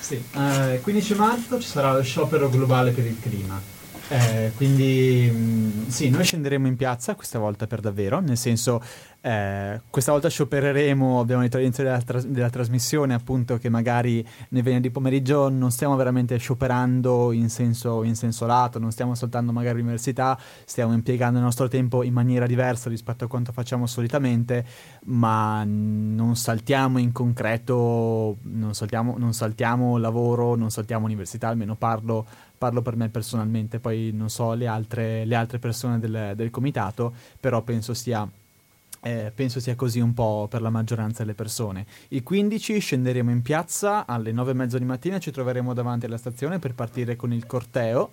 Sì, 0.00 0.20
eh, 0.32 0.80
15 0.82 1.14
marzo 1.14 1.60
ci 1.60 1.68
sarà 1.68 1.92
lo 1.92 2.02
sciopero 2.02 2.48
globale 2.48 2.90
per 2.90 3.06
il 3.06 3.20
clima. 3.20 3.83
Eh, 4.06 4.52
quindi 4.56 5.30
mh, 5.30 5.86
sì, 5.88 6.10
noi 6.10 6.24
scenderemo 6.24 6.66
in 6.66 6.76
piazza 6.76 7.14
questa 7.14 7.38
volta 7.38 7.66
per 7.66 7.80
davvero, 7.80 8.20
nel 8.20 8.36
senso 8.36 8.82
eh, 9.22 9.80
questa 9.88 10.12
volta 10.12 10.28
sciopereremo, 10.28 11.18
abbiamo 11.20 11.40
detto 11.40 11.56
all'inizio 11.56 11.82
della, 11.84 12.02
tras- 12.02 12.26
della 12.26 12.50
trasmissione 12.50 13.14
appunto 13.14 13.56
che 13.56 13.70
magari 13.70 14.22
nel 14.50 14.62
venerdì 14.62 14.90
pomeriggio 14.90 15.48
non 15.48 15.70
stiamo 15.70 15.96
veramente 15.96 16.36
scioperando 16.36 17.32
in 17.32 17.48
senso, 17.48 18.02
in 18.02 18.14
senso 18.14 18.44
lato, 18.44 18.78
non 18.78 18.92
stiamo 18.92 19.14
saltando 19.14 19.52
magari 19.52 19.78
l'università, 19.78 20.38
stiamo 20.66 20.92
impiegando 20.92 21.38
il 21.38 21.44
nostro 21.44 21.68
tempo 21.68 22.02
in 22.02 22.12
maniera 22.12 22.46
diversa 22.46 22.90
rispetto 22.90 23.24
a 23.24 23.28
quanto 23.28 23.52
facciamo 23.52 23.86
solitamente, 23.86 24.66
ma 25.04 25.64
non 25.64 26.36
saltiamo 26.36 26.98
in 26.98 27.10
concreto, 27.10 28.36
non 28.42 28.74
saltiamo, 28.74 29.14
non 29.16 29.32
saltiamo 29.32 29.96
lavoro, 29.96 30.56
non 30.56 30.70
saltiamo 30.70 31.06
università, 31.06 31.48
almeno 31.48 31.74
parlo 31.76 32.26
parlo 32.56 32.82
per 32.82 32.96
me 32.96 33.08
personalmente, 33.08 33.78
poi 33.78 34.10
non 34.12 34.30
so 34.30 34.54
le 34.54 34.66
altre, 34.66 35.24
le 35.24 35.34
altre 35.34 35.58
persone 35.58 35.98
del, 35.98 36.32
del 36.34 36.50
comitato, 36.50 37.12
però 37.38 37.62
penso 37.62 37.94
sia, 37.94 38.28
eh, 39.02 39.32
penso 39.34 39.60
sia 39.60 39.74
così 39.74 40.00
un 40.00 40.14
po' 40.14 40.46
per 40.48 40.62
la 40.62 40.70
maggioranza 40.70 41.22
delle 41.22 41.34
persone. 41.34 41.86
Il 42.08 42.22
15 42.22 42.78
scenderemo 42.78 43.30
in 43.30 43.42
piazza 43.42 44.06
alle 44.06 44.32
9 44.32 44.52
e 44.52 44.54
mezzo 44.54 44.78
di 44.78 44.84
mattina, 44.84 45.18
ci 45.18 45.30
troveremo 45.30 45.74
davanti 45.74 46.06
alla 46.06 46.16
stazione 46.16 46.58
per 46.58 46.74
partire 46.74 47.16
con 47.16 47.32
il 47.32 47.46
corteo. 47.46 48.10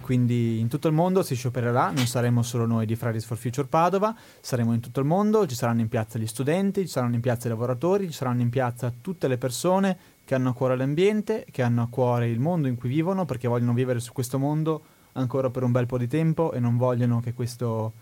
Quindi 0.00 0.58
in 0.58 0.66
tutto 0.66 0.88
il 0.88 0.94
mondo 0.94 1.22
si 1.22 1.36
sciopererà, 1.36 1.92
non 1.92 2.06
saremo 2.06 2.42
solo 2.42 2.66
noi 2.66 2.86
di 2.86 2.96
Fridays 2.96 3.24
for 3.24 3.36
Future 3.36 3.68
Padova, 3.68 4.14
saremo 4.40 4.74
in 4.74 4.80
tutto 4.80 4.98
il 4.98 5.06
mondo, 5.06 5.46
ci 5.46 5.54
saranno 5.54 5.80
in 5.80 5.88
piazza 5.88 6.18
gli 6.18 6.26
studenti, 6.26 6.80
ci 6.82 6.88
saranno 6.88 7.14
in 7.14 7.20
piazza 7.20 7.46
i 7.46 7.50
lavoratori, 7.50 8.06
ci 8.06 8.12
saranno 8.12 8.42
in 8.42 8.50
piazza 8.50 8.92
tutte 9.00 9.28
le 9.28 9.38
persone 9.38 9.96
che 10.26 10.34
hanno 10.34 10.50
a 10.50 10.54
cuore 10.54 10.76
l'ambiente, 10.76 11.46
che 11.52 11.62
hanno 11.62 11.82
a 11.82 11.86
cuore 11.88 12.28
il 12.28 12.40
mondo 12.40 12.66
in 12.66 12.74
cui 12.74 12.88
vivono, 12.88 13.24
perché 13.24 13.46
vogliono 13.46 13.72
vivere 13.72 14.00
su 14.00 14.12
questo 14.12 14.40
mondo 14.40 14.82
ancora 15.12 15.50
per 15.50 15.62
un 15.62 15.70
bel 15.70 15.86
po' 15.86 15.98
di 15.98 16.08
tempo 16.08 16.52
e 16.52 16.58
non 16.58 16.76
vogliono 16.76 17.20
che 17.20 17.32
questo, 17.32 17.92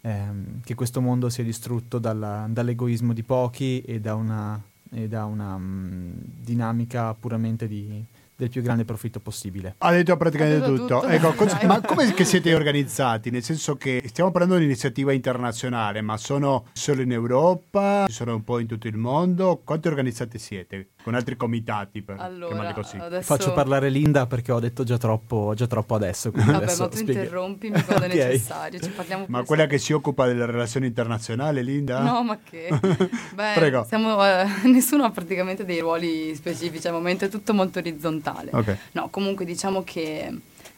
ehm, 0.00 0.62
che 0.62 0.74
questo 0.74 1.00
mondo 1.00 1.30
sia 1.30 1.44
distrutto 1.44 2.00
dalla- 2.00 2.46
dall'egoismo 2.50 3.12
di 3.12 3.22
pochi 3.22 3.80
e 3.82 4.00
da 4.00 4.16
una, 4.16 4.60
e 4.90 5.06
da 5.06 5.24
una 5.26 5.56
mm, 5.56 6.10
dinamica 6.42 7.14
puramente 7.14 7.68
di- 7.68 8.04
del 8.40 8.48
più 8.48 8.62
grande 8.62 8.84
profitto 8.86 9.20
possibile. 9.20 9.74
Ha 9.78 9.90
detto 9.92 10.16
praticamente 10.16 10.64
Ha 10.64 10.68
detto 10.68 10.80
tutto. 10.80 11.00
tutto. 11.00 11.08
Ecco, 11.12 11.32
cos- 11.34 11.52
Dai. 11.58 11.66
ma 11.66 11.80
come 11.82 12.12
che 12.14 12.24
siete 12.24 12.54
organizzati? 12.54 13.30
Nel 13.30 13.42
senso 13.42 13.76
che 13.76 14.02
stiamo 14.06 14.30
parlando 14.30 14.56
di 14.56 14.62
un'iniziativa 14.62 15.12
internazionale, 15.12 16.00
ma 16.00 16.16
sono 16.16 16.64
solo 16.72 17.02
in 17.02 17.12
Europa? 17.12 18.06
Sono 18.08 18.34
un 18.34 18.42
po' 18.42 18.58
in 18.58 18.66
tutto 18.66 18.88
il 18.88 18.96
mondo? 18.96 19.60
Quanti 19.62 19.88
organizzati 19.88 20.38
siete? 20.38 20.88
Con 21.02 21.14
altri 21.14 21.36
comitati, 21.36 22.02
per 22.02 22.16
Allora, 22.18 22.72
così. 22.72 22.96
adesso... 22.98 23.22
Faccio 23.22 23.52
parlare 23.52 23.88
Linda 23.90 24.26
perché 24.26 24.52
ho 24.52 24.60
detto 24.60 24.84
già 24.84 24.96
troppo, 24.98 25.52
già 25.54 25.66
troppo 25.66 25.94
adesso. 25.94 26.30
Vabbè, 26.30 26.54
adesso 26.54 26.82
ma 26.82 26.88
tu 26.88 26.96
spieghi- 26.96 27.12
interrompimi 27.20 27.82
quando 27.82 28.04
Ok. 28.06 28.10
è 28.12 28.14
necessario, 28.14 28.80
ci 28.80 28.90
parliamo 28.90 29.24
Ma 29.28 29.42
quella 29.44 29.66
che 29.66 29.78
si 29.78 29.92
occupa 29.92 30.26
delle 30.26 30.46
relazioni 30.46 30.86
internazionali, 30.86 31.62
Linda? 31.64 32.00
No, 32.00 32.22
ma 32.22 32.38
che? 32.42 32.68
Beh, 33.34 33.52
Prego. 33.54 33.84
siamo, 33.86 34.24
eh, 34.24 34.46
nessuno 34.64 35.04
ha 35.04 35.10
praticamente 35.10 35.64
dei 35.64 35.80
ruoli 35.80 36.34
specifici, 36.34 36.86
al 36.86 36.92
momento 36.94 37.24
è 37.24 37.28
tutto 37.28 37.52
molto 37.54 37.78
orizzontale. 37.78 38.29
Ok. 38.52 38.76
No, 38.92 39.08
comunque 39.10 39.44
diciamo 39.44 39.82
che 39.82 40.32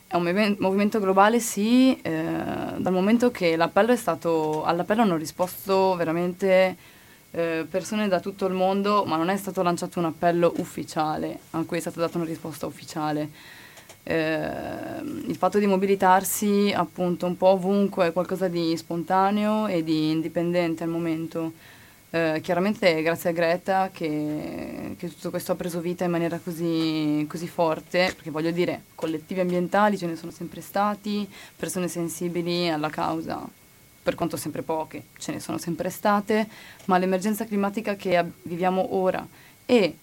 è 0.06 0.16
un 0.16 0.56
movimento 0.58 1.00
globale, 1.00 1.40
sì, 1.40 1.98
eh, 2.02 2.22
dal 2.76 2.92
momento 2.92 3.30
che 3.30 3.56
l'appello 3.56 3.92
è 3.92 3.96
stato, 3.96 4.62
all'appello 4.62 5.00
hanno 5.00 5.16
risposto 5.16 5.96
veramente 5.96 6.76
eh, 7.30 7.66
persone 7.68 8.08
da 8.08 8.20
tutto 8.20 8.44
il 8.44 8.52
mondo, 8.52 9.04
ma 9.06 9.16
non 9.16 9.30
è 9.30 9.36
stato 9.38 9.62
lanciato 9.62 9.98
un 9.98 10.04
appello 10.04 10.52
ufficiale, 10.58 11.38
a 11.52 11.62
cui 11.64 11.78
è 11.78 11.80
stata 11.80 12.00
data 12.00 12.18
una 12.18 12.26
risposta 12.26 12.66
ufficiale. 12.66 13.30
Eh, 14.04 15.00
il 15.26 15.36
fatto 15.36 15.58
di 15.58 15.66
mobilitarsi 15.66 16.72
appunto 16.76 17.24
un 17.24 17.36
po' 17.36 17.48
ovunque 17.48 18.08
è 18.08 18.12
qualcosa 18.12 18.48
di 18.48 18.76
spontaneo 18.76 19.66
e 19.66 19.82
di 19.82 20.10
indipendente 20.10 20.82
al 20.82 20.90
momento. 20.90 21.52
Eh, 22.14 22.40
chiaramente 22.42 23.00
grazie 23.00 23.30
a 23.30 23.32
Greta 23.32 23.88
che, 23.90 24.94
che 24.98 25.08
tutto 25.08 25.30
questo 25.30 25.52
ha 25.52 25.54
preso 25.54 25.80
vita 25.80 26.04
in 26.04 26.10
maniera 26.10 26.38
così, 26.38 27.24
così 27.26 27.48
forte, 27.48 28.12
perché 28.14 28.30
voglio 28.30 28.50
dire, 28.50 28.82
collettivi 28.94 29.40
ambientali 29.40 29.96
ce 29.96 30.04
ne 30.06 30.16
sono 30.16 30.30
sempre 30.30 30.60
stati, 30.60 31.26
persone 31.56 31.88
sensibili 31.88 32.68
alla 32.68 32.90
causa, 32.90 33.40
per 34.02 34.14
quanto 34.14 34.36
sempre 34.36 34.60
poche, 34.60 35.04
ce 35.16 35.32
ne 35.32 35.40
sono 35.40 35.56
sempre 35.56 35.88
state, 35.88 36.46
ma 36.84 36.98
l'emergenza 36.98 37.46
climatica 37.46 37.96
che 37.96 38.22
viviamo 38.42 38.94
ora 38.94 39.26
e 39.64 39.96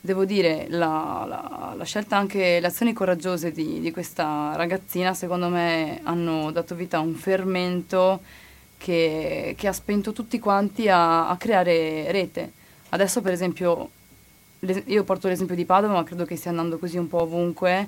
devo 0.00 0.24
dire 0.24 0.64
la, 0.70 1.26
la- 1.28 1.74
la 1.76 1.84
scelta 1.84 2.16
anche, 2.16 2.58
le 2.58 2.66
azioni 2.66 2.94
coraggiose 2.94 3.52
di, 3.52 3.80
di 3.80 3.90
questa 3.90 4.52
ragazzina 4.56 5.12
secondo 5.12 5.48
me 5.48 6.00
hanno 6.04 6.50
dato 6.52 6.74
vita 6.74 6.96
a 6.96 7.00
un 7.00 7.12
fermento 7.14 8.20
che, 8.80 9.54
che 9.58 9.68
ha 9.68 9.72
spento 9.72 10.12
tutti 10.12 10.38
quanti 10.38 10.88
a, 10.88 11.28
a 11.28 11.36
creare 11.36 12.10
rete. 12.10 12.52
Adesso 12.88 13.20
per 13.20 13.32
esempio, 13.32 13.90
io 14.86 15.04
porto 15.04 15.28
l'esempio 15.28 15.54
di 15.54 15.66
Padova, 15.66 15.92
ma 15.92 16.04
credo 16.04 16.24
che 16.24 16.36
stia 16.36 16.50
andando 16.50 16.78
così 16.78 16.96
un 16.96 17.06
po' 17.06 17.20
ovunque, 17.20 17.86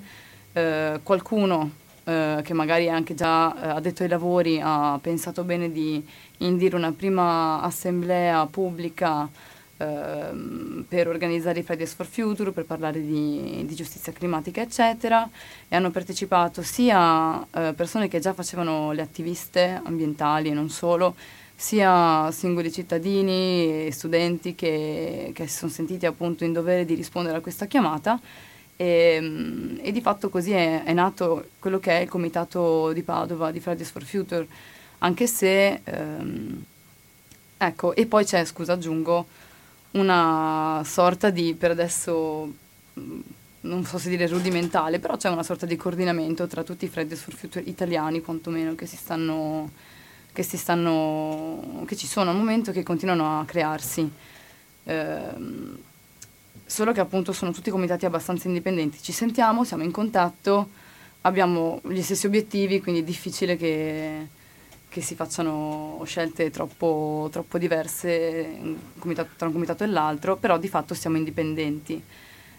eh, 0.53 1.01
qualcuno 1.03 1.70
eh, 2.05 2.40
che 2.45 2.53
magari 2.53 2.90
anche 2.90 3.14
già 3.14 3.55
eh, 3.55 3.68
addetto 3.68 4.03
ai 4.03 4.11
lavori 4.11 4.61
ha 4.62 4.99
pensato 5.01 5.45
bene 5.45 5.72
di 5.72 6.07
indire 6.38 6.76
una 6.76 6.93
prima 6.93 7.62
assemblea 7.62 8.45
pubblica 8.47 9.26
ehm, 9.83 10.85
per 10.89 11.09
organizzare 11.09 11.61
i 11.61 11.62
Fridays 11.62 11.95
for 11.95 12.07
Future, 12.07 12.53
per 12.53 12.64
parlare 12.64 13.01
di, 13.01 13.64
di 13.66 13.74
giustizia 13.74 14.12
climatica, 14.12 14.61
eccetera, 14.61 15.28
e 15.68 15.76
hanno 15.76 15.91
partecipato 15.91 16.62
sia 16.62 17.45
eh, 17.51 17.72
persone 17.74 18.09
che 18.09 18.20
già 18.20 18.33
facevano 18.33 18.93
le 18.93 19.03
attiviste 19.03 19.80
ambientali 19.83 20.51
e 20.51 20.55
non 20.55 20.68
solo, 20.68 21.14
sia 21.55 22.30
singoli 22.33 22.72
cittadini 22.72 23.87
e 23.87 23.93
studenti 23.93 24.55
che, 24.55 25.30
che 25.35 25.47
si 25.47 25.59
sono 25.59 25.70
sentiti 25.70 26.07
appunto 26.07 26.45
in 26.45 26.53
dovere 26.53 26.85
di 26.85 26.95
rispondere 26.95 27.39
a 27.39 27.41
questa 27.41 27.66
chiamata. 27.66 28.20
E, 28.74 29.18
mm, 29.20 29.78
e 29.80 29.93
di 29.93 30.01
fatto 30.01 30.28
così 30.28 30.53
è, 30.53 30.83
è 30.83 30.93
nato 30.93 31.51
quello 31.59 31.78
che 31.78 31.99
è 31.99 32.01
il 32.01 32.09
comitato 32.09 32.93
di 32.93 33.03
Padova 33.03 33.51
di 33.51 33.61
Fridays 33.61 33.91
for 33.91 34.03
Future, 34.03 34.47
anche 34.99 35.26
se, 35.26 35.80
ehm, 35.85 36.64
ecco, 37.59 37.95
e 37.95 38.07
poi 38.07 38.24
c'è, 38.24 38.45
scusa, 38.45 38.72
aggiungo, 38.72 39.26
una 39.93 40.82
sorta 40.84 41.30
di, 41.30 41.55
per 41.55 41.72
adesso, 41.72 42.53
mm, 42.99 43.20
non 43.62 43.84
so 43.84 43.99
se 43.99 44.09
dire 44.09 44.26
rudimentale, 44.26 44.99
però 44.99 45.16
c'è 45.16 45.28
una 45.28 45.43
sorta 45.43 45.66
di 45.66 45.76
coordinamento 45.76 46.47
tra 46.47 46.62
tutti 46.62 46.84
i 46.84 46.88
Fridays 46.88 47.20
for 47.20 47.34
Future 47.34 47.64
italiani, 47.68 48.20
quantomeno, 48.20 48.74
che 48.74 48.86
si 48.86 48.97
stanno, 48.97 49.70
che 50.32 50.43
si 50.43 50.57
stanno, 50.57 51.84
che 51.86 51.97
ci 51.97 52.07
sono 52.07 52.30
al 52.30 52.36
momento 52.36 52.70
e 52.70 52.72
che 52.72 52.82
continuano 52.82 53.40
a 53.40 53.45
crearsi. 53.45 54.11
Ehm, 54.84 55.78
solo 56.64 56.93
che 56.93 57.01
appunto 57.01 57.32
sono 57.32 57.53
tutti 57.53 57.70
comitati 57.70 58.07
abbastanza 58.07 58.49
indipendenti. 58.49 59.03
Ci 59.03 59.12
sentiamo, 59.12 59.64
siamo 59.64 59.82
in 59.82 59.90
contatto, 59.90 60.70
abbiamo 61.22 61.80
gli 61.84 62.01
stessi 62.01 62.26
obiettivi, 62.26 62.80
quindi 62.80 63.03
è 63.03 63.05
difficile 63.05 63.57
che, 63.57 64.28
che 64.93 65.01
si 65.01 65.14
facciano 65.14 66.03
scelte 66.05 66.51
troppo, 66.51 67.30
troppo 67.32 67.57
diverse 67.57 68.47
tra 69.38 69.47
un 69.47 69.53
comitato 69.53 69.84
e 69.84 69.86
l'altro, 69.86 70.36
però 70.36 70.59
di 70.59 70.68
fatto 70.68 70.93
siamo 70.93 71.16
indipendenti. 71.16 72.01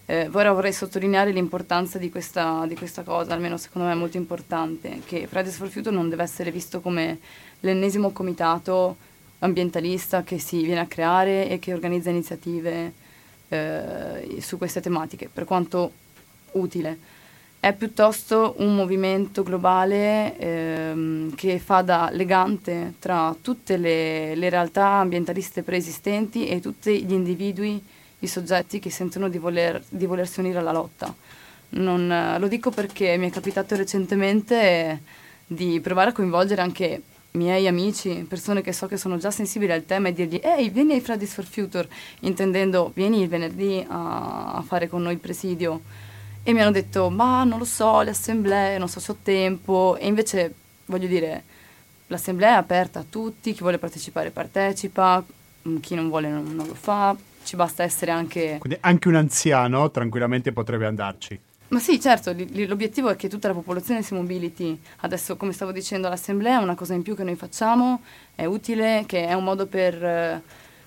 Eh, 0.06 0.28
ora 0.34 0.52
vorrei 0.52 0.74
sottolineare 0.74 1.32
l'importanza 1.32 2.00
di 2.00 2.10
questa, 2.10 2.66
di 2.68 2.76
questa, 2.76 3.04
cosa, 3.04 3.34
almeno 3.34 3.58
secondo 3.58 3.88
me 3.88 3.94
è 3.94 3.98
molto 3.98 4.18
importante, 4.18 5.02
che 5.06 5.28
Fridays 5.28 5.58
for 5.58 5.70
Future 5.70 5.96
non 5.96 6.10
deve 6.10 6.24
essere 6.24 6.50
visto 6.50 6.82
come 6.82 7.20
l'ennesimo 7.60 8.10
comitato 8.10 8.98
ambientalista 9.40 10.24
che 10.24 10.40
si 10.40 10.64
viene 10.64 10.80
a 10.80 10.88
creare 10.88 11.48
e 11.48 11.60
che 11.60 11.72
organizza 11.72 12.10
iniziative 12.10 12.94
eh, 13.50 14.38
su 14.40 14.58
queste 14.58 14.82
tematiche, 14.82 15.30
per 15.32 15.46
quanto 15.46 15.92
utile. 16.54 16.98
È 17.64 17.72
piuttosto 17.72 18.56
un 18.58 18.76
movimento 18.76 19.42
globale 19.42 20.38
ehm, 20.38 21.34
che 21.34 21.60
fa 21.60 21.82
da 21.82 22.10
legante 22.12 22.96
tra 23.00 23.34
tutte 23.40 23.78
le, 23.78 24.36
le 24.36 24.50
realtà 24.50 24.86
ambientaliste 24.96 25.64
preesistenti 25.64 26.46
e 26.46 26.60
tutti 26.60 27.06
gli 27.06 27.14
individui 27.14 27.82
i 28.20 28.28
soggetti 28.28 28.80
che 28.80 28.90
sentono 28.90 29.30
di, 29.30 29.38
voler, 29.38 29.82
di 29.88 30.06
volersi 30.06 30.42
unire 30.42 30.58
alla 30.58 30.74
lotta. 30.74 31.16
Non, 31.70 32.36
lo 32.38 32.48
dico 32.50 32.70
perché 32.70 33.16
mi 33.16 33.30
è 33.30 33.32
capitato 33.32 33.78
recentemente 33.78 35.02
di 35.48 35.80
provare 35.80 36.10
a 36.10 36.14
coinvolgere 36.14 36.62
anche 36.62 37.02
miei 37.32 37.66
amici, 37.66 38.26
persone 38.28 38.62
che 38.62 38.74
so 38.74 38.88
che 38.88 38.98
sono 38.98 39.16
già 39.16 39.32
sensibili 39.32 39.72
al 39.72 39.86
tema 39.86 40.10
e 40.10 40.14
dirgli 40.14 40.42
ehi 40.44 40.68
vieni 40.68 40.96
ai 40.96 41.00
Fridays 41.00 41.34
for 41.34 41.46
Future, 41.46 41.88
intendendo 42.20 42.92
vieni 42.94 43.22
il 43.22 43.30
venerdì 43.30 43.86
a, 43.88 44.52
a 44.56 44.62
fare 44.64 44.90
con 44.90 45.02
noi 45.02 45.14
il 45.14 45.20
presidio. 45.20 46.03
E 46.46 46.52
mi 46.52 46.62
hanno 46.62 46.72
detto 46.72 47.10
ma 47.10 47.44
non 47.44 47.58
lo 47.58 47.66
so, 47.66 48.02
le 48.02 48.10
assemblee, 48.10 48.78
non 48.78 48.90
so 48.90 49.00
se 49.00 49.12
ho 49.12 49.18
tempo. 49.22 49.96
E 49.98 50.08
invece 50.08 50.54
voglio 50.86 51.08
dire, 51.08 51.44
l'assemblea 52.08 52.56
è 52.56 52.58
aperta 52.58 53.00
a 53.00 53.06
tutti, 53.10 53.54
chi 53.54 53.62
vuole 53.62 53.78
partecipare 53.78 54.30
partecipa, 54.30 55.24
chi 55.80 55.96
non 55.96 56.10
vuole 56.10 56.30
non, 56.30 56.54
non 56.54 56.68
lo 56.68 56.76
fa, 56.76 57.16
ci 57.44 57.56
basta 57.56 57.84
essere 57.84 58.12
anche... 58.12 58.58
Quindi 58.60 58.78
anche 58.82 59.08
un 59.08 59.16
anziano 59.16 59.90
tranquillamente 59.90 60.52
potrebbe 60.52 60.86
andarci. 60.86 61.40
Ma 61.70 61.80
sì, 61.80 62.00
certo, 62.00 62.36
l'obiettivo 62.68 63.10
è 63.10 63.16
che 63.16 63.28
tutta 63.28 63.48
la 63.48 63.56
popolazione 63.56 64.04
si 64.04 64.14
mobiliti. 64.14 64.80
Adesso, 64.98 65.38
come 65.38 65.54
stavo 65.54 65.72
dicendo, 65.72 66.08
l'assemblea 66.08 66.60
è 66.60 66.64
una 66.64 66.76
cosa 66.76 66.94
in 66.94 67.02
più 67.02 67.16
che 67.16 67.24
noi 67.24 67.36
facciamo, 67.36 68.02
è 68.36 68.46
utile, 68.46 69.06
che 69.08 69.26
è 69.26 69.34
un 69.34 69.44
modo 69.44 69.66
per, 69.66 70.42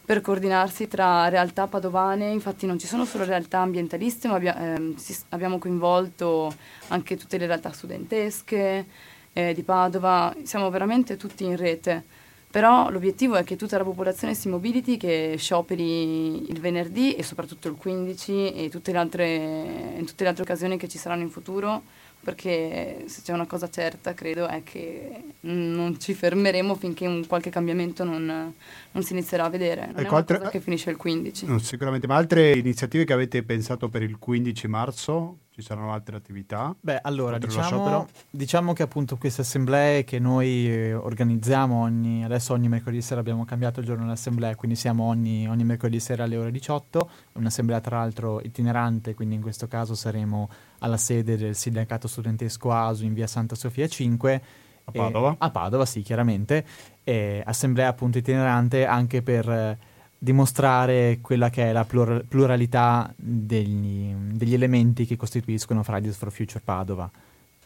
per 0.06 0.20
coordinarsi 0.20 0.86
tra 0.86 1.28
realtà 1.28 1.66
padovane. 1.66 2.30
Infatti 2.30 2.64
non 2.64 2.78
ci 2.78 2.86
sono 2.86 3.04
solo 3.04 3.24
realtà 3.24 3.58
ambientaliste, 3.58 4.28
ma 4.28 4.36
abbia, 4.36 4.74
eh, 4.74 4.94
si, 4.96 5.14
abbiamo 5.30 5.58
coinvolto 5.58 6.54
anche 6.88 7.16
tutte 7.16 7.36
le 7.38 7.46
realtà 7.46 7.72
studentesche 7.72 8.86
eh, 9.32 9.52
di 9.52 9.62
Padova. 9.62 10.34
Siamo 10.44 10.70
veramente 10.70 11.16
tutti 11.16 11.44
in 11.44 11.56
rete. 11.56 12.04
Però 12.48 12.88
l'obiettivo 12.88 13.34
è 13.34 13.42
che 13.42 13.56
tutta 13.56 13.76
la 13.76 13.84
popolazione 13.84 14.32
si 14.34 14.48
mobiliti, 14.48 14.96
che 14.96 15.34
scioperi 15.36 16.50
il 16.50 16.60
venerdì 16.60 17.14
e 17.14 17.22
soprattutto 17.24 17.68
il 17.68 17.74
15 17.74 18.52
e 18.54 18.68
tutte 18.70 18.92
le 18.92 18.98
altre, 18.98 19.26
in 19.26 20.04
tutte 20.06 20.22
le 20.22 20.28
altre 20.30 20.44
occasioni 20.44 20.78
che 20.78 20.88
ci 20.88 20.96
saranno 20.96 21.22
in 21.22 21.30
futuro, 21.30 21.82
perché 22.26 23.04
se 23.06 23.22
c'è 23.22 23.32
una 23.32 23.46
cosa 23.46 23.70
certa 23.70 24.12
credo 24.12 24.48
è 24.48 24.64
che 24.64 25.34
non 25.42 25.96
ci 26.00 26.12
fermeremo 26.12 26.74
finché 26.74 27.06
un 27.06 27.24
qualche 27.24 27.50
cambiamento 27.50 28.02
non, 28.02 28.52
non 28.90 29.02
si 29.04 29.12
inizierà 29.12 29.44
a 29.44 29.48
vedere. 29.48 29.86
Non 29.92 30.00
ecco, 30.00 30.14
è 30.14 30.18
altre, 30.18 30.48
che 30.50 30.58
finisce 30.58 30.90
il 30.90 30.96
15. 30.96 31.46
No, 31.46 31.60
sicuramente, 31.60 32.08
ma 32.08 32.16
altre 32.16 32.50
iniziative 32.50 33.04
che 33.04 33.12
avete 33.12 33.44
pensato 33.44 33.88
per 33.88 34.02
il 34.02 34.18
15 34.18 34.66
marzo? 34.66 35.38
Ci 35.56 35.62
saranno 35.62 35.90
altre 35.90 36.16
attività? 36.16 36.76
Beh, 36.78 36.98
allora, 37.00 37.38
diciamo, 37.38 38.06
diciamo, 38.28 38.74
che 38.74 38.82
appunto 38.82 39.16
queste 39.16 39.40
assemblee 39.40 40.04
che 40.04 40.18
noi 40.18 40.68
eh, 40.68 40.92
organizziamo 40.92 41.80
ogni, 41.80 42.22
adesso 42.22 42.52
ogni 42.52 42.68
mercoledì 42.68 43.00
sera 43.00 43.20
abbiamo 43.20 43.46
cambiato 43.46 43.80
il 43.80 43.86
giorno 43.86 44.02
dell'assemblea, 44.02 44.54
quindi 44.54 44.76
siamo 44.76 45.04
ogni, 45.04 45.48
ogni 45.48 45.64
mercoledì 45.64 45.98
sera 45.98 46.24
alle 46.24 46.36
ore 46.36 46.50
18, 46.50 47.10
un'assemblea 47.32 47.80
tra 47.80 48.00
l'altro 48.00 48.42
itinerante, 48.42 49.14
quindi 49.14 49.36
in 49.36 49.40
questo 49.40 49.66
caso 49.66 49.94
saremo 49.94 50.50
alla 50.80 50.98
sede 50.98 51.38
del 51.38 51.54
sindacato 51.54 52.06
studentesco 52.06 52.70
ASU 52.70 53.06
in 53.06 53.14
via 53.14 53.26
Santa 53.26 53.54
Sofia 53.54 53.88
5. 53.88 54.42
A 54.84 54.92
Padova? 54.92 55.36
a 55.38 55.50
Padova, 55.50 55.86
sì, 55.86 56.02
chiaramente. 56.02 56.66
E 57.02 57.42
assemblea 57.46 57.88
appunto 57.88 58.18
itinerante 58.18 58.84
anche 58.84 59.22
per 59.22 59.48
eh, 59.48 59.78
dimostrare 60.18 61.18
quella 61.20 61.50
che 61.50 61.64
è 61.64 61.72
la 61.72 61.84
plur- 61.84 62.24
pluralità 62.26 63.12
degli, 63.16 64.12
degli, 64.32 64.54
elementi 64.54 65.06
che 65.06 65.16
costituiscono 65.16 65.82
Fridays 65.82 66.16
for 66.16 66.32
Future 66.32 66.62
Padova. 66.64 67.10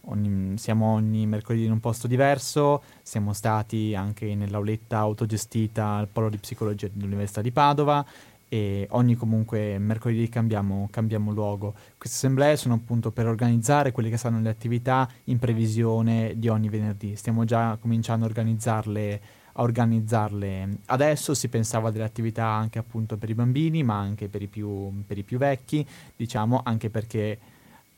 Ogni, 0.05 0.57
siamo 0.57 0.95
ogni 0.95 1.27
mercoledì 1.27 1.67
in 1.67 1.73
un 1.73 1.81
posto 1.81 2.07
diverso, 2.07 2.83
siamo 3.03 3.33
stati 3.33 3.95
anche 3.95 4.35
nell'auletta 4.35 4.99
autogestita 4.99 5.97
al 5.97 6.09
polo 6.09 6.31
di 6.31 6.39
psicologia 6.39 6.89
dell'Università 6.91 7.43
di 7.43 7.51
Padova 7.51 8.05
e 8.53 8.89
ogni 8.91 9.15
comunque 9.15 9.79
mercoledì 9.79 10.29
cambiamo, 10.29 10.89
cambiamo 10.91 11.31
luogo. 11.31 11.73
Queste 11.97 12.17
assemblee 12.17 12.57
sono 12.57 12.75
appunto 12.75 13.13
per 13.13 13.27
organizzare 13.27 13.93
quelle 13.93 14.11
che 14.11 14.17
saranno 14.17 14.43
le 14.43 14.49
attività 14.49 15.09
in 15.25 15.39
previsione 15.39 16.33
di 16.37 16.49
ogni 16.49 16.69
venerdì. 16.69 17.15
Stiamo 17.15 17.45
già 17.45 17.77
cominciando 17.81 18.25
a 18.25 18.29
organizzarle 18.29 19.21
a 19.61 19.63
organizzarle. 19.63 20.79
Adesso 20.87 21.35
si 21.35 21.49
pensava 21.49 21.91
delle 21.91 22.05
attività 22.05 22.47
anche 22.47 22.79
appunto 22.79 23.17
per 23.17 23.29
i 23.29 23.35
bambini, 23.35 23.83
ma 23.83 23.99
anche 23.99 24.29
per 24.29 24.43
i 24.43 24.47
più, 24.47 25.05
per 25.07 25.19
i 25.19 25.23
più 25.23 25.39
vecchi, 25.39 25.87
diciamo 26.17 26.63
anche 26.65 26.89
perché 26.89 27.39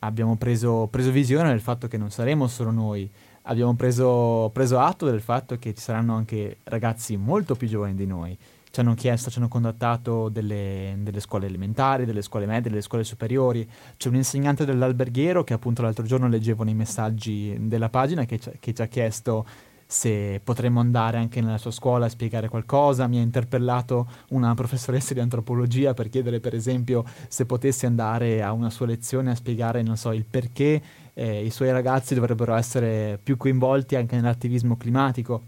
abbiamo 0.01 0.37
preso, 0.37 0.89
preso, 0.91 1.13
visione 1.13 1.51
del 1.51 1.61
fatto 1.61 1.87
che 1.87 1.97
non 1.97 2.11
saremo 2.11 2.49
solo 2.49 2.73
noi, 2.73 3.09
abbiamo 3.43 3.75
preso, 3.75 4.51
preso 4.53 4.81
atto 4.81 5.07
del 5.07 5.21
fatto 5.21 5.57
che 5.59 5.73
ci 5.75 5.81
saranno 5.81 6.17
anche 6.17 6.59
ragazzi 6.65 7.17
molto 7.17 7.55
più 7.55 7.69
giovani 7.69 7.95
di 7.95 8.07
noi. 8.07 8.37
Ci 8.73 8.81
hanno 8.81 8.95
chiesto, 8.95 9.29
ci 9.29 9.37
hanno 9.37 9.49
contattato 9.49 10.31
delle, 10.31 10.95
delle, 11.01 11.21
scuole 11.21 11.45
elementari, 11.45 12.07
delle 12.07 12.23
scuole 12.23 12.47
medie, 12.47 12.71
delle 12.71 12.81
scuole 12.81 13.05
superiori. 13.05 13.69
C'è 13.99 14.09
un 14.09 14.15
insegnante 14.15 14.65
dell'alberghiero 14.65 15.45
che 15.45 15.53
appunto 15.53 15.83
l'altro 15.83 16.07
giorno 16.07 16.27
leggevo 16.27 16.65
nei 16.65 16.73
messaggi 16.73 17.55
della 17.61 17.91
pagina 17.91 18.25
che, 18.25 18.41
che 18.59 18.73
ci 18.73 18.81
ha 18.81 18.87
chiesto 18.87 19.45
se 19.93 20.41
potremmo 20.43 20.81
andare 20.81 21.19
anche 21.19 21.43
nella 21.43 21.59
sua 21.59 21.71
scuola 21.71 22.07
a 22.07 22.09
spiegare 22.09 22.49
qualcosa. 22.49 23.07
Mi 23.07 23.19
ha 23.19 23.21
interpellato 23.21 24.09
una 24.31 24.55
professoressa 24.55 25.13
di 25.13 25.21
antropologia 25.21 25.93
per 25.93 26.09
chiedere, 26.09 26.41
per 26.41 26.55
esempio, 26.55 27.05
se 27.29 27.45
potessi 27.45 27.85
andare 27.85 28.43
a 28.43 28.53
una 28.53 28.71
sua 28.71 28.87
lezione 28.87 29.33
a 29.33 29.35
spiegare, 29.35 29.83
non 29.83 29.99
so, 29.99 30.13
il 30.13 30.25
perché 30.29 30.81
eh, 31.13 31.45
i 31.45 31.51
suoi 31.51 31.71
ragazzi 31.71 32.15
dovrebbero 32.15 32.55
essere 32.55 33.19
più 33.23 33.37
coinvolti 33.37 33.95
anche 33.95 34.17
nell'attivismo 34.17 34.79
climatico. 34.79 35.43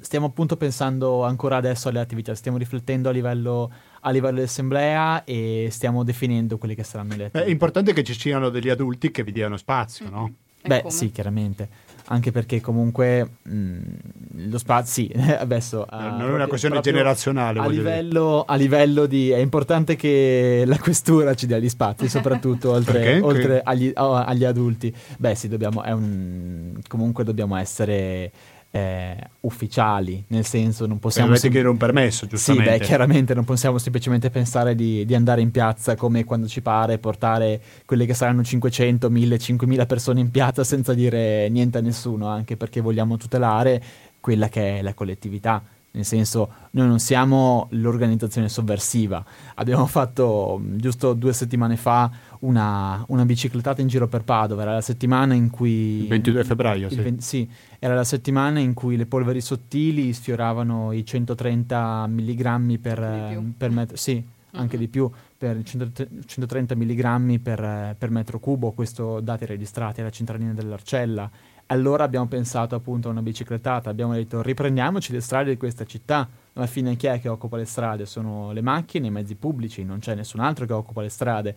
Stiamo 0.00 0.26
appunto 0.26 0.56
pensando 0.56 1.24
ancora 1.24 1.56
adesso 1.56 1.88
alle 1.88 2.00
attività, 2.00 2.34
stiamo 2.34 2.56
riflettendo 2.56 3.10
a 3.10 3.12
livello, 3.12 3.70
a 4.00 4.10
livello 4.10 4.38
di 4.38 4.44
assemblea 4.44 5.24
e 5.24 5.68
stiamo 5.70 6.04
definendo 6.04 6.56
quelle 6.56 6.74
che 6.74 6.84
saranno 6.84 7.16
le 7.16 7.26
attività. 7.26 7.44
È 7.44 7.50
importante 7.50 7.92
che 7.92 8.02
ci 8.02 8.14
siano 8.14 8.48
degli 8.48 8.70
adulti 8.70 9.10
che 9.10 9.22
vi 9.22 9.32
diano 9.32 9.58
spazio, 9.58 10.06
mm-hmm. 10.06 10.14
no? 10.14 10.34
Beh, 10.62 10.84
sì, 10.88 11.10
chiaramente 11.12 11.87
anche 12.10 12.30
perché 12.30 12.60
comunque 12.60 13.28
mh, 13.42 13.54
mm, 13.54 14.50
lo 14.50 14.58
spazio, 14.58 15.06
sì, 15.06 15.12
adesso... 15.38 15.86
Uh, 15.90 15.96
non 15.96 16.22
è 16.22 16.32
una 16.32 16.46
questione 16.46 16.80
generazionale. 16.80 17.60
A 17.60 17.66
livello, 17.66 18.44
a 18.46 18.54
livello, 18.54 19.06
di... 19.06 19.30
è 19.30 19.38
importante 19.38 19.96
che 19.96 20.64
la 20.66 20.78
questura 20.78 21.34
ci 21.34 21.46
dia 21.46 21.58
gli 21.58 21.68
spazi, 21.68 22.08
soprattutto 22.10 22.70
oltre, 22.72 23.20
oltre 23.20 23.60
agli, 23.62 23.92
oh, 23.94 24.14
agli, 24.14 24.44
adulti. 24.44 24.94
Beh 25.18 25.34
sì, 25.34 25.48
dobbiamo, 25.48 25.82
un, 25.84 26.78
comunque 26.86 27.24
dobbiamo 27.24 27.56
essere 27.56 28.30
eh, 28.70 29.16
ufficiali, 29.40 30.22
nel 30.28 30.44
senso 30.44 30.86
non 30.86 30.98
possiamo... 30.98 31.28
Dovete 31.28 31.44
sem- 31.44 31.52
chiedere 31.52 31.72
un 31.72 31.78
permesso, 31.78 32.26
giustamente. 32.26 32.72
Sì, 32.72 32.78
beh, 32.78 32.84
chiaramente 32.84 33.34
non 33.34 33.44
possiamo 33.44 33.78
semplicemente 33.78 34.30
pensare 34.30 34.74
di, 34.74 35.04
di, 35.04 35.14
andare 35.14 35.40
in 35.40 35.50
piazza 35.50 35.96
come 35.96 36.24
quando 36.24 36.46
ci 36.46 36.60
pare, 36.60 36.98
portare 36.98 37.60
quelle 37.84 38.04
che 38.06 38.14
saranno 38.14 38.42
500, 38.42 39.08
1000, 39.08 39.38
5000 39.38 39.86
persone 39.86 40.20
in 40.20 40.30
piazza 40.30 40.64
senza 40.64 40.92
dire 40.92 41.48
niente 41.48 41.78
a 41.78 41.80
nessuno, 41.80 42.28
anche 42.28 42.56
perché 42.56 42.80
vogliamo 42.80 43.16
tutelare 43.16 43.82
quella 44.20 44.48
che 44.48 44.78
è 44.78 44.82
la 44.82 44.94
collettività. 44.94 45.62
Nel 45.90 46.04
senso, 46.04 46.52
noi 46.72 46.86
non 46.86 46.98
siamo 46.98 47.66
l'organizzazione 47.70 48.48
sovversiva. 48.48 49.24
Abbiamo 49.54 49.86
fatto 49.86 50.60
giusto 50.76 51.14
due 51.14 51.32
settimane 51.32 51.76
fa 51.76 52.10
una, 52.40 53.02
una 53.08 53.24
biciclettata 53.24 53.80
in 53.80 53.88
giro 53.88 54.06
per 54.06 54.22
Padova. 54.22 54.62
Era 54.62 54.74
la 54.74 54.80
settimana 54.80 55.34
in 55.34 55.50
cui. 55.50 56.02
Il 56.02 56.08
22 56.08 56.44
febbraio, 56.44 56.88
sì. 56.90 56.96
20, 56.96 57.22
sì. 57.22 57.50
Era 57.78 57.94
la 57.94 58.04
settimana 58.04 58.60
in 58.60 58.74
cui 58.74 58.96
le 58.96 59.06
polveri 59.06 59.40
sottili 59.40 60.12
sfioravano 60.12 60.92
i 60.92 61.04
130 61.04 62.06
mg 62.06 62.78
per, 62.78 63.42
per 63.56 63.70
metro. 63.70 63.96
Sì, 63.96 64.14
mm-hmm. 64.14 64.24
anche 64.52 64.76
di 64.76 64.88
più, 64.88 65.10
per 65.36 65.62
130 65.62 66.76
mg 66.76 67.38
per, 67.40 67.96
per 67.98 68.10
metro 68.10 68.38
cubo. 68.38 68.72
Questo 68.72 69.20
dati 69.20 69.46
registrati 69.46 70.00
alla 70.00 70.10
centralina 70.10 70.52
dell'Arcella. 70.52 71.30
Allora 71.70 72.04
abbiamo 72.04 72.26
pensato 72.26 72.74
appunto 72.74 73.08
a 73.08 73.10
una 73.10 73.20
biciclettata. 73.20 73.90
Abbiamo 73.90 74.14
detto 74.14 74.40
riprendiamoci 74.40 75.12
le 75.12 75.20
strade 75.20 75.50
di 75.50 75.56
questa 75.58 75.84
città. 75.84 76.28
Alla 76.54 76.66
fine 76.66 76.96
chi 76.96 77.06
è 77.06 77.20
che 77.20 77.28
occupa 77.28 77.56
le 77.58 77.66
strade? 77.66 78.06
Sono 78.06 78.52
le 78.52 78.62
macchine, 78.62 79.08
i 79.08 79.10
mezzi 79.10 79.34
pubblici, 79.34 79.84
non 79.84 79.98
c'è 79.98 80.14
nessun 80.14 80.40
altro 80.40 80.64
che 80.64 80.72
occupa 80.72 81.02
le 81.02 81.10
strade. 81.10 81.54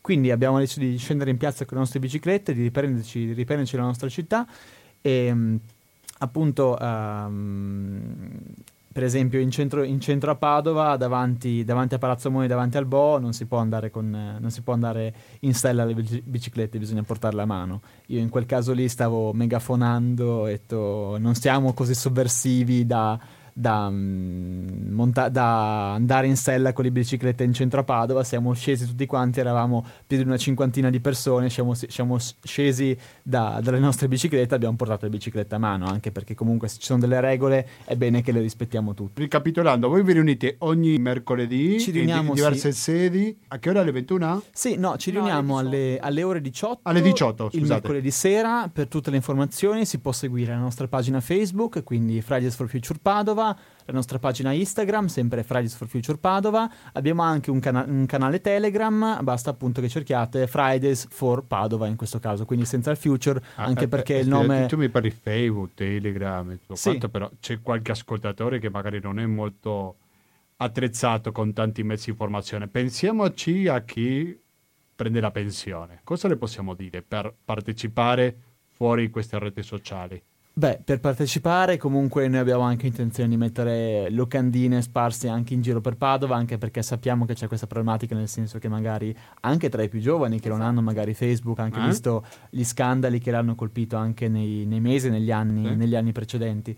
Quindi 0.00 0.30
abbiamo 0.30 0.58
deciso 0.58 0.80
di 0.80 0.96
scendere 0.96 1.30
in 1.30 1.36
piazza 1.36 1.66
con 1.66 1.74
le 1.76 1.82
nostre 1.82 2.00
biciclette, 2.00 2.54
di 2.54 2.62
riprenderci, 2.62 3.26
di 3.26 3.32
riprenderci 3.34 3.76
la 3.76 3.82
nostra 3.82 4.08
città 4.08 4.46
e 5.02 5.58
appunto 6.18 6.76
um, 6.80 8.40
per 8.92 9.04
esempio 9.04 9.38
in 9.38 9.50
centro, 9.50 9.82
in 9.82 10.00
centro 10.00 10.30
a 10.30 10.36
Padova, 10.36 10.96
davanti, 10.96 11.64
davanti, 11.64 11.94
a 11.94 11.98
Palazzo 11.98 12.30
Moni, 12.30 12.46
davanti 12.46 12.76
al 12.76 12.86
Bo, 12.86 13.18
non 13.18 13.32
si, 13.32 13.46
può 13.46 13.58
andare 13.58 13.90
con, 13.90 14.36
non 14.38 14.50
si 14.50 14.62
può 14.62 14.72
andare 14.72 15.14
in 15.40 15.54
stella 15.54 15.82
alle 15.82 15.94
biciclette, 15.94 16.78
bisogna 16.78 17.02
portarle 17.02 17.42
a 17.42 17.46
mano. 17.46 17.82
Io 18.06 18.18
in 18.18 18.28
quel 18.28 18.46
caso 18.46 18.72
lì 18.72 18.88
stavo 18.88 19.32
megafonando, 19.32 20.46
e 20.46 20.52
detto 20.52 21.16
non 21.18 21.34
siamo 21.34 21.72
così 21.72 21.94
sovversivi 21.94 22.86
da 22.86 23.18
da, 23.60 23.90
mm, 23.90 24.90
monta- 24.90 25.28
da, 25.28 25.92
andare 25.92 26.26
in 26.26 26.36
sella 26.36 26.72
con 26.72 26.84
le 26.84 26.90
biciclette 26.90 27.44
in 27.44 27.52
centro 27.52 27.80
a 27.80 27.84
Padova, 27.84 28.24
siamo 28.24 28.52
scesi 28.54 28.86
tutti 28.86 29.04
quanti, 29.06 29.40
eravamo 29.40 29.84
più 30.06 30.16
di 30.16 30.22
una 30.22 30.38
cinquantina 30.38 30.88
di 30.88 31.00
persone, 31.00 31.50
siamo, 31.50 31.74
siamo 31.74 32.16
scesi 32.42 32.96
da, 33.22 33.60
dalle 33.62 33.78
nostre 33.78 34.08
biciclette, 34.08 34.54
abbiamo 34.54 34.76
portato 34.76 35.04
le 35.04 35.10
biciclette 35.10 35.54
a 35.54 35.58
mano, 35.58 35.86
anche 35.86 36.10
perché 36.10 36.34
comunque 36.34 36.68
se 36.68 36.78
ci 36.78 36.86
sono 36.86 37.00
delle 37.00 37.20
regole 37.20 37.68
è 37.84 37.96
bene 37.96 38.22
che 38.22 38.32
le 38.32 38.40
rispettiamo 38.40 38.94
tutte. 38.94 39.20
Ricapitolando, 39.20 39.88
voi 39.88 40.02
vi 40.02 40.14
riunite 40.14 40.56
ogni 40.60 40.96
mercoledì 40.98 41.78
ci 41.78 41.90
riuniamo, 41.90 42.30
in 42.30 42.34
diverse 42.34 42.72
sì. 42.72 42.80
sedi, 42.80 43.38
a 43.48 43.58
che 43.58 43.68
ora 43.68 43.80
alle 43.80 43.92
21? 43.92 44.42
Sì, 44.52 44.76
no, 44.76 44.96
ci 44.96 45.10
riuniamo 45.10 45.54
no, 45.54 45.58
alle, 45.58 45.98
alle, 45.98 46.22
ore 46.22 46.40
18. 46.40 46.80
Alle 46.84 47.02
18, 47.02 47.44
scusate. 47.44 47.56
Il 47.58 47.66
mercoledì 47.66 48.10
sera, 48.10 48.70
per 48.72 48.88
tutte 48.88 49.10
le 49.10 49.16
informazioni 49.16 49.84
si 49.84 49.98
può 49.98 50.12
seguire 50.12 50.52
la 50.52 50.58
nostra 50.58 50.88
pagina 50.88 51.20
Facebook, 51.20 51.82
quindi 51.82 52.22
Fridays 52.22 52.54
for 52.54 52.68
Future 52.68 52.98
Padova, 53.00 53.49
Padova, 53.50 53.58
la 53.84 53.92
nostra 53.92 54.18
pagina 54.18 54.52
Instagram, 54.52 55.06
sempre 55.06 55.42
Fridays 55.42 55.74
for 55.74 55.88
Future 55.88 56.18
Padova. 56.18 56.70
Abbiamo 56.92 57.22
anche 57.22 57.50
un, 57.50 57.60
cana- 57.60 57.84
un, 57.86 58.06
canale 58.06 58.40
Telegram, 58.40 59.18
basta 59.22 59.50
appunto 59.50 59.80
che 59.80 59.88
cerchiate 59.88 60.46
Fridays 60.46 61.06
for 61.10 61.44
Padova 61.44 61.86
in 61.86 61.96
questo 61.96 62.18
caso, 62.18 62.44
quindi 62.44 62.64
senza 62.64 62.90
il 62.90 62.96
future, 62.96 63.42
ah, 63.56 63.64
anche 63.64 63.84
eh, 63.84 63.88
perché 63.88 64.16
eh, 64.16 64.20
il 64.20 64.28
nome... 64.28 64.66
Tu 64.66 64.76
mi 64.76 64.88
parli 64.88 65.10
Facebook, 65.10 65.74
Telegram, 65.74 66.48
tutto 66.50 66.74
sì. 66.76 66.88
quanto, 66.88 67.08
però 67.08 67.30
c'è 67.40 67.60
qualche 67.60 67.92
ascoltatore 67.92 68.58
che 68.58 68.70
magari 68.70 69.00
non 69.00 69.18
è 69.18 69.26
molto 69.26 69.96
attrezzato 70.56 71.32
con 71.32 71.52
tanti 71.52 71.82
mezzi 71.82 72.06
di 72.06 72.10
informazione. 72.10 72.68
Pensiamoci 72.68 73.66
a 73.66 73.80
chi 73.80 74.38
prende 74.94 75.20
la 75.20 75.30
pensione. 75.30 76.00
Cosa 76.04 76.28
le 76.28 76.36
possiamo 76.36 76.74
dire 76.74 77.02
per 77.02 77.34
partecipare 77.44 78.36
fuori 78.68 79.08
queste 79.08 79.38
reti 79.38 79.62
sociali? 79.62 80.22
Beh, 80.60 80.82
per 80.84 81.00
partecipare 81.00 81.78
comunque 81.78 82.28
noi 82.28 82.40
abbiamo 82.40 82.64
anche 82.64 82.86
intenzione 82.86 83.30
di 83.30 83.38
mettere 83.38 84.10
locandine 84.10 84.82
sparse 84.82 85.26
anche 85.26 85.54
in 85.54 85.62
giro 85.62 85.80
per 85.80 85.96
Padova, 85.96 86.36
anche 86.36 86.58
perché 86.58 86.82
sappiamo 86.82 87.24
che 87.24 87.32
c'è 87.32 87.46
questa 87.46 87.66
problematica, 87.66 88.14
nel 88.14 88.28
senso 88.28 88.58
che 88.58 88.68
magari 88.68 89.16
anche 89.40 89.70
tra 89.70 89.82
i 89.82 89.88
più 89.88 90.00
giovani 90.00 90.38
che 90.38 90.50
non 90.50 90.60
hanno 90.60 90.82
magari 90.82 91.14
Facebook, 91.14 91.60
anche 91.60 91.80
eh? 91.80 91.86
visto 91.86 92.26
gli 92.50 92.62
scandali 92.62 93.20
che 93.20 93.30
l'hanno 93.30 93.54
colpito 93.54 93.96
anche 93.96 94.28
nei, 94.28 94.66
nei 94.66 94.80
mesi, 94.80 95.08
negli 95.08 95.32
anni, 95.32 95.66
eh? 95.66 95.74
negli 95.74 95.94
anni 95.94 96.12
precedenti. 96.12 96.76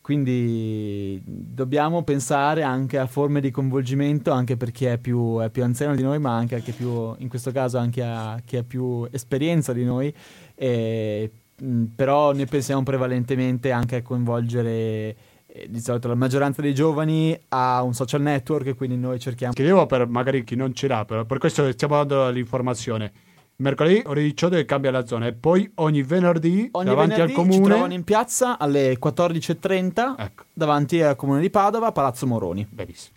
Quindi 0.00 1.20
dobbiamo 1.24 2.04
pensare 2.04 2.62
anche 2.62 2.96
a 2.96 3.08
forme 3.08 3.40
di 3.40 3.50
coinvolgimento 3.50 4.30
anche 4.30 4.56
per 4.56 4.70
chi 4.70 4.84
è 4.84 4.98
più, 4.98 5.40
è 5.40 5.50
più 5.50 5.64
anziano 5.64 5.96
di 5.96 6.02
noi, 6.04 6.20
ma 6.20 6.36
anche 6.36 6.60
più, 6.60 7.12
in 7.18 7.28
questo 7.28 7.50
caso 7.50 7.76
anche 7.76 8.04
a 8.04 8.40
chi 8.44 8.56
ha 8.56 8.62
più 8.62 9.04
esperienza 9.10 9.72
di 9.72 9.84
noi. 9.84 10.14
E 10.54 11.30
Mm, 11.62 11.84
però 11.94 12.34
noi 12.34 12.46
pensiamo 12.46 12.82
prevalentemente 12.82 13.70
anche 13.70 13.96
a 13.96 14.02
coinvolgere 14.02 15.16
eh, 15.46 15.66
di 15.70 15.80
solito 15.80 16.06
la 16.06 16.14
maggioranza 16.14 16.60
dei 16.60 16.74
giovani 16.74 17.38
ha 17.48 17.82
un 17.82 17.94
social 17.94 18.20
network 18.20 18.74
quindi 18.74 18.98
noi 18.98 19.18
cerchiamo 19.18 19.54
chiedevo 19.54 19.86
per 19.86 20.06
magari 20.06 20.44
chi 20.44 20.54
non 20.54 20.74
ce 20.74 20.86
l'ha 20.86 21.06
però 21.06 21.24
per 21.24 21.38
questo 21.38 21.70
stiamo 21.72 21.96
dando 21.96 22.28
l'informazione. 22.30 23.12
Mercoledì 23.58 24.02
ore 24.04 24.20
18 24.20 24.66
cambia 24.66 24.90
la 24.90 25.06
zona 25.06 25.28
e 25.28 25.32
poi 25.32 25.70
ogni 25.76 26.02
venerdì 26.02 26.68
ogni 26.72 26.84
davanti 26.84 27.14
venerdì 27.14 27.32
al 27.32 27.36
comune 27.38 27.54
ci 27.54 27.62
trovano 27.62 27.94
in 27.94 28.04
piazza 28.04 28.58
alle 28.58 28.98
14.30 28.98 30.14
ecco. 30.18 30.44
davanti 30.52 31.00
al 31.00 31.16
comune 31.16 31.40
di 31.40 31.48
Padova 31.48 31.90
Palazzo 31.90 32.26
Moroni. 32.26 32.66
Benissimo. 32.68 33.16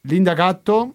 Linda 0.00 0.32
Gatto 0.32 0.94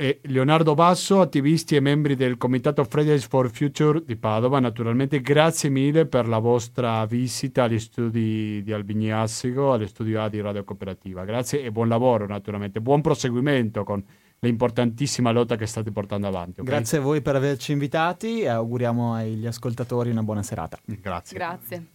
e 0.00 0.20
Leonardo 0.26 0.74
Basso, 0.74 1.20
attivisti 1.20 1.74
e 1.74 1.80
membri 1.80 2.14
del 2.14 2.36
Comitato 2.36 2.84
Fridays 2.84 3.26
for 3.26 3.50
Future 3.50 4.00
di 4.04 4.14
Padova. 4.14 4.60
Naturalmente 4.60 5.20
grazie 5.20 5.70
mille 5.70 6.06
per 6.06 6.28
la 6.28 6.38
vostra 6.38 7.04
visita 7.04 7.64
agli 7.64 7.80
studi 7.80 8.62
di 8.62 8.72
Albignassico, 8.72 9.72
allo 9.72 9.88
studio 9.88 10.22
A 10.22 10.28
di 10.28 10.40
Radio 10.40 10.62
Cooperativa. 10.62 11.24
Grazie 11.24 11.64
e 11.64 11.72
buon 11.72 11.88
lavoro 11.88 12.28
naturalmente, 12.28 12.80
buon 12.80 13.00
proseguimento 13.00 13.82
con 13.82 14.00
l'importantissima 14.38 15.32
lotta 15.32 15.56
che 15.56 15.66
state 15.66 15.90
portando 15.90 16.28
avanti. 16.28 16.60
Okay? 16.60 16.72
Grazie 16.72 16.98
a 16.98 17.00
voi 17.00 17.20
per 17.20 17.34
averci 17.34 17.72
invitati 17.72 18.42
e 18.42 18.46
auguriamo 18.46 19.14
agli 19.14 19.48
ascoltatori 19.48 20.10
una 20.10 20.22
buona 20.22 20.44
serata. 20.44 20.78
Grazie. 20.84 21.36
Grazie. 21.36 21.86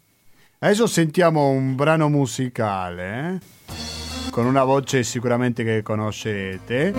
Adesso 0.59 0.87
sentiamo 0.87 1.47
un 1.51 1.75
brano 1.75 2.09
musicale 2.09 3.39
eh? 3.39 4.02
Con 4.33 4.47
una 4.47 4.63
voce 4.63 5.03
sicuramente 5.03 5.63
che 5.63 5.83
conoscete. 5.83 6.91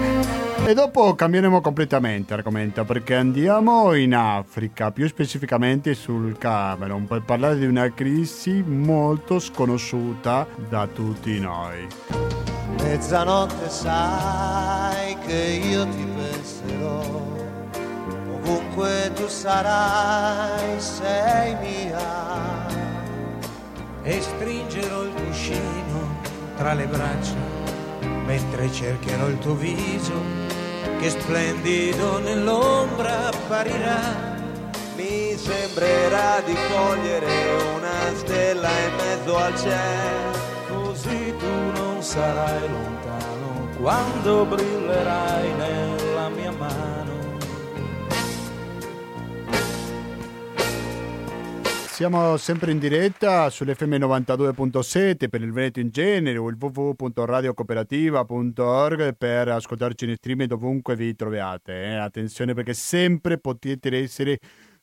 E 0.65 0.73
dopo 0.73 1.17
cambieremo 1.17 1.61
completamente 1.61 2.33
argomento 2.33 2.85
perché 2.85 3.17
andiamo 3.17 3.93
in 3.95 4.15
Africa, 4.15 4.93
più 4.93 5.09
specificamente 5.09 5.95
sul 5.95 6.39
Camerun, 6.39 7.09
per 7.09 7.23
parlare 7.23 7.59
di 7.59 7.67
una 7.67 7.93
crisi 7.93 8.63
molto 8.63 9.41
sconosciuta 9.41 10.47
da 10.69 10.87
tutti 10.87 11.41
noi. 11.41 11.89
Mezzanotte 12.81 13.69
sai 13.69 15.19
che 15.27 15.61
io 15.69 15.89
ti 15.89 16.07
penserò, 16.15 17.03
ovunque 18.31 19.11
tu 19.17 19.27
sarai 19.27 20.81
sei 20.81 21.57
mia 21.57 22.67
e 24.05 24.21
stringerò 24.21 25.03
il 25.03 25.13
cuscino 25.15 26.04
tra 26.57 26.73
le 26.75 26.87
braccia 26.87 27.65
mentre 28.25 28.73
cercherò 28.73 29.29
il 29.29 29.39
tuo 29.39 29.55
viso 29.55 30.13
che 30.99 31.11
splendido 31.11 32.19
nell'ombra 32.19 33.29
apparirà. 33.29 34.33
Mi 34.97 35.37
sembrerà 35.37 36.41
di 36.41 36.55
cogliere 36.71 37.27
una 37.77 38.17
stella 38.17 38.69
in 38.69 38.95
mezzo 38.97 39.37
al 39.37 39.59
cielo, 39.59 40.39
così 40.69 41.35
tu 41.37 41.81
non 41.81 42.03
sarai 42.03 42.61
lontano 42.61 43.69
quando 43.79 44.45
brillerai 44.45 45.53
nella 45.53 46.29
mia 46.29 46.53
mano. 46.53 47.04
Siamo 51.95 52.37
sempre 52.39 52.73
in 52.73 52.81
diretta 52.81 53.49
sull'FM 53.49 53.95
92.7 53.95 55.29
per 55.29 55.43
il 55.43 55.53
Veneto 55.53 55.79
in 55.79 55.91
genere 55.91 56.39
o 56.39 56.49
il 56.49 56.57
www.radiocooperativa.org 56.59 59.17
per 59.17 59.51
ascoltarci 59.51 60.07
in 60.07 60.17
stream 60.17 60.43
dovunque 60.47 60.97
vi 60.97 61.15
troviate. 61.15 61.85
Eh? 61.85 61.95
Attenzione 61.95 62.53
perché 62.53 62.75
sempre 62.75 63.39
potete 63.39 63.97
essere 63.97 64.41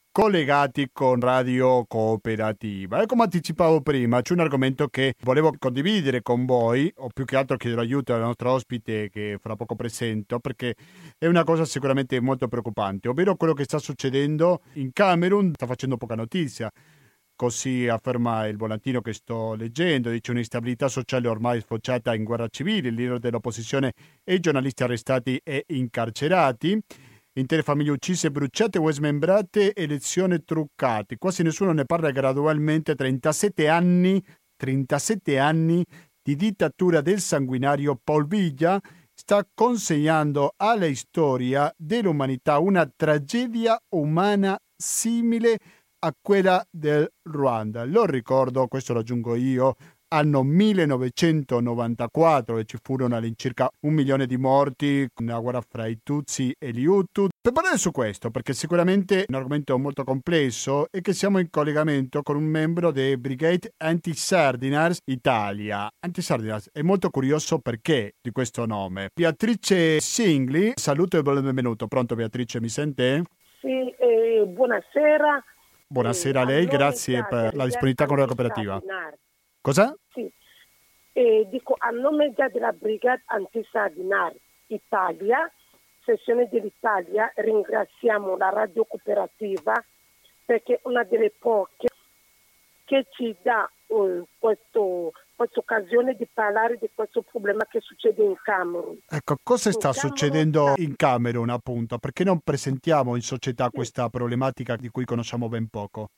collegati 0.10 0.92
con 0.94 1.20
Radio 1.20 1.84
Cooperativa. 1.86 3.02
E 3.02 3.08
come 3.08 3.24
anticipavo 3.24 3.82
prima, 3.82 4.22
c'è 4.22 4.32
un 4.32 4.40
argomento 4.40 4.88
che 4.88 5.16
volevo 5.24 5.52
condividere 5.60 6.22
con 6.22 6.46
voi, 6.46 6.90
o 6.96 7.10
più 7.14 7.26
che 7.26 7.36
altro 7.36 7.58
chiederò 7.58 7.82
aiuto 7.82 8.14
al 8.14 8.22
nostro 8.22 8.52
ospite 8.52 9.10
che 9.10 9.38
fra 9.38 9.58
poco 9.58 9.76
presento, 9.76 10.40
perché 10.40 10.76
è 11.18 11.28
una 11.28 11.44
cosa 11.44 11.66
sicuramente 11.66 12.22
molto 12.22 12.48
preoccupante, 12.48 13.10
ovvero 13.10 13.36
quello 13.36 13.52
che 13.52 13.66
sta 13.66 13.80
succedendo 13.80 14.62
in 14.76 14.94
Camerun, 14.94 15.52
sta 15.54 15.66
facendo 15.66 15.98
poca 15.98 16.16
notizia. 16.16 16.72
Così 17.42 17.88
afferma 17.88 18.46
il 18.46 18.56
volantino 18.56 19.02
che 19.02 19.14
sto 19.14 19.56
leggendo, 19.56 20.12
dice 20.12 20.30
un'instabilità 20.30 20.88
sociale 20.88 21.28
ormai 21.28 21.60
sfociata 21.60 22.14
in 22.14 22.24
guerra 22.24 22.48
civile, 22.48 22.90
il 22.90 22.94
leader 22.94 23.18
dell'opposizione 23.18 23.94
e 24.24 24.36
i 24.36 24.40
giornalisti 24.40 24.84
arrestati 24.84 25.42
e 25.44 25.64
incarcerati, 25.70 26.80
intere 27.34 27.64
famiglie 27.64 27.90
uccise, 27.90 28.30
bruciate 28.30 28.78
o 28.78 28.92
smembrate, 28.92 29.74
elezioni 29.74 30.44
truccate. 30.44 31.18
Quasi 31.18 31.42
nessuno 31.42 31.72
ne 31.72 31.86
parla 31.86 32.12
gradualmente, 32.12 32.94
37 32.94 33.68
anni, 33.68 34.24
37 34.56 35.40
anni 35.40 35.84
di 36.22 36.36
dittatura 36.36 37.02
del 37.02 37.22
sanguinario 37.22 38.00
Paul 38.04 38.28
Viglia 38.28 38.80
sta 39.16 39.44
consegnando 39.52 40.54
alla 40.58 40.94
storia 40.94 41.74
dell'umanità 41.76 42.60
una 42.60 42.88
tragedia 42.96 43.82
umana 43.96 44.60
simile 44.76 45.54
a 45.54 45.81
a 46.04 46.12
quella 46.20 46.66
del 46.70 47.08
Ruanda. 47.24 47.86
Lo 47.86 48.06
ricordo, 48.06 48.68
questo 48.68 48.94
lo 48.94 49.00
aggiungo 49.00 49.36
io, 49.36 49.76
anno 50.14 50.44
1994 50.44 52.58
e 52.58 52.66
ci 52.66 52.78
furono 52.82 53.16
all'incirca 53.16 53.70
un 53.82 53.94
milione 53.94 54.26
di 54.26 54.36
morti, 54.38 55.08
una 55.20 55.38
guerra 55.40 55.62
fra 55.62 55.86
i 55.86 56.00
Tutsi 56.04 56.52
e 56.58 56.72
gli 56.72 56.86
Hutu. 56.86 57.28
Per 57.40 57.52
parlare 57.52 57.78
su 57.78 57.92
questo, 57.92 58.32
perché 58.32 58.54
sicuramente 58.54 59.22
è 59.22 59.26
un 59.28 59.36
argomento 59.36 59.78
molto 59.78 60.04
complesso 60.04 60.88
e 60.92 61.02
che 61.02 61.14
siamo 61.14 61.38
in 61.40 61.52
collegamento 61.52 62.24
con 62.24 62.36
un 62.36 62.46
membro 62.46 62.90
dei 62.92 63.16
Brigade 63.18 63.74
Anti-Sardinars 63.78 65.02
Italia. 65.06 65.88
Anti-Sardinars 66.00 66.72
è 66.74 66.82
molto 66.82 67.12
curioso 67.12 67.60
perché 67.60 68.16
di 68.20 68.32
questo 68.32 68.66
nome. 68.66 69.10
Beatrice 69.14 70.00
Singli, 70.00 70.72
saluto 70.76 71.20
e 71.20 71.22
benvenuto. 71.22 71.86
Pronto 71.88 72.16
Beatrice, 72.16 72.60
mi 72.60 72.70
sente? 72.70 73.22
Sì, 73.62 73.68
eh, 73.68 74.48
buonasera. 74.48 75.44
Buonasera 75.92 76.40
a 76.40 76.46
lei, 76.46 76.68
grazie 76.68 77.26
per 77.28 77.54
la 77.54 77.66
disponibilità 77.66 78.06
con 78.06 78.18
la 78.18 78.26
cooperativa. 78.26 78.82
Cosa? 79.60 79.94
Sì. 80.14 80.32
E 81.12 81.48
dico 81.50 81.76
a 81.78 81.90
nome 81.90 82.32
già 82.34 82.48
della 82.48 82.72
Brigata 82.72 83.22
Antisanguinare 83.26 84.38
Italia, 84.68 85.52
sezione 86.06 86.48
dell'Italia, 86.50 87.30
ringraziamo 87.36 88.38
la 88.38 88.48
radio 88.52 88.86
cooperativa 88.86 89.84
perché 90.46 90.76
è 90.76 90.80
una 90.84 91.04
delle 91.04 91.34
poche 91.38 91.90
che 92.86 93.08
ci 93.10 93.36
dà 93.42 93.70
uh, 93.88 94.26
questo, 94.40 95.12
questa 95.42 95.60
occasione 95.60 96.14
di 96.14 96.28
parlare 96.32 96.78
di 96.78 96.88
questo 96.94 97.24
problema 97.24 97.66
che 97.66 97.80
succede 97.80 98.24
in 98.24 98.36
Camerun. 98.44 99.00
Ecco, 99.10 99.38
cosa 99.42 99.70
In 99.70 99.74
sta 99.74 99.90
Camerun- 99.92 100.18
succedendo 100.18 100.74
in 100.78 100.96
Camerun 100.96 101.50
appunto? 101.50 101.98
Perché 101.98 102.24
non 102.24 102.42
presentiamo 102.42 103.16
in 103.16 103.22
società 103.22 103.72
questa 103.72 104.08
problematica 104.10 104.76
di 104.76 104.90
cui 104.90 105.04
conosciamo 105.04 105.50
ben 105.50 105.68
poco? 105.68 106.10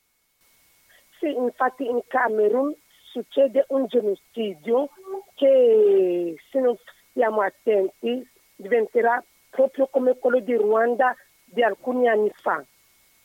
Sì, 1.19 1.33
infatti 1.33 1.85
in 1.85 2.01
Camerun 2.05 2.75
succede 3.11 3.63
un 3.69 3.85
genocidio 3.85 4.89
che 5.35 6.35
se 6.51 6.59
non 6.59 6.75
stiamo 7.11 7.41
attenti 7.41 8.27
diventerà 8.57 9.23
proprio 9.49 9.87
come 9.87 10.17
quello 10.17 10.39
di 10.39 10.53
Ruanda 10.55 11.15
di 11.45 11.63
alcuni 11.63 12.09
anni 12.09 12.29
fa. 12.33 12.61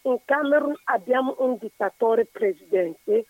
In 0.02 0.18
Camerun 0.24 0.76
abbiamo 0.84 1.34
un 1.40 1.56
dittatore 1.58 2.24
presidente 2.26 3.26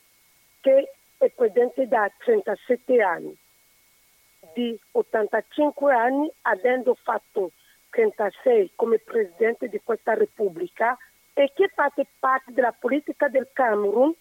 che 0.60 0.92
è 1.18 1.28
presidente 1.30 1.86
da 1.86 2.10
37 2.18 3.02
anni. 3.02 3.36
Di 4.54 4.78
85 4.92 5.92
anni, 5.92 6.30
avendo 6.42 6.94
fatto 6.94 7.52
36 7.90 8.72
come 8.74 8.98
presidente 8.98 9.68
di 9.68 9.80
questa 9.82 10.14
repubblica 10.14 10.96
e 11.34 11.52
che 11.54 11.68
fa 11.68 11.92
parte 12.18 12.52
della 12.52 12.72
politica 12.72 13.28
del 13.28 13.48
Camerun 13.52 14.14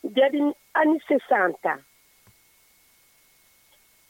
degli 0.00 0.52
anni 0.72 1.00
60 1.06 1.82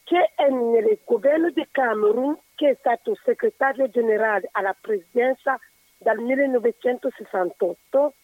che 0.04 0.32
è 0.34 0.48
nel 0.48 0.98
governo 1.04 1.50
di 1.50 1.66
Camerun 1.70 2.38
che 2.54 2.70
è 2.70 2.76
stato 2.78 3.14
segretario 3.24 3.88
generale 3.90 4.48
alla 4.52 4.74
presidenza 4.78 5.58
dal 5.98 6.18
1968 6.18 8.14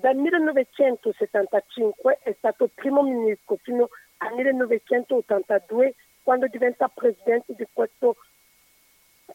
dal 0.00 0.16
1975 0.16 2.20
è 2.22 2.34
stato 2.38 2.70
primo 2.72 3.02
ministro 3.02 3.56
fino 3.56 3.88
al 4.18 4.32
1982 4.34 5.94
quando 6.22 6.46
diventa 6.46 6.86
presidente 6.88 7.54
di 7.54 7.66
questo 7.72 8.16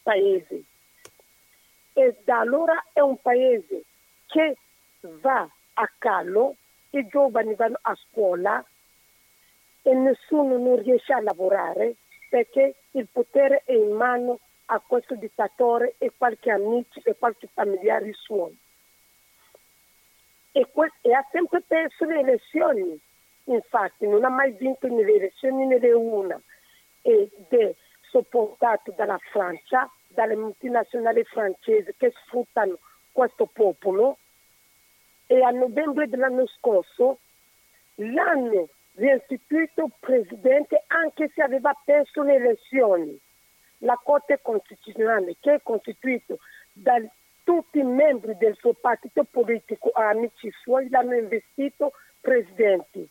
paese 0.02 0.64
e 1.94 2.16
da 2.24 2.40
allora 2.40 2.86
è 2.94 3.02
un 3.02 3.20
paese 3.22 3.84
che 4.28 4.56
va 5.22 5.46
a 5.74 5.92
callo, 5.98 6.56
i 6.92 7.06
giovani 7.08 7.56
vanno 7.56 7.80
a 7.82 7.94
scuola 7.96 8.66
e 9.82 9.94
nessuno 9.94 10.58
non 10.58 10.82
riesce 10.82 11.12
a 11.12 11.22
lavorare 11.22 11.96
perché 12.30 12.76
il 12.92 13.10
potere 13.12 13.64
è 13.66 13.74
in 13.74 13.92
mano 13.92 14.40
a 14.68 14.80
questo 14.80 15.16
dittatore 15.16 15.96
e 15.98 16.14
qualche 16.18 16.52
amici 16.52 17.02
e 17.04 17.18
qualche 17.18 17.50
familiare 17.54 18.14
suoi. 18.14 18.58
E, 20.56 20.68
e 21.02 21.14
ha 21.14 21.28
sempre 21.32 21.62
perso 21.62 22.06
le 22.06 22.20
elezioni, 22.20 23.00
infatti 23.46 24.08
non 24.08 24.24
ha 24.24 24.30
mai 24.30 24.52
vinto 24.52 24.88
nelle 24.88 25.16
elezioni 25.16 25.66
nelle 25.66 25.92
una. 25.92 26.40
Ed 27.02 27.30
è 27.50 27.76
sopportato 28.10 28.94
dalla 28.96 29.18
Francia, 29.32 29.92
dalle 30.08 30.36
multinazionali 30.36 31.24
francesi 31.24 31.94
che 31.98 32.14
sfruttano 32.24 32.78
questo 33.12 33.48
popolo. 33.52 34.18
E 35.26 35.42
a 35.42 35.50
novembre 35.50 36.08
dell'anno 36.08 36.46
scorso 36.46 37.20
l'hanno 37.96 38.70
restituito 38.96 39.90
presidente 40.00 40.84
anche 40.88 41.32
se 41.34 41.42
aveva 41.42 41.76
perso 41.84 42.22
le 42.22 42.36
elezioni. 42.36 43.20
La 43.80 44.00
Corte 44.02 44.40
Costituzionale, 44.42 45.36
che 45.40 45.56
è 45.56 45.62
costituita 45.64 46.36
da 46.72 47.02
tutti 47.44 47.80
i 47.80 47.84
membri 47.84 48.36
del 48.38 48.56
suo 48.58 48.74
partito 48.74 49.24
politico, 49.24 49.92
amici 49.94 50.52
suoi, 50.62 50.90
l'hanno 50.90 51.16
investito 51.16 51.94
presidente. 52.20 53.08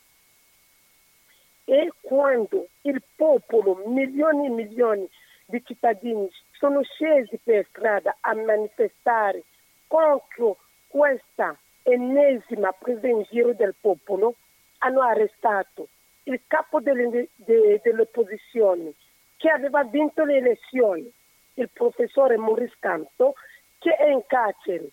E 1.64 1.92
quando 2.00 2.68
il 2.82 3.02
popolo, 3.14 3.82
milioni 3.86 4.46
e 4.46 4.50
milioni 4.50 5.08
di 5.46 5.62
cittadini 5.64 6.28
sono 6.52 6.82
scesi 6.82 7.38
per 7.42 7.66
strada 7.68 8.16
a 8.20 8.34
manifestare 8.34 9.42
contro 9.86 10.58
questa 10.88 11.56
ennesima 11.82 12.72
presa 12.72 13.06
in 13.06 13.22
giro 13.30 13.52
del 13.52 13.74
popolo, 13.80 14.36
hanno 14.78 15.02
arrestato 15.02 15.88
il 16.24 16.40
capo 16.46 16.80
delle, 16.80 17.28
de, 17.34 17.80
delle 17.82 18.02
opposizioni 18.02 18.94
che 19.36 19.50
aveva 19.50 19.82
vinto 19.84 20.24
le 20.24 20.36
elezioni, 20.36 21.12
il 21.54 21.68
professore 21.72 22.36
Maurice 22.36 22.76
Canto, 22.78 23.34
che 23.82 23.96
è 23.96 24.08
in 24.10 24.24
carcere 24.26 24.90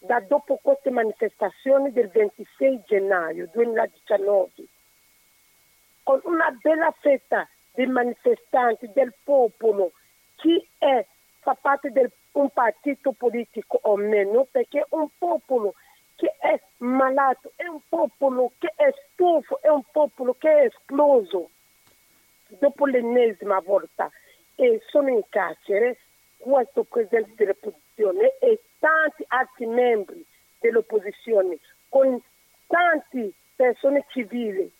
da 0.00 0.20
dopo 0.20 0.58
queste 0.62 0.90
manifestazioni 0.90 1.90
del 1.92 2.08
26 2.08 2.82
gennaio 2.86 3.48
2019, 3.52 4.50
con 6.02 6.20
una 6.24 6.56
bella 6.60 6.94
fetta 7.00 7.48
di 7.72 7.86
manifestanti 7.86 8.90
del 8.92 9.14
popolo, 9.24 9.92
chi 10.36 10.66
è, 10.76 11.04
fa 11.40 11.54
parte 11.54 11.90
di 11.90 12.06
un 12.32 12.50
partito 12.50 13.12
politico 13.12 13.78
o 13.82 13.96
meno, 13.96 14.46
perché 14.50 14.84
un 14.90 15.08
popolo 15.16 15.74
che 16.16 16.34
è 16.38 16.60
malato, 16.78 17.52
è 17.56 17.66
un 17.66 17.80
popolo 17.88 18.52
che 18.58 18.72
è 18.76 18.92
stufo, 19.12 19.60
è 19.62 19.68
un 19.68 19.84
popolo 19.90 20.34
che 20.34 20.50
è 20.50 20.64
esploso. 20.66 21.48
Dopo 22.46 22.84
l'ennesima 22.84 23.58
volta 23.60 24.10
e 24.54 24.82
sono 24.88 25.08
in 25.08 25.22
carcere 25.30 25.98
questo 26.40 26.84
presidente 26.84 27.32
dell'opposizione 27.36 28.36
e 28.40 28.60
tanti 28.78 29.24
altri 29.28 29.66
membri 29.66 30.24
dell'opposizione 30.58 31.58
con 31.88 32.20
tante 32.66 33.32
persone 33.54 34.04
civili, 34.08 34.70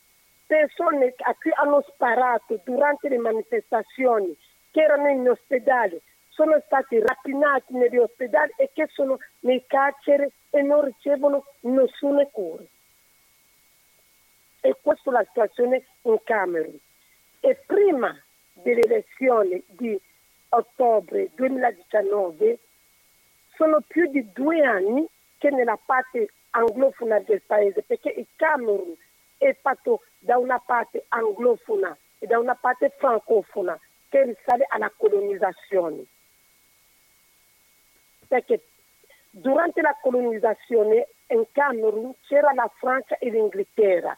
persone 0.46 1.14
a 1.18 1.34
cui 1.34 1.52
hanno 1.54 1.82
sparato 1.86 2.60
durante 2.64 3.08
le 3.08 3.18
manifestazioni 3.18 4.36
che 4.70 4.80
erano 4.80 5.08
in 5.08 5.28
ospedale, 5.28 6.00
sono 6.28 6.60
stati 6.64 6.98
rapinati 6.98 7.74
negli 7.74 7.98
ospedali 7.98 8.52
e 8.56 8.70
che 8.72 8.86
sono 8.92 9.18
nei 9.40 9.64
carceri 9.66 10.30
e 10.50 10.62
non 10.62 10.84
ricevono 10.84 11.44
nessuna 11.60 12.24
cura. 12.26 12.62
E 14.62 14.76
questa 14.80 15.10
è 15.10 15.12
la 15.12 15.24
situazione 15.24 15.84
in 16.02 16.16
Camerun. 16.22 16.78
E 17.40 17.62
prima 17.66 18.18
delle 18.52 18.80
elezioni 18.82 19.62
di 19.66 20.00
ottobre 20.50 21.30
2019 21.34 22.58
sono 23.54 23.80
più 23.86 24.08
di 24.10 24.30
due 24.32 24.62
anni 24.64 25.06
che 25.38 25.50
nella 25.50 25.78
parte 25.82 26.32
anglofona 26.50 27.18
del 27.20 27.42
paese, 27.42 27.82
perché 27.82 28.10
il 28.10 28.26
Camerun 28.36 28.94
è 29.38 29.56
fatto 29.60 30.02
da 30.18 30.38
una 30.38 30.58
parte 30.58 31.04
anglofona 31.08 31.96
e 32.18 32.26
da 32.26 32.38
una 32.38 32.54
parte 32.54 32.92
francofona 32.98 33.78
che 34.08 34.24
risale 34.24 34.66
alla 34.68 34.92
colonizzazione. 34.94 36.04
Perché 38.28 38.60
durante 39.30 39.80
la 39.80 39.96
colonizzazione 40.00 41.08
in 41.28 41.44
Camerun 41.52 42.12
c'era 42.26 42.52
la 42.52 42.70
Francia 42.76 43.16
e 43.18 43.30
l'Inghilterra 43.30 44.16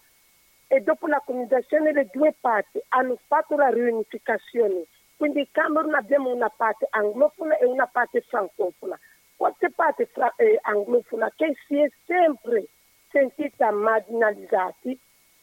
e 0.67 0.81
dopo 0.81 1.07
la 1.07 1.23
colonizzazione 1.25 1.93
le 1.93 2.09
due 2.11 2.35
parti 2.39 2.81
hanno 2.89 3.19
fatto 3.27 3.57
la 3.57 3.69
riunificazione. 3.69 4.87
Quindi 5.17 5.41
in 5.41 5.47
Camerun 5.51 5.95
abbiamo 5.95 6.33
una 6.33 6.49
parte 6.49 6.87
anglofona 6.91 7.57
e 7.59 7.67
una 7.67 7.87
parte 7.87 8.21
francofona. 8.23 8.99
Questa 9.37 9.69
parte 9.75 10.07
fra- 10.07 10.33
eh, 10.37 10.59
anglofona 10.63 11.33
che 11.35 11.55
si 11.67 11.79
è 11.79 11.91
sempre 12.07 12.67
sentita 13.11 13.71
marginalizzata 13.71 14.91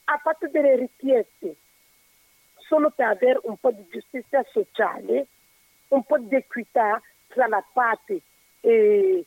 ha 0.06 0.18
fatto 0.18 0.48
delle 0.48 0.76
richieste 0.76 1.56
solo 2.56 2.90
per 2.92 3.08
avere 3.08 3.40
un 3.44 3.58
po' 3.58 3.72
di 3.72 3.86
giustizia 3.90 4.44
sociale, 4.52 5.28
un 5.90 6.04
po' 6.04 6.18
di 6.18 6.36
equità 6.36 7.02
tra 7.28 7.48
la 7.48 7.64
parte 7.74 8.22
eh, 8.62 9.26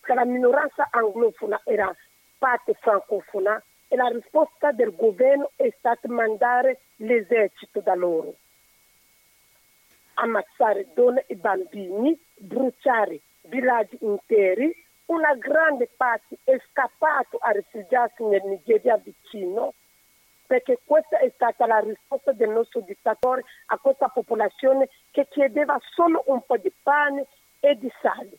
tra 0.00 0.14
la 0.14 0.24
minoranza 0.24 0.88
anglofona 0.90 1.60
e 1.64 1.74
la 1.74 1.94
parte 2.38 2.74
francofona 2.74 3.62
e 3.88 3.96
la 3.96 4.08
risposta 4.08 4.72
del 4.72 4.94
governo 4.94 5.50
è 5.56 5.72
stata 5.78 6.08
mandare 6.08 6.80
l'esercito 6.96 7.80
da 7.80 7.94
loro, 7.94 8.34
ammazzare 10.16 10.88
donne 10.94 11.24
e 11.26 11.36
bambini, 11.36 12.18
bruciare 12.34 13.20
villaggi 13.42 13.98
interi, 14.00 14.74
una 15.06 15.34
grande 15.34 15.88
parte 15.96 16.36
è 16.44 16.58
scappato 16.70 17.38
a 17.38 17.50
rifugiarsi 17.50 18.24
nel 18.24 18.42
Nigeria 18.44 18.96
vicino 18.96 19.72
perché 20.46 20.78
questa 20.84 21.18
è 21.18 21.30
stata 21.34 21.66
la 21.66 21.80
risposta 21.80 22.32
del 22.32 22.50
nostro 22.50 22.80
dittatore 22.80 23.42
a 23.66 23.78
questa 23.78 24.08
popolazione 24.08 24.88
che 25.10 25.26
chiedeva 25.28 25.78
solo 25.94 26.22
un 26.26 26.40
po' 26.44 26.56
di 26.56 26.72
pane 26.82 27.26
e 27.60 27.76
di 27.76 27.92
sale, 28.00 28.30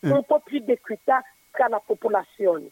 un 0.00 0.22
po' 0.24 0.40
più 0.40 0.60
di 0.60 0.72
equità 0.72 1.22
tra 1.50 1.66
la 1.68 1.80
popolazione. 1.84 2.68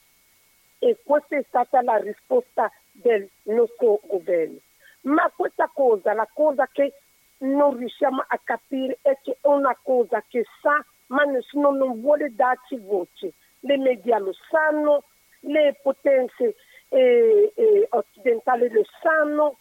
E 0.79 0.99
questa 1.03 1.37
è 1.37 1.45
stata 1.49 1.83
la 1.83 1.97
risposta 1.97 2.71
del 2.93 3.29
nostro 3.43 4.01
governo. 4.07 4.59
Ma 5.03 5.31
questa 5.35 5.69
cosa, 5.73 6.13
la 6.13 6.29
cosa 6.33 6.69
che 6.71 6.95
non 7.41 7.77
riusciamo 7.77 8.25
a 8.27 8.41
capire 8.43 8.99
è 9.03 9.19
che 9.23 9.39
è 9.41 9.47
una 9.47 9.77
cosa 9.83 10.23
che 10.27 10.45
sa, 10.61 10.85
ma 11.07 11.23
nessuno 11.25 11.71
non 11.71 12.01
vuole 12.01 12.35
darci 12.35 12.77
voce. 12.79 13.33
Le 13.61 13.77
media 13.77 14.19
lo 14.19 14.33
sanno, 14.51 15.05
le 15.41 15.79
potenze 15.83 16.57
eh, 16.89 17.53
eh, 17.55 17.87
occidentali 17.91 18.71
lo 18.71 18.85
sanno, 19.01 19.57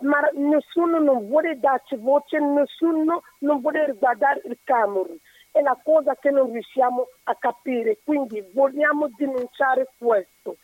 ma 0.00 0.20
nessuno 0.34 0.98
non 0.98 1.26
vuole 1.26 1.58
darci 1.58 1.96
voce, 1.96 2.38
nessuno 2.38 3.22
non 3.38 3.60
vuole 3.60 3.86
riguardare 3.86 4.42
il 4.44 4.58
Camerun. 4.62 5.16
È 5.50 5.60
la 5.62 5.78
cosa 5.82 6.14
che 6.16 6.30
non 6.30 6.52
riusciamo 6.52 7.08
a 7.24 7.34
capire, 7.36 7.98
quindi 8.04 8.44
vogliamo 8.52 9.08
denunciare 9.16 9.88
questo. 9.98 10.56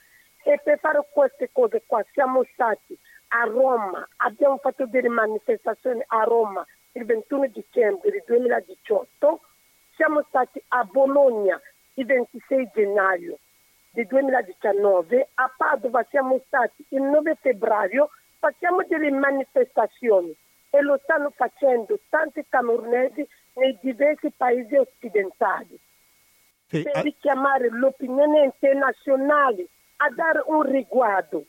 E 0.45 0.61
per 0.63 0.79
fare 0.81 1.07
queste 1.13 1.49
cose 1.53 1.83
qua 1.87 2.05
siamo 2.13 2.43
stati 2.53 2.99
a 3.35 3.45
Roma, 3.45 4.07
abbiamo 4.17 4.59
fatto 4.59 4.87
delle 4.87 5.09
manifestazioni 5.09 6.03
a 6.07 6.23
Roma 6.25 6.65
il 6.93 7.05
21 7.05 7.47
dicembre 7.47 8.23
2018, 8.27 9.41
siamo 9.95 10.23
stati 10.29 10.63
a 10.69 10.85
Bologna 10.85 11.61
il 11.95 12.07
26 12.07 12.71
gennaio 12.75 13.39
del 13.91 14.07
2019, 14.07 15.29
a 15.35 15.53
Padova 15.57 16.05
siamo 16.11 16.41
stati 16.47 16.85
il 16.89 17.03
9 17.03 17.39
febbraio, 17.41 18.11
facciamo 18.39 18.83
delle 18.87 19.11
manifestazioni 19.11 20.35
e 20.69 20.81
lo 20.83 20.99
stanno 21.03 21.31
facendo 21.31 21.99
tanti 22.11 22.45
camerunesi 22.49 23.27
nei 23.55 23.79
diversi 23.81 24.31
paesi 24.31 24.77
occidentali. 24.77 25.79
Sì, 26.69 26.83
per 26.83 27.03
richiamare 27.03 27.69
l'opinione 27.69 28.45
internazionale 28.45 29.67
a 29.97 30.11
dare 30.11 30.43
un 30.47 30.63
riguardo 30.63 31.45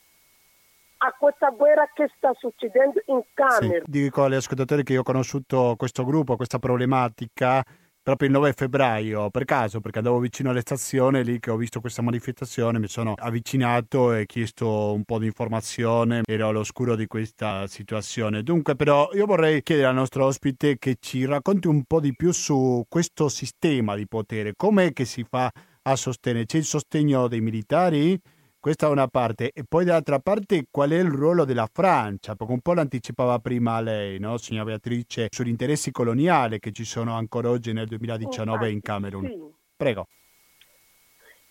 a 1.06 1.14
questa 1.20 1.49
guerra 1.49 1.89
che 1.93 2.10
sta 2.16 2.32
succedendo 2.38 3.01
in 3.08 3.22
sì, 3.22 3.34
Camerun. 3.34 3.84
dico 3.86 4.24
agli 4.24 4.36
ascoltatori 4.36 4.84
che 4.84 4.93
io 4.93 5.01
ho 5.01 5.04
conosciuto 5.04 5.76
questo 5.78 6.06
gruppo, 6.06 6.38
questa 6.38 6.60
problematica 6.60 7.62
proprio 8.01 8.28
il 8.28 8.34
9 8.34 8.54
febbraio, 8.54 9.30
per 9.30 9.45
caso, 9.45 9.80
perché 9.80 9.99
andavo 9.99 10.20
vicino 10.20 10.49
alle 10.49 10.60
stazioni, 10.60 11.24
lì 11.24 11.39
che 11.39 11.51
ho 11.51 11.56
visto 11.56 11.80
questa 11.80 12.01
manifestazione, 12.01 12.78
mi 12.78 12.89
sono 12.89 13.14
avvicinato 13.16 14.14
e 14.14 14.26
chiesto 14.26 14.93
un 14.93 15.06
po' 15.06 15.20
di 15.20 15.26
informazione, 15.26 16.22
ero 16.26 16.49
all'oscuro 16.49 16.97
di 16.97 17.08
questa 17.08 17.66
situazione. 17.68 18.43
Dunque, 18.43 18.76
però, 18.76 19.10
io 19.14 19.26
vorrei 19.26 19.64
chiedere 19.64 19.88
al 19.88 19.95
nostro 19.95 20.26
ospite 20.26 20.78
che 20.78 20.97
ci 20.99 21.24
racconti 21.24 21.68
un 21.68 21.84
po' 21.86 22.01
di 22.01 22.14
più 22.14 22.34
su 22.34 22.84
questo 22.89 23.30
sistema 23.30 23.95
di 23.95 24.06
potere, 24.06 24.54
com'è 24.54 24.91
che 24.91 25.06
si 25.06 25.24
fa 25.24 25.49
a 25.84 25.95
sostenere? 25.95 26.45
C'è 26.45 26.58
il 26.58 26.66
sostegno 26.66 27.30
dei 27.30 27.39
militari? 27.39 28.20
Questa 28.64 28.88
è 28.88 28.89
una 28.89 29.09
parte. 29.09 29.51
E 29.53 29.66
poi 29.68 29.84
dall'altra 29.84 30.20
parte 30.20 30.68
qual 30.72 30.91
è 30.91 30.95
il 30.95 31.09
ruolo 31.09 31.43
della 31.43 31.68
Francia? 31.70 32.34
Perché 32.34 32.53
un 32.53 32.61
po' 32.61 32.74
l'anticipava 32.74 33.38
prima 33.39 33.82
lei, 33.82 34.20
no, 34.20 34.38
signora 34.38 34.68
Beatrice, 34.68 35.28
sugli 35.30 35.49
interessi 35.49 35.91
coloniali 35.91 36.59
che 36.59 36.72
ci 36.72 36.86
sono 36.86 37.14
ancora 37.14 37.49
oggi 37.49 37.74
nel 37.74 37.88
2019 37.88 38.70
in 38.70 38.80
Camerun. 38.80 39.26
Sì. 39.26 39.53
Prego. 39.76 40.07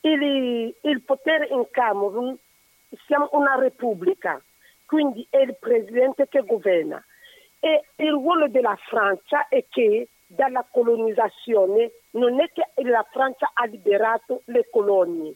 Il, 0.00 0.74
il 0.80 1.02
potere 1.02 1.48
in 1.48 1.66
Camerun, 1.70 2.34
siamo 3.04 3.28
una 3.32 3.56
repubblica, 3.56 4.40
quindi 4.86 5.26
è 5.28 5.36
il 5.36 5.54
presidente 5.60 6.28
che 6.30 6.42
governa. 6.46 7.04
E 7.60 7.84
il 7.96 8.10
ruolo 8.10 8.48
della 8.48 8.78
Francia 8.88 9.48
è 9.48 9.62
che 9.68 10.08
dalla 10.26 10.66
colonizzazione 10.66 11.90
non 12.12 12.40
è 12.40 12.50
che 12.54 12.70
la 12.84 13.06
Francia 13.12 13.50
ha 13.52 13.66
liberato 13.66 14.40
le 14.46 14.66
colonie. 14.70 15.34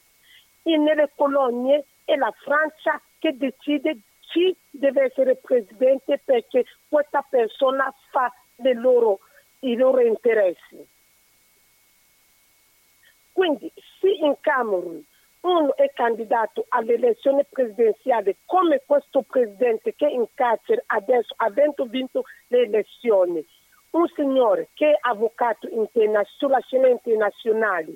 E 0.66 0.76
nelle 0.76 1.12
colonie 1.14 1.84
è 2.04 2.16
la 2.16 2.32
Francia 2.42 3.00
che 3.20 3.36
decide 3.36 3.98
chi 4.20 4.54
deve 4.68 5.04
essere 5.04 5.36
presidente 5.36 6.20
perché 6.24 6.64
questa 6.88 7.24
persona 7.28 7.94
fa 8.10 8.32
loro- 8.74 9.20
i 9.60 9.76
loro 9.76 10.00
interessi. 10.00 10.84
Quindi 13.32 13.70
se 14.00 14.08
in 14.08 14.34
Camerun 14.40 15.04
uno 15.42 15.76
è 15.76 15.92
candidato 15.94 16.64
all'elezione 16.70 17.44
presidenziale 17.44 18.38
come 18.44 18.82
questo 18.84 19.22
presidente 19.22 19.94
che 19.94 20.08
è 20.08 20.10
in 20.10 20.26
carcere 20.34 20.82
adesso, 20.86 21.32
avendo 21.36 21.84
vinto 21.84 22.24
le 22.48 22.62
elezioni, 22.62 23.46
un 23.90 24.08
signore 24.16 24.70
che 24.74 24.90
è 24.90 24.98
avvocato 25.02 25.68
interna- 25.68 26.26
sulla 26.36 26.58
scena 26.58 26.88
internazionale, 26.88 27.94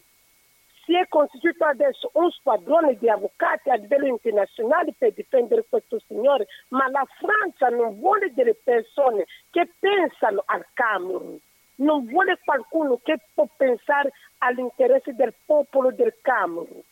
si 0.91 0.97
è 0.97 1.07
costituito 1.07 1.65
adesso 1.65 2.11
un 2.15 2.33
squadrone 2.33 2.97
di 2.99 3.09
avvocati 3.09 3.71
a 3.71 3.77
livello 3.77 4.09
internazionale 4.09 4.93
per 4.99 5.13
difendere 5.13 5.65
questo 5.69 6.01
signore, 6.09 6.49
ma 6.71 6.91
la 6.91 7.07
Francia 7.17 7.69
non 7.69 8.01
vuole 8.01 8.33
delle 8.35 8.57
persone 8.57 9.25
che 9.51 9.71
pensano 9.79 10.43
al 10.47 10.67
Camerun, 10.73 11.39
non 11.77 12.07
vuole 12.07 12.41
qualcuno 12.45 12.99
che 13.05 13.21
può 13.33 13.47
pensare 13.57 14.11
all'interesse 14.39 15.15
del 15.15 15.33
popolo 15.47 15.93
del 15.93 16.13
Camerun. 16.21 16.83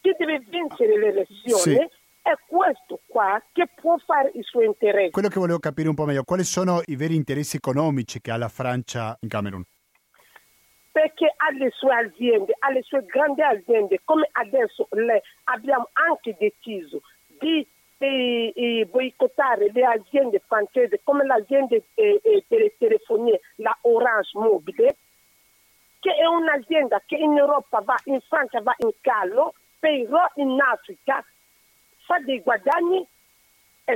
Chi 0.00 0.12
deve 0.18 0.40
vincere 0.40 0.98
l'elezione 0.98 1.62
Sì. 1.62 1.88
è 2.22 2.34
questo 2.44 2.98
qua 3.06 3.40
che 3.52 3.68
può 3.72 3.96
fare 3.98 4.32
il 4.34 4.42
suo 4.42 4.62
interesse. 4.62 5.10
Quello 5.10 5.28
che 5.28 5.38
volevo 5.38 5.60
capire 5.60 5.88
un 5.88 5.94
po' 5.94 6.06
meglio, 6.06 6.24
quali 6.24 6.42
sono 6.42 6.82
i 6.86 6.96
veri 6.96 7.14
interessi 7.14 7.54
economici 7.54 8.20
che 8.20 8.32
ha 8.32 8.36
la 8.36 8.48
Francia 8.48 9.16
in 9.20 9.28
Camerun? 9.28 9.62
Perché 10.90 11.32
ha 11.36 11.50
le 11.52 11.70
sue 11.70 11.94
aziende, 11.94 12.54
ha 12.58 12.70
le 12.70 12.82
sue 12.82 13.04
grandi 13.04 13.42
aziende, 13.42 14.00
come 14.04 14.28
adesso 14.32 14.88
le 14.90 15.22
abbiamo 15.44 15.88
anche 15.92 16.36
deciso 16.38 17.02
di 17.38 17.66
eh, 17.98 18.52
eh, 18.54 18.86
boicottare 18.86 19.70
le 19.72 19.84
aziende 19.84 20.40
francesi 20.46 21.00
come 21.02 21.24
l'azienda 21.24 21.74
eh, 21.74 21.84
eh, 21.94 22.44
delle 22.46 22.74
telefonie, 22.78 23.40
la 23.56 23.76
Orange 23.82 24.30
Mobile, 24.34 24.96
che 26.00 26.14
è 26.14 26.26
un'azienda 26.26 27.02
che 27.04 27.16
in 27.16 27.36
Europa 27.36 27.80
va, 27.80 27.96
in 28.04 28.20
Francia 28.20 28.60
va 28.60 28.74
in 28.78 28.92
callo, 29.00 29.54
però 29.78 30.24
in 30.36 30.60
Africa 30.60 31.24
fa 32.06 32.18
dei 32.20 32.40
guadagni 32.40 33.06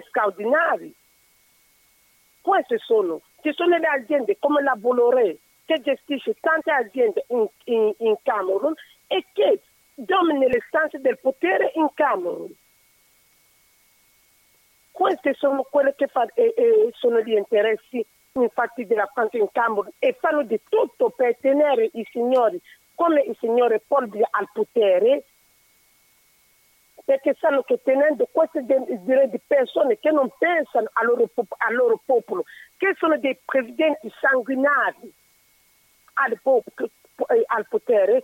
straordinari. 0.09 0.93
Queste 2.41 2.79
sono, 2.79 3.21
ci 3.41 3.53
sono 3.53 3.77
le 3.77 3.87
aziende 3.87 4.37
come 4.39 4.63
la 4.63 4.75
Bolloré 4.75 5.39
che 5.73 5.81
gestisce 5.81 6.37
tante 6.41 6.71
aziende 6.71 7.25
in, 7.29 7.47
in, 7.65 7.95
in 7.99 8.17
Camerun 8.23 8.75
e 9.07 9.25
che 9.33 9.61
domina 9.95 10.47
le 10.47 10.63
stanze 10.67 11.01
del 11.01 11.19
potere 11.19 11.73
in 11.75 11.89
Camerun. 11.95 12.53
Questi 14.91 15.33
sono 15.35 15.63
quelli 15.63 15.95
che 15.97 16.09
fa, 16.09 16.27
eh, 16.35 16.53
eh, 16.55 16.91
sono 16.93 17.21
gli 17.21 17.33
interessi 17.33 18.05
infatti 18.33 18.87
della 18.87 19.11
Francia 19.13 19.39
in 19.39 19.49
Camerun 19.51 19.91
e 19.99 20.17
fanno 20.21 20.43
di 20.43 20.61
tutto 20.69 21.11
per 21.11 21.37
tenere 21.41 21.89
i 21.95 22.07
signori 22.11 22.61
come 22.95 23.23
il 23.23 23.37
signore 23.41 23.81
Paul 23.87 24.11
al 24.31 24.49
potere 24.53 25.25
perché 27.05 27.35
sanno 27.41 27.63
che 27.63 27.81
tenendo 27.83 28.29
queste 28.31 28.63
di 28.65 29.41
persone 29.45 29.99
che 29.99 30.11
non 30.13 30.31
pensano 30.39 30.89
al 30.93 31.07
loro, 31.07 31.29
al 31.35 31.75
loro 31.75 32.01
popolo, 32.05 32.45
che 32.77 32.95
sono 32.97 33.19
dei 33.19 33.37
presidenti 33.45 34.13
sanguinari 34.21 35.13
al, 36.25 36.33
eh, 36.33 37.43
al 37.47 37.67
potere, 37.69 38.23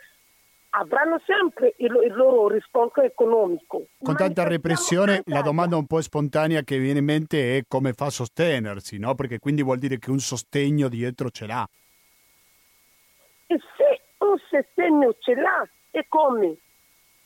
avranno 0.71 1.21
sempre 1.25 1.75
il, 1.79 1.99
il 2.05 2.15
loro 2.15 2.49
riscontro 2.49 3.03
economico. 3.03 3.87
Con 4.03 4.17
tanta 4.17 4.47
repressione, 4.47 5.23
la 5.27 5.41
domanda 5.41 5.77
un 5.77 5.87
po' 5.87 6.01
spontanea 6.01 6.63
che 6.63 6.79
viene 6.79 6.99
in 6.99 7.05
mente 7.05 7.57
è 7.57 7.63
come 7.67 7.93
fa 7.93 8.07
a 8.07 8.11
sostenersi, 8.11 8.99
no? 8.99 9.15
Perché 9.15 9.39
quindi 9.39 9.63
vuol 9.63 9.79
dire 9.79 9.99
che 9.99 10.11
un 10.11 10.19
sostegno 10.19 10.89
dietro 10.89 11.31
ce 11.31 11.47
l'ha. 11.47 11.69
E 13.47 13.59
se 13.77 14.01
un 14.19 14.37
sostegno 14.51 15.15
ce 15.19 15.35
l'ha, 15.35 15.67
è 15.91 16.05
come? 16.09 16.57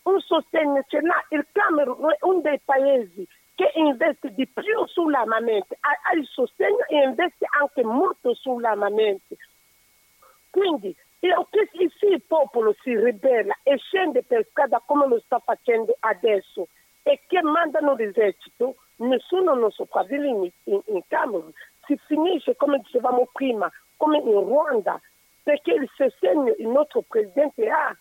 Un 0.02 0.20
sostegno 0.20 0.84
ce 0.88 1.00
l'ha, 1.00 1.24
il 1.30 1.46
Camerun 1.52 2.10
è 2.10 2.16
uno 2.20 2.40
dei 2.40 2.60
paesi 2.64 3.26
che 3.54 3.70
investe 3.74 4.32
di 4.34 4.46
più 4.46 4.86
sull'armamento, 4.86 5.76
ha, 5.80 5.90
ha 6.10 6.16
il 6.16 6.26
sostegno 6.26 6.84
e 6.88 7.02
investe 7.04 7.46
anche 7.60 7.84
molto 7.84 8.34
sull'armamento. 8.34 9.36
Quindi, 10.52 10.94
se 11.18 12.06
il 12.08 12.22
popolo 12.22 12.74
si 12.82 12.94
ribella 12.94 13.56
e 13.62 13.78
scende 13.78 14.22
per 14.22 14.46
strada 14.50 14.82
come 14.84 15.06
lo 15.06 15.18
sta 15.20 15.38
facendo 15.38 15.96
adesso 16.00 16.68
e 17.02 17.20
che 17.26 17.40
mandano 17.42 17.94
l'esercito, 17.94 18.76
nessuno 18.96 19.54
non 19.54 19.70
sopravvive 19.70 20.26
in, 20.26 20.50
in, 20.64 20.80
in 20.88 21.00
Camerun. 21.08 21.50
Si 21.86 21.98
finisce, 22.06 22.54
come 22.56 22.80
dicevamo 22.80 23.30
prima, 23.32 23.72
come 23.96 24.18
in 24.18 24.40
Rwanda, 24.40 25.00
perché 25.42 25.72
il 25.72 25.90
sostegno 25.96 26.54
il 26.58 26.68
nostro 26.68 27.00
presidente 27.00 27.70
ha. 27.70 27.96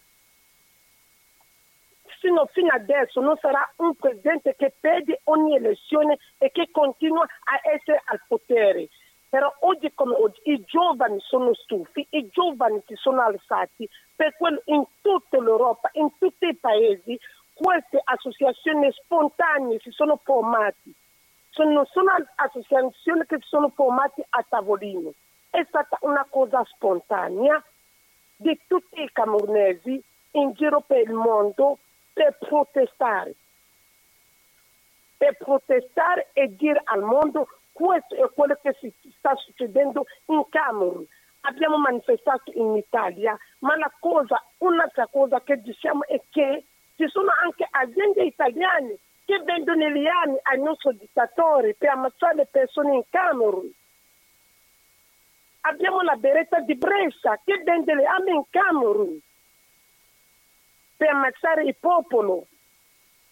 Fino, 2.20 2.46
fino 2.48 2.74
adesso 2.74 3.22
non 3.22 3.38
sarà 3.38 3.68
un 3.78 3.96
presidente 3.96 4.56
che 4.58 4.74
perde 4.78 5.22
ogni 5.24 5.56
elezione 5.56 6.20
e 6.38 6.52
che 6.52 6.68
continua 6.70 7.24
a 7.24 7.72
essere 7.72 8.02
al 8.04 8.22
potere. 8.28 8.90
Però 9.32 9.50
oggi 9.60 9.90
come 9.94 10.14
oggi 10.16 10.42
i 10.44 10.62
giovani 10.66 11.18
sono 11.22 11.54
stufi, 11.54 12.06
i 12.10 12.28
giovani 12.28 12.84
si 12.86 12.96
sono 12.96 13.22
alzati 13.22 13.90
per 14.14 14.36
quello 14.36 14.62
in 14.66 14.84
tutta 15.00 15.40
l'Europa, 15.40 15.90
in 15.94 16.10
tutti 16.18 16.48
i 16.48 16.56
paesi, 16.56 17.18
queste 17.54 18.02
associazioni 18.04 18.92
spontanee 18.92 19.80
si 19.80 19.90
sono 19.92 20.20
formate, 20.22 20.92
sono, 21.52 21.86
sono 21.86 22.12
associazioni 22.36 23.26
che 23.26 23.38
si 23.40 23.48
sono 23.48 23.70
formate 23.70 24.26
a 24.28 24.46
tavolino. 24.50 25.14
È 25.50 25.64
stata 25.66 25.98
una 26.02 26.28
cosa 26.30 26.62
spontanea 26.66 27.64
di 28.36 28.60
tutti 28.68 29.02
i 29.02 29.10
camerunesi 29.14 30.04
in 30.32 30.52
giro 30.56 30.82
per 30.82 31.08
il 31.08 31.14
mondo 31.14 31.78
per 32.12 32.36
protestare. 32.38 33.34
Per 35.16 35.38
protestare 35.38 36.32
e 36.34 36.54
dire 36.54 36.82
al 36.84 37.02
mondo 37.02 37.48
questo 37.72 38.16
è 38.16 38.30
quello 38.34 38.58
che 38.62 38.76
si 38.80 38.94
sta 39.18 39.36
succedendo 39.36 40.06
in 40.28 40.44
Camerun. 40.50 41.06
Abbiamo 41.42 41.78
manifestato 41.78 42.52
in 42.54 42.76
Italia, 42.76 43.38
ma 43.60 43.76
la 43.78 43.92
cosa, 44.00 44.44
un'altra 44.60 45.08
cosa 45.08 45.42
che 45.42 45.60
diciamo 45.62 46.06
è 46.06 46.22
che 46.30 46.66
ci 46.96 47.08
sono 47.08 47.32
anche 47.44 47.68
aziende 47.70 48.24
italiane 48.24 48.98
che 49.26 49.40
vendono 49.40 49.90
gli 49.90 50.06
armi 50.06 50.38
ai 50.44 50.62
nostri 50.62 50.98
dittatori 50.98 51.74
per 51.76 51.90
ammazzare 51.90 52.36
le 52.36 52.48
persone 52.52 52.96
in 52.96 53.04
Camerun. 53.10 53.72
Abbiamo 55.62 56.02
la 56.02 56.16
beretta 56.16 56.60
di 56.60 56.76
Brescia 56.76 57.40
che 57.44 57.62
vende 57.64 57.96
le 57.96 58.06
armi 58.06 58.32
in 58.32 58.44
Camerun 58.50 59.20
per 60.98 61.10
ammazzare 61.10 61.64
il 61.64 61.76
popolo. 61.80 62.46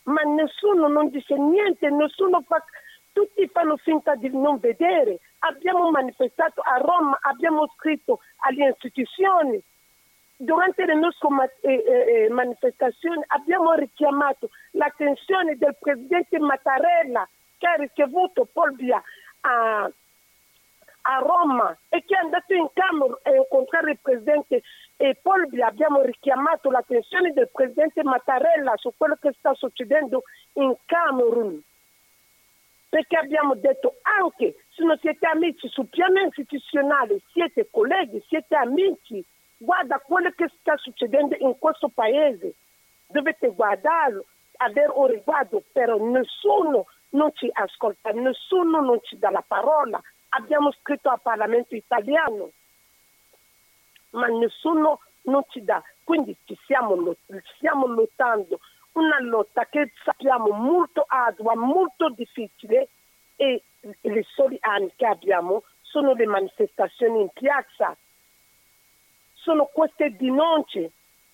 Ma 0.04 0.22
nessuno 0.22 0.88
non 0.88 1.10
dice 1.10 1.36
niente, 1.36 1.90
nessuno 1.90 2.42
fa... 2.42 2.64
Tutti 3.12 3.48
fanno 3.48 3.78
finta 3.78 4.16
di 4.16 4.30
non 4.30 4.60
vedere. 4.60 5.20
Abbiamo 5.40 5.90
manifestato 5.92 6.62
a 6.62 6.78
Roma, 6.78 7.18
abbiamo 7.22 7.68
scritto 7.76 8.20
alle 8.38 8.70
istituzioni, 8.70 9.62
durante 10.42 10.86
le 10.86 10.96
nostre 10.96 11.28
eh, 11.62 11.74
eh, 11.74 12.24
eh, 12.24 12.30
manifestazioni 12.30 13.22
abbiamo 13.28 13.74
richiamato 13.74 14.50
l'attenzione 14.72 15.58
del 15.58 15.76
presidente 15.78 16.40
Mattarella 16.40 17.28
che 17.58 17.68
ha 17.68 17.74
ricevuto 17.74 18.48
Paul 18.50 18.74
Bia 18.74 19.04
a, 19.42 19.84
a, 21.02 21.18
Roma 21.18 21.78
e 21.90 22.06
che 22.06 22.16
è 22.16 22.24
andato 22.24 22.54
in 22.54 22.70
Camera 22.72 23.20
a 23.24 23.36
incontrare 23.36 23.92
il 23.92 24.00
presidente 24.02 24.62
e 24.96 25.18
Paul 25.22 25.50
Bia. 25.50 25.68
Abbiamo 25.68 26.02
richiamato 26.04 26.72
l'attenzione 26.72 27.34
del 27.34 27.50
presidente 27.52 28.02
Mattarella 28.02 28.78
su 28.78 28.94
quello 28.96 29.18
che 29.20 29.36
sta 29.38 29.54
succedendo 29.56 30.24
in 30.54 30.74
Camerun. 30.86 31.62
Perché 32.90 33.18
abbiamo 33.18 33.54
detto 33.54 33.98
anche 34.02 34.56
se 34.70 34.84
non 34.84 34.98
siete 35.00 35.28
amici 35.28 35.68
sul 35.70 35.88
piano 35.88 36.22
istituzionale, 36.22 37.22
siete 37.32 37.70
colleghi, 37.70 38.24
siete 38.28 38.56
amici, 38.56 39.24
guarda 39.58 40.00
quello 40.00 40.32
che 40.32 40.50
sta 40.60 40.76
succedendo 40.78 41.36
in 41.40 41.58
questo 41.60 41.90
paese, 41.90 42.56
dovete 43.08 43.50
guardarlo, 43.50 44.26
avere 44.58 44.92
un 44.96 45.06
riguardo, 45.08 45.62
però 45.72 45.98
nessuno 45.98 46.88
non 47.10 47.32
ci 47.36 47.48
ascolta, 47.52 48.10
nessuno 48.12 48.82
non 48.82 49.00
ci 49.04 49.18
dà 49.20 49.30
la 49.30 49.44
parola. 49.46 50.02
Abbiamo 50.30 50.72
scritto 50.72 51.10
al 51.10 51.22
Parlamento 51.22 51.76
italiano, 51.76 52.52
ma 54.12 54.28
nessuno 54.28 55.00
non 55.24 55.44
ci 55.50 55.64
dà. 55.64 55.82
Quindi 56.04 56.36
ci 56.46 56.58
stiamo, 56.64 57.16
stiamo 57.56 57.86
lottando 57.88 58.60
una 59.00 59.20
lotta 59.22 59.66
che 59.66 59.92
sappiamo 60.04 60.50
molto 60.52 61.06
ardua, 61.08 61.56
molto 61.56 62.10
difficile 62.10 62.90
e 63.36 63.64
i 64.02 64.26
soli 64.34 64.58
anni 64.62 64.92
che 64.96 65.06
abbiamo 65.06 65.64
sono 65.82 66.14
le 66.14 66.26
manifestazioni 66.26 67.22
in 67.22 67.30
piazza 67.30 67.96
sono 69.42 69.66
queste 69.74 70.16
denunce. 70.16 70.92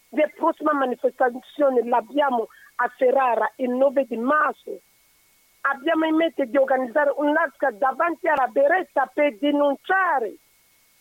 La 0.09 0.29
prossima 0.33 0.73
manifestazione 0.73 1.83
l'abbiamo 1.83 2.47
a 2.75 2.87
Ferrara 2.95 3.51
il 3.57 3.69
9 3.69 4.05
di 4.05 4.17
marzo. 4.17 4.79
Abbiamo 5.61 6.05
in 6.05 6.15
mente 6.15 6.45
di 6.45 6.57
organizzare 6.57 7.11
un'asca 7.15 7.71
davanti 7.71 8.27
alla 8.27 8.47
Beretta 8.47 9.09
per 9.13 9.37
denunciare, 9.37 10.35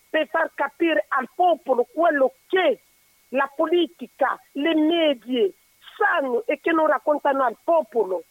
per 0.09 0.27
far 0.29 0.51
capire 0.55 1.05
al 1.09 1.29
popolo 1.35 1.87
quello 1.93 2.33
che 2.49 2.81
la 3.29 3.51
politica, 3.55 4.41
le 4.53 4.75
medie 4.75 5.53
sanno 5.97 6.45
e 6.47 6.61
che 6.61 6.73
non 6.73 6.87
raccontano 6.87 7.45
al 7.45 7.57
popolo. 7.63 8.25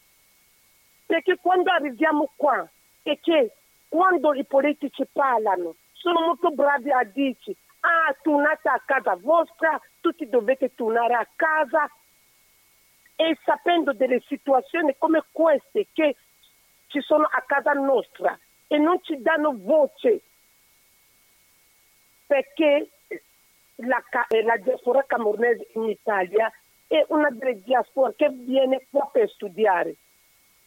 Perché 1.06 1.38
quando 1.40 1.70
arriviamo 1.70 2.30
qua 2.36 2.66
e 3.02 3.18
che 3.20 3.52
quando 3.88 4.34
i 4.34 4.44
politici 4.44 5.06
parlano 5.12 5.74
sono 5.92 6.20
molto 6.20 6.50
bravi 6.50 6.90
a 6.90 7.04
dirci 7.04 7.54
ah, 7.80 8.14
tornate 8.22 8.68
a 8.68 8.82
casa 8.84 9.16
vostra, 9.20 9.80
tutti 10.00 10.28
dovete 10.28 10.74
tornare 10.74 11.14
a 11.14 11.28
casa 11.36 11.90
e 13.16 13.38
sapendo 13.44 13.92
delle 13.92 14.20
situazioni 14.26 14.96
come 14.98 15.24
queste 15.30 15.86
che 15.92 16.16
ci 16.88 17.00
sono 17.00 17.28
a 17.30 17.42
casa 17.46 17.72
nostra 17.72 18.36
e 18.66 18.78
non 18.78 19.02
ci 19.02 19.20
danno 19.20 19.54
voce 19.56 20.22
perché 22.26 22.88
la, 23.76 24.02
la 24.44 24.56
diaspora 24.56 25.04
camerunese 25.06 25.68
in 25.74 25.88
Italia 25.88 26.52
è 26.86 27.04
una 27.08 27.30
delle 27.30 27.62
diaspore 27.62 28.14
che 28.16 28.28
viene 28.30 28.86
qua 28.90 29.08
per 29.12 29.28
studiare. 29.30 29.96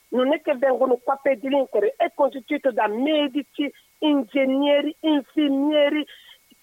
Non 0.09 0.34
è 0.34 0.41
che 0.41 0.55
vengono 0.55 0.97
qua 0.97 1.20
per 1.22 1.38
delinquere, 1.38 1.93
è 1.97 2.11
costituito 2.13 2.72
da 2.72 2.88
medici, 2.88 3.72
ingegneri, 3.99 4.95
infermieri, 5.01 6.05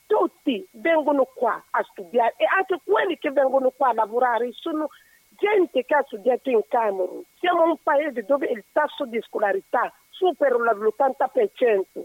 tutti 0.07 0.67
vengono 0.73 1.25
qua 1.35 1.63
a 1.71 1.83
studiare 1.83 2.35
e 2.37 2.45
anche 2.45 2.79
quelli 2.85 3.19
che 3.19 3.31
vengono 3.31 3.71
qua 3.71 3.89
a 3.89 3.95
lavorare 3.95 4.51
sono 4.53 4.89
gente 5.37 5.85
che 5.85 5.95
ha 5.95 6.05
studiato 6.07 6.51
in 6.51 6.61
Camerun. 6.69 7.23
Siamo 7.39 7.65
un 7.65 7.77
paese 7.83 8.25
dove 8.25 8.47
il 8.47 8.65
tasso 8.73 9.05
di 9.07 9.21
scolarità 9.23 9.93
supera 10.11 10.57
l'80%. 10.57 12.05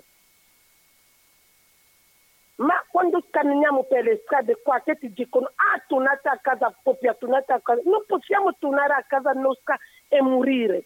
Ma 2.59 2.83
quando 2.89 3.23
camminiamo 3.29 3.83
per 3.83 4.03
le 4.03 4.21
strade 4.25 4.59
qua 4.61 4.81
che 4.81 4.97
ti 4.97 5.13
dicono 5.13 5.47
ah 5.55 5.81
tornate 5.87 6.27
a 6.27 6.39
casa 6.41 6.75
propria, 6.83 7.13
tornate 7.13 7.53
a 7.53 7.61
casa, 7.61 7.81
non 7.85 8.03
possiamo 8.05 8.53
tornare 8.59 8.93
a 8.93 9.05
casa 9.07 9.31
nostra 9.31 9.77
e 10.09 10.21
morire. 10.21 10.85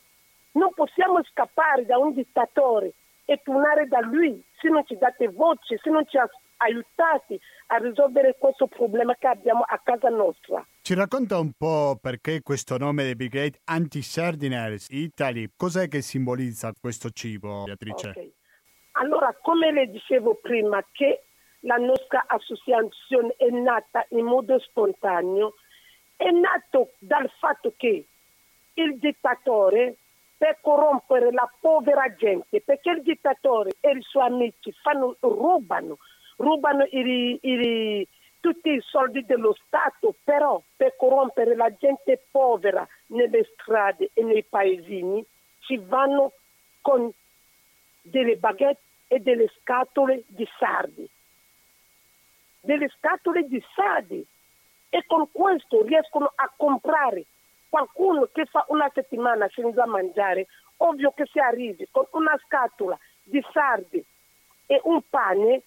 Non 0.52 0.72
possiamo 0.76 1.24
scappare 1.24 1.86
da 1.86 1.98
un 1.98 2.14
dittatore 2.14 2.94
e 3.26 3.42
tornare 3.44 3.88
da 3.88 4.02
lui 4.02 4.44
se 4.60 4.70
non 4.70 4.86
ci 4.86 4.96
date 4.98 5.30
voce, 5.30 5.80
se 5.82 5.90
non 5.90 6.06
ci 6.08 6.18
aiutati 6.58 7.40
a 7.68 7.78
risolvere 7.78 8.36
questo 8.38 8.68
problema 8.68 9.16
che 9.16 9.28
abbiamo 9.28 9.64
a 9.68 9.80
casa 9.84 10.10
nostra. 10.10 10.64
Ci 10.80 10.94
racconta 10.94 11.40
un 11.40 11.54
po' 11.58 11.98
perché 12.00 12.42
questo 12.44 12.78
nome 12.78 13.04
di 13.06 13.16
Brigade 13.16 13.60
Anti-Sardiners 13.64 14.90
Italy, 14.92 15.50
cos'è 15.58 15.88
che 15.88 16.02
simbolizza 16.02 16.72
questo 16.80 17.10
cibo, 17.10 17.64
Beatrice? 17.64 18.10
Okay. 18.10 18.34
Allora, 18.92 19.36
come 19.42 19.72
le 19.72 19.88
dicevo 19.88 20.36
prima, 20.36 20.86
che 20.92 21.24
la 21.64 21.76
nostra 21.78 22.26
associazione 22.28 23.36
è 23.38 23.49
nata 23.49 24.05
in 24.09 24.26
modo 24.26 24.59
spontaneo, 24.59 25.55
è 26.16 26.30
nato 26.30 26.91
dal 26.99 27.30
fatto 27.39 27.74
che 27.76 28.05
il 28.74 28.97
dittatore 28.97 29.95
per 30.38 30.57
corrompere 30.61 31.32
la 31.32 31.49
povera 31.59 32.14
gente, 32.16 32.61
perché 32.61 32.91
il 32.91 33.01
dittatore 33.01 33.72
e 33.80 33.91
i 33.91 34.01
suoi 34.01 34.26
amici 34.26 34.74
fanno, 34.82 35.16
rubano, 35.20 35.97
rubano 36.38 36.84
i, 36.84 37.39
i, 37.41 38.07
tutti 38.39 38.72
i 38.72 38.82
soldi 38.82 39.24
dello 39.26 39.55
Stato, 39.66 40.16
però 40.24 40.61
per 40.76 40.95
corrompere 40.97 41.55
la 41.55 41.74
gente 41.78 42.26
povera 42.30 42.86
nelle 43.07 43.47
strade 43.53 44.09
e 44.14 44.24
nei 44.24 44.43
paesini 44.43 45.26
ci 45.61 45.78
vanno 45.78 46.34
con 46.82 47.09
delle 48.01 48.36
baguette 48.36 48.82
e 49.07 49.20
delle 49.20 49.49
scatole 49.61 50.24
di 50.28 50.45
sardi. 50.59 51.09
Delle 52.66 52.89
scatole 52.97 53.45
di 53.45 53.61
sardi. 53.76 54.26
E 54.89 55.03
con 55.05 55.30
questo 55.32 55.84
riescono 55.84 56.32
a 56.34 56.49
comprare 56.55 57.26
qualcuno 57.68 58.30
che 58.32 58.45
fa 58.45 58.66
una 58.70 58.89
settimana 58.93 59.49
senza 59.51 59.86
mangiare. 59.86 60.47
Ovvio 60.78 61.11
che 61.11 61.26
se 61.32 61.41
arrivi 61.41 61.88
con 61.91 62.05
una 62.11 62.39
scatola 62.45 62.97
di 63.24 63.43
sardi 63.51 64.03
e 64.66 64.80
un 64.84 65.01
pane 65.09 65.64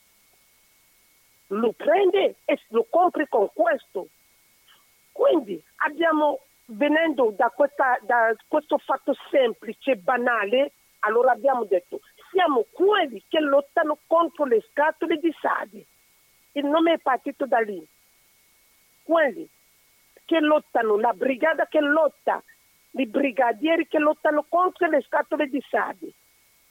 lo 1.49 1.73
prende 1.73 2.37
e 2.45 2.61
lo 2.69 2.87
compri 2.89 3.29
con 3.29 3.51
questo. 3.53 4.07
Quindi 5.13 5.63
abbiamo, 5.77 6.41
venendo 6.67 7.33
da, 7.37 7.51
questa, 7.51 7.99
da 8.03 8.35
questo 8.49 8.79
fatto 8.79 9.15
semplice, 9.31 9.97
banale, 9.97 10.73
allora 11.01 11.33
abbiamo 11.33 11.65
detto 11.65 12.01
siamo 12.31 12.65
quelli 12.71 13.23
che 13.29 13.41
lottano 13.41 13.99
contro 14.07 14.45
le 14.45 14.63
scatole 14.71 15.17
di 15.17 15.35
Sadi. 15.41 15.87
Il 16.57 16.65
nome 16.65 16.95
è 16.95 16.99
partito 16.99 17.47
da 17.47 17.59
lì. 17.59 17.87
Quelli 19.03 19.47
che 20.25 20.41
lottano, 20.41 20.99
la 20.99 21.13
brigata 21.13 21.67
che 21.67 21.81
lotta, 21.81 22.43
i 22.93 23.07
brigadieri 23.07 23.87
che 23.87 23.99
lottano 23.99 24.47
contro 24.49 24.89
le 24.89 25.03
scatole 25.03 25.49
di 25.49 25.63
Sadi. 25.69 26.13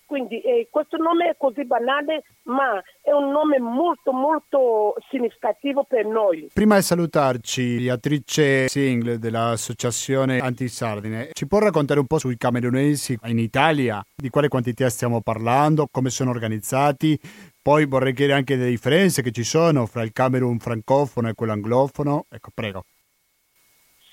Quindi 0.05 0.39
eh, 0.41 0.67
questo 0.69 0.97
nome 0.97 1.29
è 1.29 1.35
così 1.37 1.65
banale, 1.65 2.23
ma 2.43 2.81
è 3.01 3.11
un 3.11 3.31
nome 3.31 3.59
molto 3.59 4.11
molto 4.11 4.95
significativo 5.09 5.83
per 5.83 6.05
noi. 6.05 6.49
Prima 6.53 6.75
di 6.75 6.81
salutarci, 6.83 7.77
Beatrice 7.77 8.67
Singh 8.67 9.15
dell'Associazione 9.15 10.39
Antisardine, 10.39 11.29
ci 11.33 11.47
può 11.47 11.59
raccontare 11.59 11.99
un 11.99 12.07
po' 12.07 12.19
sui 12.19 12.37
camerunesi 12.37 13.17
in 13.25 13.39
Italia? 13.39 14.03
Di 14.15 14.29
quale 14.29 14.47
quantità 14.47 14.89
stiamo 14.89 15.21
parlando? 15.21 15.87
Come 15.89 16.09
sono 16.09 16.31
organizzati? 16.31 17.19
Poi 17.65 17.87
vorrei 17.87 18.13
chiedere 18.13 18.37
anche 18.37 18.57
delle 18.57 18.69
differenze 18.69 19.23
che 19.23 19.31
ci 19.31 19.43
sono 19.43 19.87
fra 19.87 20.03
il 20.03 20.11
Camerun 20.11 20.59
francofono 20.59 21.29
e 21.29 21.33
quello 21.33 21.53
anglofono. 21.53 22.27
Ecco, 22.29 22.51
prego. 22.53 22.85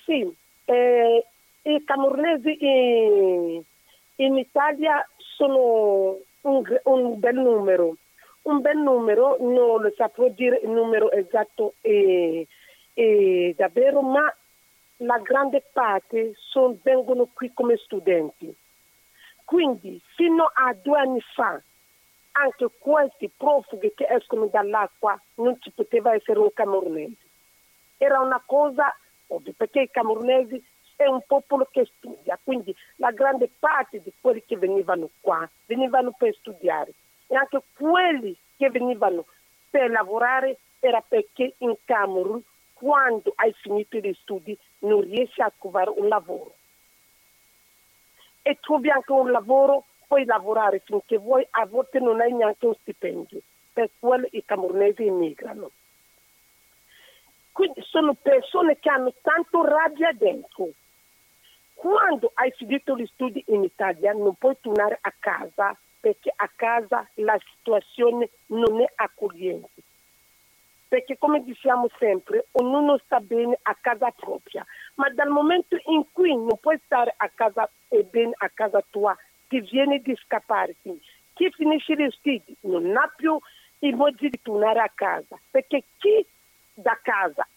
Sì, 0.03 0.27
eh, 0.65 1.25
i 1.61 1.83
camerunesi 1.83 2.57
in, 2.59 3.61
in 4.15 4.37
Italia 4.37 5.07
sono 5.17 6.17
un, 6.41 6.63
un, 6.85 7.19
bel 7.19 7.35
numero. 7.35 7.97
Un 8.41 8.59
bel 8.61 8.77
numero, 8.77 9.37
non 9.39 9.83
lo 9.83 9.93
saprò 9.95 10.29
dire 10.29 10.59
il 10.63 10.71
numero 10.71 11.11
esatto 11.11 11.75
e, 11.81 12.47
e 12.95 13.53
davvero, 13.55 14.01
ma 14.01 14.35
la 14.97 15.19
grande 15.19 15.63
parte 15.71 16.33
son, 16.37 16.79
vengono 16.81 17.29
qui 17.31 17.51
come 17.53 17.77
studenti. 17.77 18.51
Quindi 19.43 20.01
fino 20.15 20.45
a 20.51 20.73
due 20.73 20.97
anni 20.97 21.21
fa 21.35 21.61
anche 22.33 22.67
questi 22.77 23.29
profughi 23.35 23.93
che 23.95 24.07
escono 24.09 24.47
dall'acqua 24.47 25.19
non 25.35 25.59
ci 25.61 25.71
poteva 25.71 26.13
essere 26.13 26.39
un 26.39 26.51
camerunese. 26.53 27.17
Era 27.97 28.19
una 28.19 28.41
cosa 28.45 28.95
ovvia 29.27 29.53
perché 29.55 29.81
i 29.81 29.89
camerunesi 29.89 30.63
è 30.95 31.05
un 31.05 31.21
popolo 31.25 31.67
che 31.71 31.89
studia, 31.97 32.39
quindi 32.43 32.75
la 32.97 33.11
grande 33.11 33.49
parte 33.59 34.01
di 34.01 34.11
quelli 34.19 34.43
che 34.45 34.57
venivano 34.57 35.09
qua 35.21 35.47
venivano 35.65 36.11
per 36.11 36.33
studiare 36.35 36.93
e 37.27 37.35
anche 37.35 37.61
quelli 37.75 38.35
che 38.57 38.69
venivano 38.69 39.25
per 39.69 39.89
lavorare 39.89 40.57
era 40.79 41.01
perché 41.01 41.55
in 41.59 41.75
Camerun 41.85 42.41
quando 42.73 43.31
hai 43.35 43.53
finito 43.53 43.97
gli 43.97 44.13
studi 44.21 44.57
non 44.79 45.01
riesci 45.01 45.41
a 45.41 45.51
trovare 45.57 45.91
un 45.95 46.07
lavoro 46.07 46.53
e 48.41 48.57
trovi 48.59 48.89
anche 48.89 49.11
un 49.11 49.31
lavoro, 49.31 49.85
puoi 50.07 50.25
lavorare 50.25 50.79
finché 50.79 51.17
vuoi, 51.17 51.45
a 51.49 51.65
volte 51.65 51.99
non 51.99 52.21
hai 52.21 52.33
neanche 52.33 52.65
un 52.65 52.75
stipendio, 52.75 53.39
per 53.73 53.89
quello 53.99 54.27
i 54.31 54.43
camerunesi 54.45 55.05
immigrano. 55.05 55.71
Quindi 57.51 57.81
sono 57.83 58.15
persone 58.15 58.79
che 58.79 58.89
hanno 58.89 59.13
tanto 59.21 59.63
rabbia 59.63 60.11
dentro, 60.11 60.69
quando 61.73 62.31
hai 62.35 62.51
finito 62.51 62.95
gli 62.95 63.05
studi 63.07 63.43
in 63.47 63.63
Italia 63.63 64.13
non 64.13 64.35
puoi 64.35 64.55
tornare 64.59 64.97
a 65.01 65.13
casa 65.19 65.77
perché 65.99 66.33
a 66.35 66.49
casa 66.53 67.07
la 67.15 67.37
situazione 67.55 68.29
non 68.47 68.81
è 68.81 68.91
accogliente. 68.95 69.81
Perché 70.87 71.17
come 71.17 71.43
diciamo 71.43 71.87
sempre, 71.97 72.47
ognuno 72.51 72.97
sta 72.97 73.19
bene 73.19 73.57
a 73.61 73.75
casa 73.79 74.11
propria, 74.11 74.65
ma 74.95 75.09
dal 75.09 75.29
momento 75.29 75.77
in 75.85 76.05
cui 76.11 76.35
non 76.35 76.57
puoi 76.59 76.79
stare 76.85 77.13
a 77.15 77.29
casa 77.33 77.69
e 77.87 78.03
bene 78.03 78.33
a 78.37 78.49
casa 78.53 78.83
tua, 78.89 79.17
ti 79.53 79.61
viene 79.61 79.99
di 79.99 80.15
scappare. 80.23 80.75
Chi 81.33 81.51
finisce 81.51 81.93
gli 81.95 82.09
studi 82.09 82.55
non 82.61 82.97
ha 82.97 83.11
più 83.15 83.37
i 83.79 83.91
modi 83.91 84.29
di 84.29 84.39
tornare 84.41 84.79
a 84.79 84.91
casa, 84.93 85.39
perché 85.51 85.83
chi 85.99 86.25
da 86.73 86.97
casa 87.01 87.47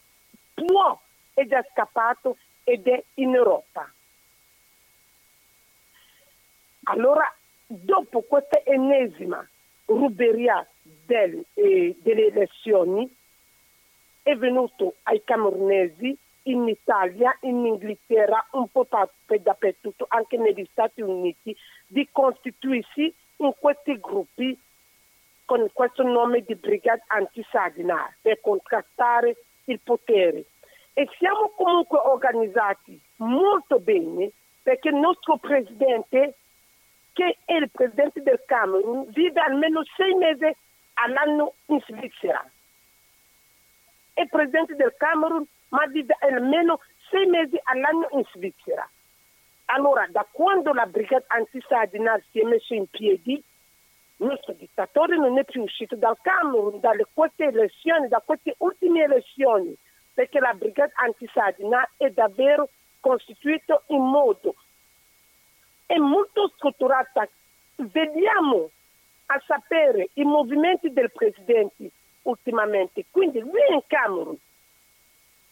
può 0.53 1.01
è 1.33 1.47
già 1.47 1.65
scappato 1.73 2.37
ed 2.65 2.87
è 2.87 3.03
in 3.15 3.35
Europa. 3.35 3.91
Allora, 6.85 7.35
dopo 7.67 8.21
questa 8.23 8.63
ennesima 8.65 9.47
ruberia 9.87 10.67
del, 10.83 11.45
eh, 11.55 11.97
delle 12.03 12.27
elezioni, 12.27 13.11
è 14.23 14.37
venuto 14.37 14.97
ai 15.05 15.23
camerunesi 15.25 16.17
in 16.47 16.69
Italia, 16.69 17.37
in 17.43 17.65
Inghilterra, 17.65 18.45
un 18.53 18.69
po' 18.69 18.87
dappertutto, 19.27 20.07
anche 20.09 20.37
negli 20.37 20.67
Stati 20.71 21.01
Uniti, 21.01 21.57
di 21.87 22.09
costituirsi 22.11 23.13
in 23.39 23.53
questi 23.59 23.99
gruppi 24.01 24.59
con 25.45 25.69
questo 25.73 26.03
nome 26.03 26.43
di 26.43 26.55
Brigade 26.57 27.05
Antisadina 27.07 28.13
per 28.21 28.41
contrastare 28.41 29.37
il 29.65 29.81
potere. 29.83 30.45
E 30.93 31.09
siamo 31.19 31.53
comunque 31.55 31.99
organizzati 31.99 33.01
molto 33.17 33.79
bene 33.79 34.31
perché 34.63 34.89
il 34.89 34.97
nostro 34.97 35.37
presidente 35.37 36.35
che 37.13 37.39
è 37.47 37.55
il 37.55 37.71
presidente 37.71 38.23
del 38.23 38.43
Camerun, 38.45 39.07
vive 39.09 39.41
almeno 39.41 39.83
sei 39.97 40.13
mesi 40.15 40.55
all'anno 40.95 41.55
in 41.67 41.81
Svizzera. 41.87 42.45
È 44.13 44.27
presidente 44.27 44.75
del 44.75 44.95
Camerun, 44.99 45.47
ma 45.69 45.87
vive 45.87 46.17
almeno 46.21 46.81
sei 47.11 47.27
mesi 47.27 47.59
all'anno 47.63 48.09
in 48.13 48.25
Svizzera. 48.33 48.89
Allora, 49.67 50.07
da 50.11 50.27
quando 50.31 50.73
la 50.73 50.87
brigata 50.87 51.35
antisadina 51.35 52.21
si 52.31 52.41
è 52.41 52.45
messa 52.45 52.75
in 52.75 52.87
piedi, 52.87 53.35
il 54.19 54.27
nostro 54.27 54.53
dittatore 54.53 55.17
non 55.17 55.39
è 55.39 55.45
più 55.45 55.63
uscito 55.63 55.97
dal 55.97 56.17
Camerun, 56.21 56.81
dalle 56.81 57.07
queste 57.13 57.45
elezioni, 57.47 58.09
da 58.09 58.23
queste 58.25 58.55
ultime 58.59 59.03
elezioni, 59.03 59.77
perché 60.15 60.39
la 60.39 60.55
brigata 60.55 60.93
antisadina 61.03 61.89
è 61.97 62.11
davvero 62.11 62.69
costituita 63.01 63.83
in 63.89 64.03
modo 64.03 64.55
è 65.87 65.97
molto 65.97 66.53
strutturata. 66.57 67.29
Vediamo 67.77 68.71
a 69.27 69.43
sapere 69.47 70.11
i 70.15 70.25
movimenti 70.25 70.93
del 70.93 71.11
presidente 71.13 71.91
ultimamente. 72.23 73.07
Quindi 73.11 73.41
lui 73.41 73.61
in 73.73 73.81
Camerun. 73.87 74.37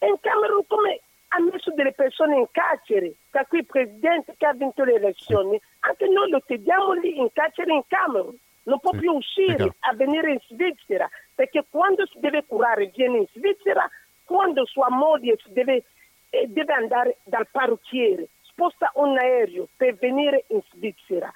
È 0.04 0.08
in 0.08 0.20
Camerun 0.20 0.66
come 0.66 1.00
ha 1.28 1.40
messo 1.40 1.72
delle 1.72 1.92
persone 1.92 2.36
in 2.36 2.46
carcere, 2.50 3.14
tra 3.30 3.46
cui 3.46 3.60
il 3.60 3.66
presidente 3.66 4.34
che 4.36 4.44
ha 4.44 4.52
vinto 4.52 4.84
le 4.84 4.94
elezioni, 4.94 5.58
anche 5.80 6.06
noi 6.08 6.28
lo 6.28 6.42
teniamo 6.44 6.92
lì 6.92 7.18
in 7.18 7.32
carcere 7.32 7.72
in 7.72 7.82
Camerun. 7.86 8.36
Non 8.64 8.80
può 8.80 8.92
sì, 8.92 8.98
più 8.98 9.12
uscire 9.12 9.74
a 9.80 9.94
venire 9.94 10.32
in 10.32 10.38
Svizzera, 10.46 11.08
perché 11.34 11.64
quando 11.70 12.06
si 12.06 12.18
deve 12.20 12.44
curare 12.46 12.90
viene 12.94 13.18
in 13.18 13.26
Svizzera, 13.32 13.88
quando 14.24 14.66
sua 14.66 14.90
moglie 14.90 15.38
deve, 15.46 15.84
eh, 16.30 16.46
deve 16.48 16.72
andare 16.74 17.16
dal 17.24 17.46
parrucchiere 17.50 18.28
sposta 18.42 18.90
un 18.94 19.18
aereo 19.18 19.68
per 19.76 19.94
venire 19.94 20.44
in 20.48 20.60
Svizzera, 20.72 21.32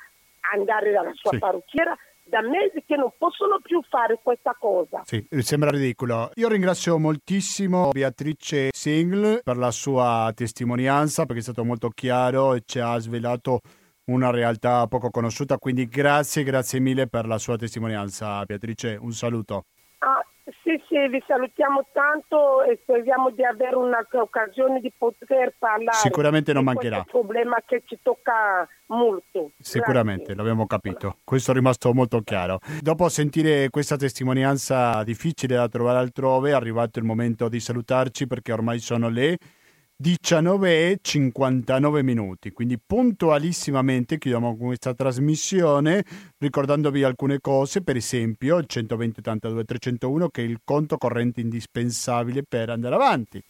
andare 0.52 0.92
dalla 0.92 1.12
sua 1.14 1.32
sì. 1.32 1.38
parrucchiera, 1.38 1.96
da 2.28 2.40
mesi 2.42 2.84
che 2.86 2.96
non 2.96 3.12
possono 3.18 3.58
più 3.62 3.82
fare 3.88 4.20
questa 4.22 4.56
cosa. 4.58 5.02
Sì, 5.04 5.26
sembra 5.40 5.70
ridicolo. 5.70 6.30
Io 6.34 6.48
ringrazio 6.48 6.98
moltissimo 6.98 7.90
Beatrice 7.90 8.68
Singh 8.72 9.42
per 9.42 9.56
la 9.56 9.70
sua 9.70 10.30
testimonianza 10.34 11.24
perché 11.24 11.40
è 11.40 11.44
stato 11.44 11.64
molto 11.64 11.88
chiaro 11.88 12.54
e 12.54 12.62
ci 12.64 12.78
ha 12.78 12.98
svelato 12.98 13.60
una 14.08 14.30
realtà 14.30 14.86
poco 14.86 15.10
conosciuta, 15.10 15.58
quindi 15.58 15.86
grazie, 15.86 16.42
grazie 16.42 16.80
mille 16.80 17.08
per 17.08 17.26
la 17.26 17.38
sua 17.38 17.56
testimonianza 17.56 18.42
Beatrice, 18.44 18.96
un 18.98 19.12
saluto. 19.12 19.64
Sì, 20.68 20.78
sì, 20.86 21.08
vi 21.08 21.24
salutiamo 21.26 21.86
tanto 21.94 22.62
e 22.62 22.78
speriamo 22.82 23.30
di 23.30 23.42
avere 23.42 23.74
un'altra 23.74 24.20
occasione 24.20 24.80
di 24.80 24.92
poter 24.94 25.54
parlare. 25.58 25.96
Sicuramente 25.96 26.52
non 26.52 26.62
mancherà. 26.62 26.96
È 26.96 26.98
un 26.98 27.04
problema 27.06 27.56
che 27.64 27.84
ci 27.86 27.98
tocca 28.02 28.68
molto. 28.88 29.52
Sicuramente, 29.58 30.24
Grazie. 30.24 30.36
l'abbiamo 30.36 30.66
capito. 30.66 31.16
Questo 31.24 31.52
è 31.52 31.54
rimasto 31.54 31.94
molto 31.94 32.20
chiaro. 32.20 32.58
Dopo 32.82 33.08
sentire 33.08 33.70
questa 33.70 33.96
testimonianza 33.96 35.02
difficile 35.04 35.56
da 35.56 35.68
trovare 35.68 36.00
altrove, 36.00 36.50
è 36.50 36.52
arrivato 36.52 36.98
il 36.98 37.06
momento 37.06 37.48
di 37.48 37.60
salutarci 37.60 38.26
perché 38.26 38.52
ormai 38.52 38.78
sono 38.78 39.08
le 39.08 39.38
19 40.00 40.90
e 40.90 40.98
59 41.02 42.04
minuti, 42.04 42.52
quindi 42.52 42.78
puntualissimamente 42.78 44.16
chiudiamo 44.16 44.56
questa 44.56 44.94
trasmissione 44.94 46.04
ricordandovi 46.38 47.02
alcune 47.02 47.40
cose, 47.40 47.82
per 47.82 47.96
esempio 47.96 48.58
il 48.58 48.66
120 48.66 49.18
82 49.18 49.64
301 49.64 50.28
che 50.28 50.42
è 50.42 50.44
il 50.44 50.60
conto 50.62 50.98
corrente 50.98 51.40
indispensabile 51.40 52.44
per 52.44 52.70
andare 52.70 52.94
avanti. 52.94 53.42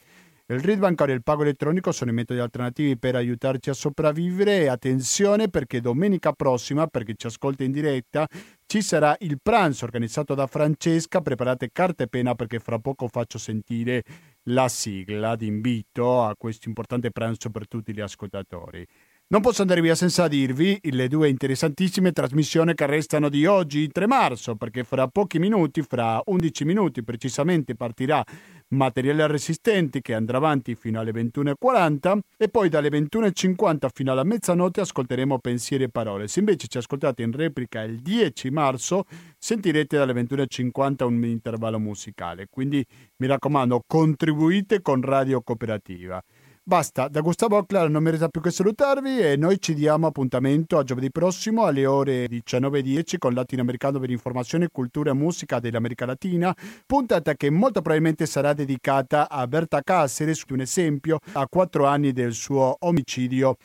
Il 0.50 0.60
RID 0.60 0.78
bancario 0.78 1.12
e 1.12 1.16
il 1.18 1.22
pago 1.22 1.42
elettronico 1.42 1.92
sono 1.92 2.10
i 2.10 2.14
metodi 2.14 2.40
alternativi 2.40 2.96
per 2.96 3.14
aiutarci 3.14 3.68
a 3.68 3.74
sopravvivere 3.74 4.60
e 4.60 4.68
attenzione 4.68 5.50
perché 5.50 5.82
domenica 5.82 6.32
prossima, 6.32 6.86
per 6.86 7.04
chi 7.04 7.12
ci 7.18 7.26
ascolta 7.26 7.64
in 7.64 7.72
diretta, 7.72 8.26
ci 8.64 8.80
sarà 8.80 9.14
il 9.20 9.38
pranzo 9.42 9.84
organizzato 9.84 10.34
da 10.34 10.46
Francesca. 10.46 11.20
Preparate 11.20 11.68
carta 11.70 12.04
e 12.04 12.08
penna 12.08 12.34
perché 12.34 12.60
fra 12.60 12.78
poco 12.78 13.08
faccio 13.08 13.36
sentire 13.36 14.02
la 14.44 14.68
sigla 14.68 15.36
di 15.36 15.46
invito 15.46 16.22
a 16.22 16.34
questo 16.36 16.68
importante 16.68 17.10
pranzo 17.10 17.50
per 17.50 17.68
tutti 17.68 17.92
gli 17.92 18.00
ascoltatori. 18.00 18.86
Non 19.30 19.42
posso 19.42 19.60
andare 19.60 19.82
via 19.82 19.94
senza 19.94 20.26
dirvi 20.26 20.80
le 20.84 21.06
due 21.06 21.28
interessantissime 21.28 22.12
trasmissioni 22.12 22.72
che 22.72 22.86
restano 22.86 23.28
di 23.28 23.44
oggi, 23.44 23.88
3 23.88 24.06
marzo, 24.06 24.56
perché 24.56 24.84
fra 24.84 25.06
pochi 25.06 25.38
minuti, 25.38 25.82
fra 25.82 26.18
11 26.24 26.64
minuti 26.64 27.04
precisamente, 27.04 27.74
partirà 27.74 28.24
Materiali 28.70 29.26
Resistenti 29.26 30.02
che 30.02 30.12
andrà 30.12 30.36
avanti 30.36 30.74
fino 30.74 31.00
alle 31.00 31.10
21.40 31.10 32.18
e 32.36 32.48
poi 32.50 32.68
dalle 32.68 32.90
21.50 32.90 33.88
fino 33.94 34.12
alla 34.12 34.24
mezzanotte 34.24 34.82
ascolteremo 34.82 35.38
Pensieri 35.38 35.84
e 35.84 35.88
Parole. 35.88 36.28
Se 36.28 36.40
invece 36.40 36.66
ci 36.66 36.76
ascoltate 36.76 37.22
in 37.22 37.32
replica 37.32 37.80
il 37.82 38.00
10 38.00 38.50
marzo 38.50 39.04
sentirete 39.38 39.96
dalle 39.96 40.12
21.50 40.12 41.04
un 41.04 41.24
intervallo 41.24 41.78
musicale. 41.78 42.46
Quindi 42.50 42.84
mi 43.16 43.26
raccomando, 43.26 43.84
contribuite 43.86 44.82
con 44.82 45.00
Radio 45.00 45.40
Cooperativa. 45.40 46.22
Basta, 46.68 47.08
da 47.08 47.22
Gustavo 47.22 47.56
Oclar 47.56 47.88
non 47.88 48.02
mi 48.02 48.10
resta 48.10 48.28
più 48.28 48.42
che 48.42 48.50
salutarvi 48.50 49.20
e 49.20 49.36
noi 49.36 49.58
ci 49.58 49.72
diamo 49.72 50.08
appuntamento 50.08 50.76
a 50.76 50.82
giovedì 50.82 51.10
prossimo 51.10 51.64
alle 51.64 51.86
ore 51.86 52.26
19.10 52.26 53.16
con 53.16 53.32
Latinoamericano 53.32 53.98
per 53.98 54.10
informazione, 54.10 54.68
cultura 54.70 55.12
e 55.12 55.14
musica 55.14 55.60
dell'America 55.60 56.04
Latina, 56.04 56.54
puntata 56.84 57.32
che 57.36 57.48
molto 57.48 57.80
probabilmente 57.80 58.26
sarà 58.26 58.52
dedicata 58.52 59.30
a 59.30 59.46
Berta 59.46 59.80
Cáceres, 59.80 60.44
un 60.50 60.60
esempio 60.60 61.20
a 61.32 61.46
quattro 61.48 61.86
anni 61.86 62.12
del 62.12 62.34
suo 62.34 62.76
omicidio 62.80 63.56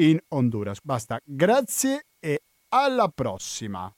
in 0.00 0.18
Honduras. 0.30 0.80
Basta, 0.82 1.20
grazie 1.24 2.06
e 2.18 2.40
alla 2.70 3.06
prossima. 3.06 3.88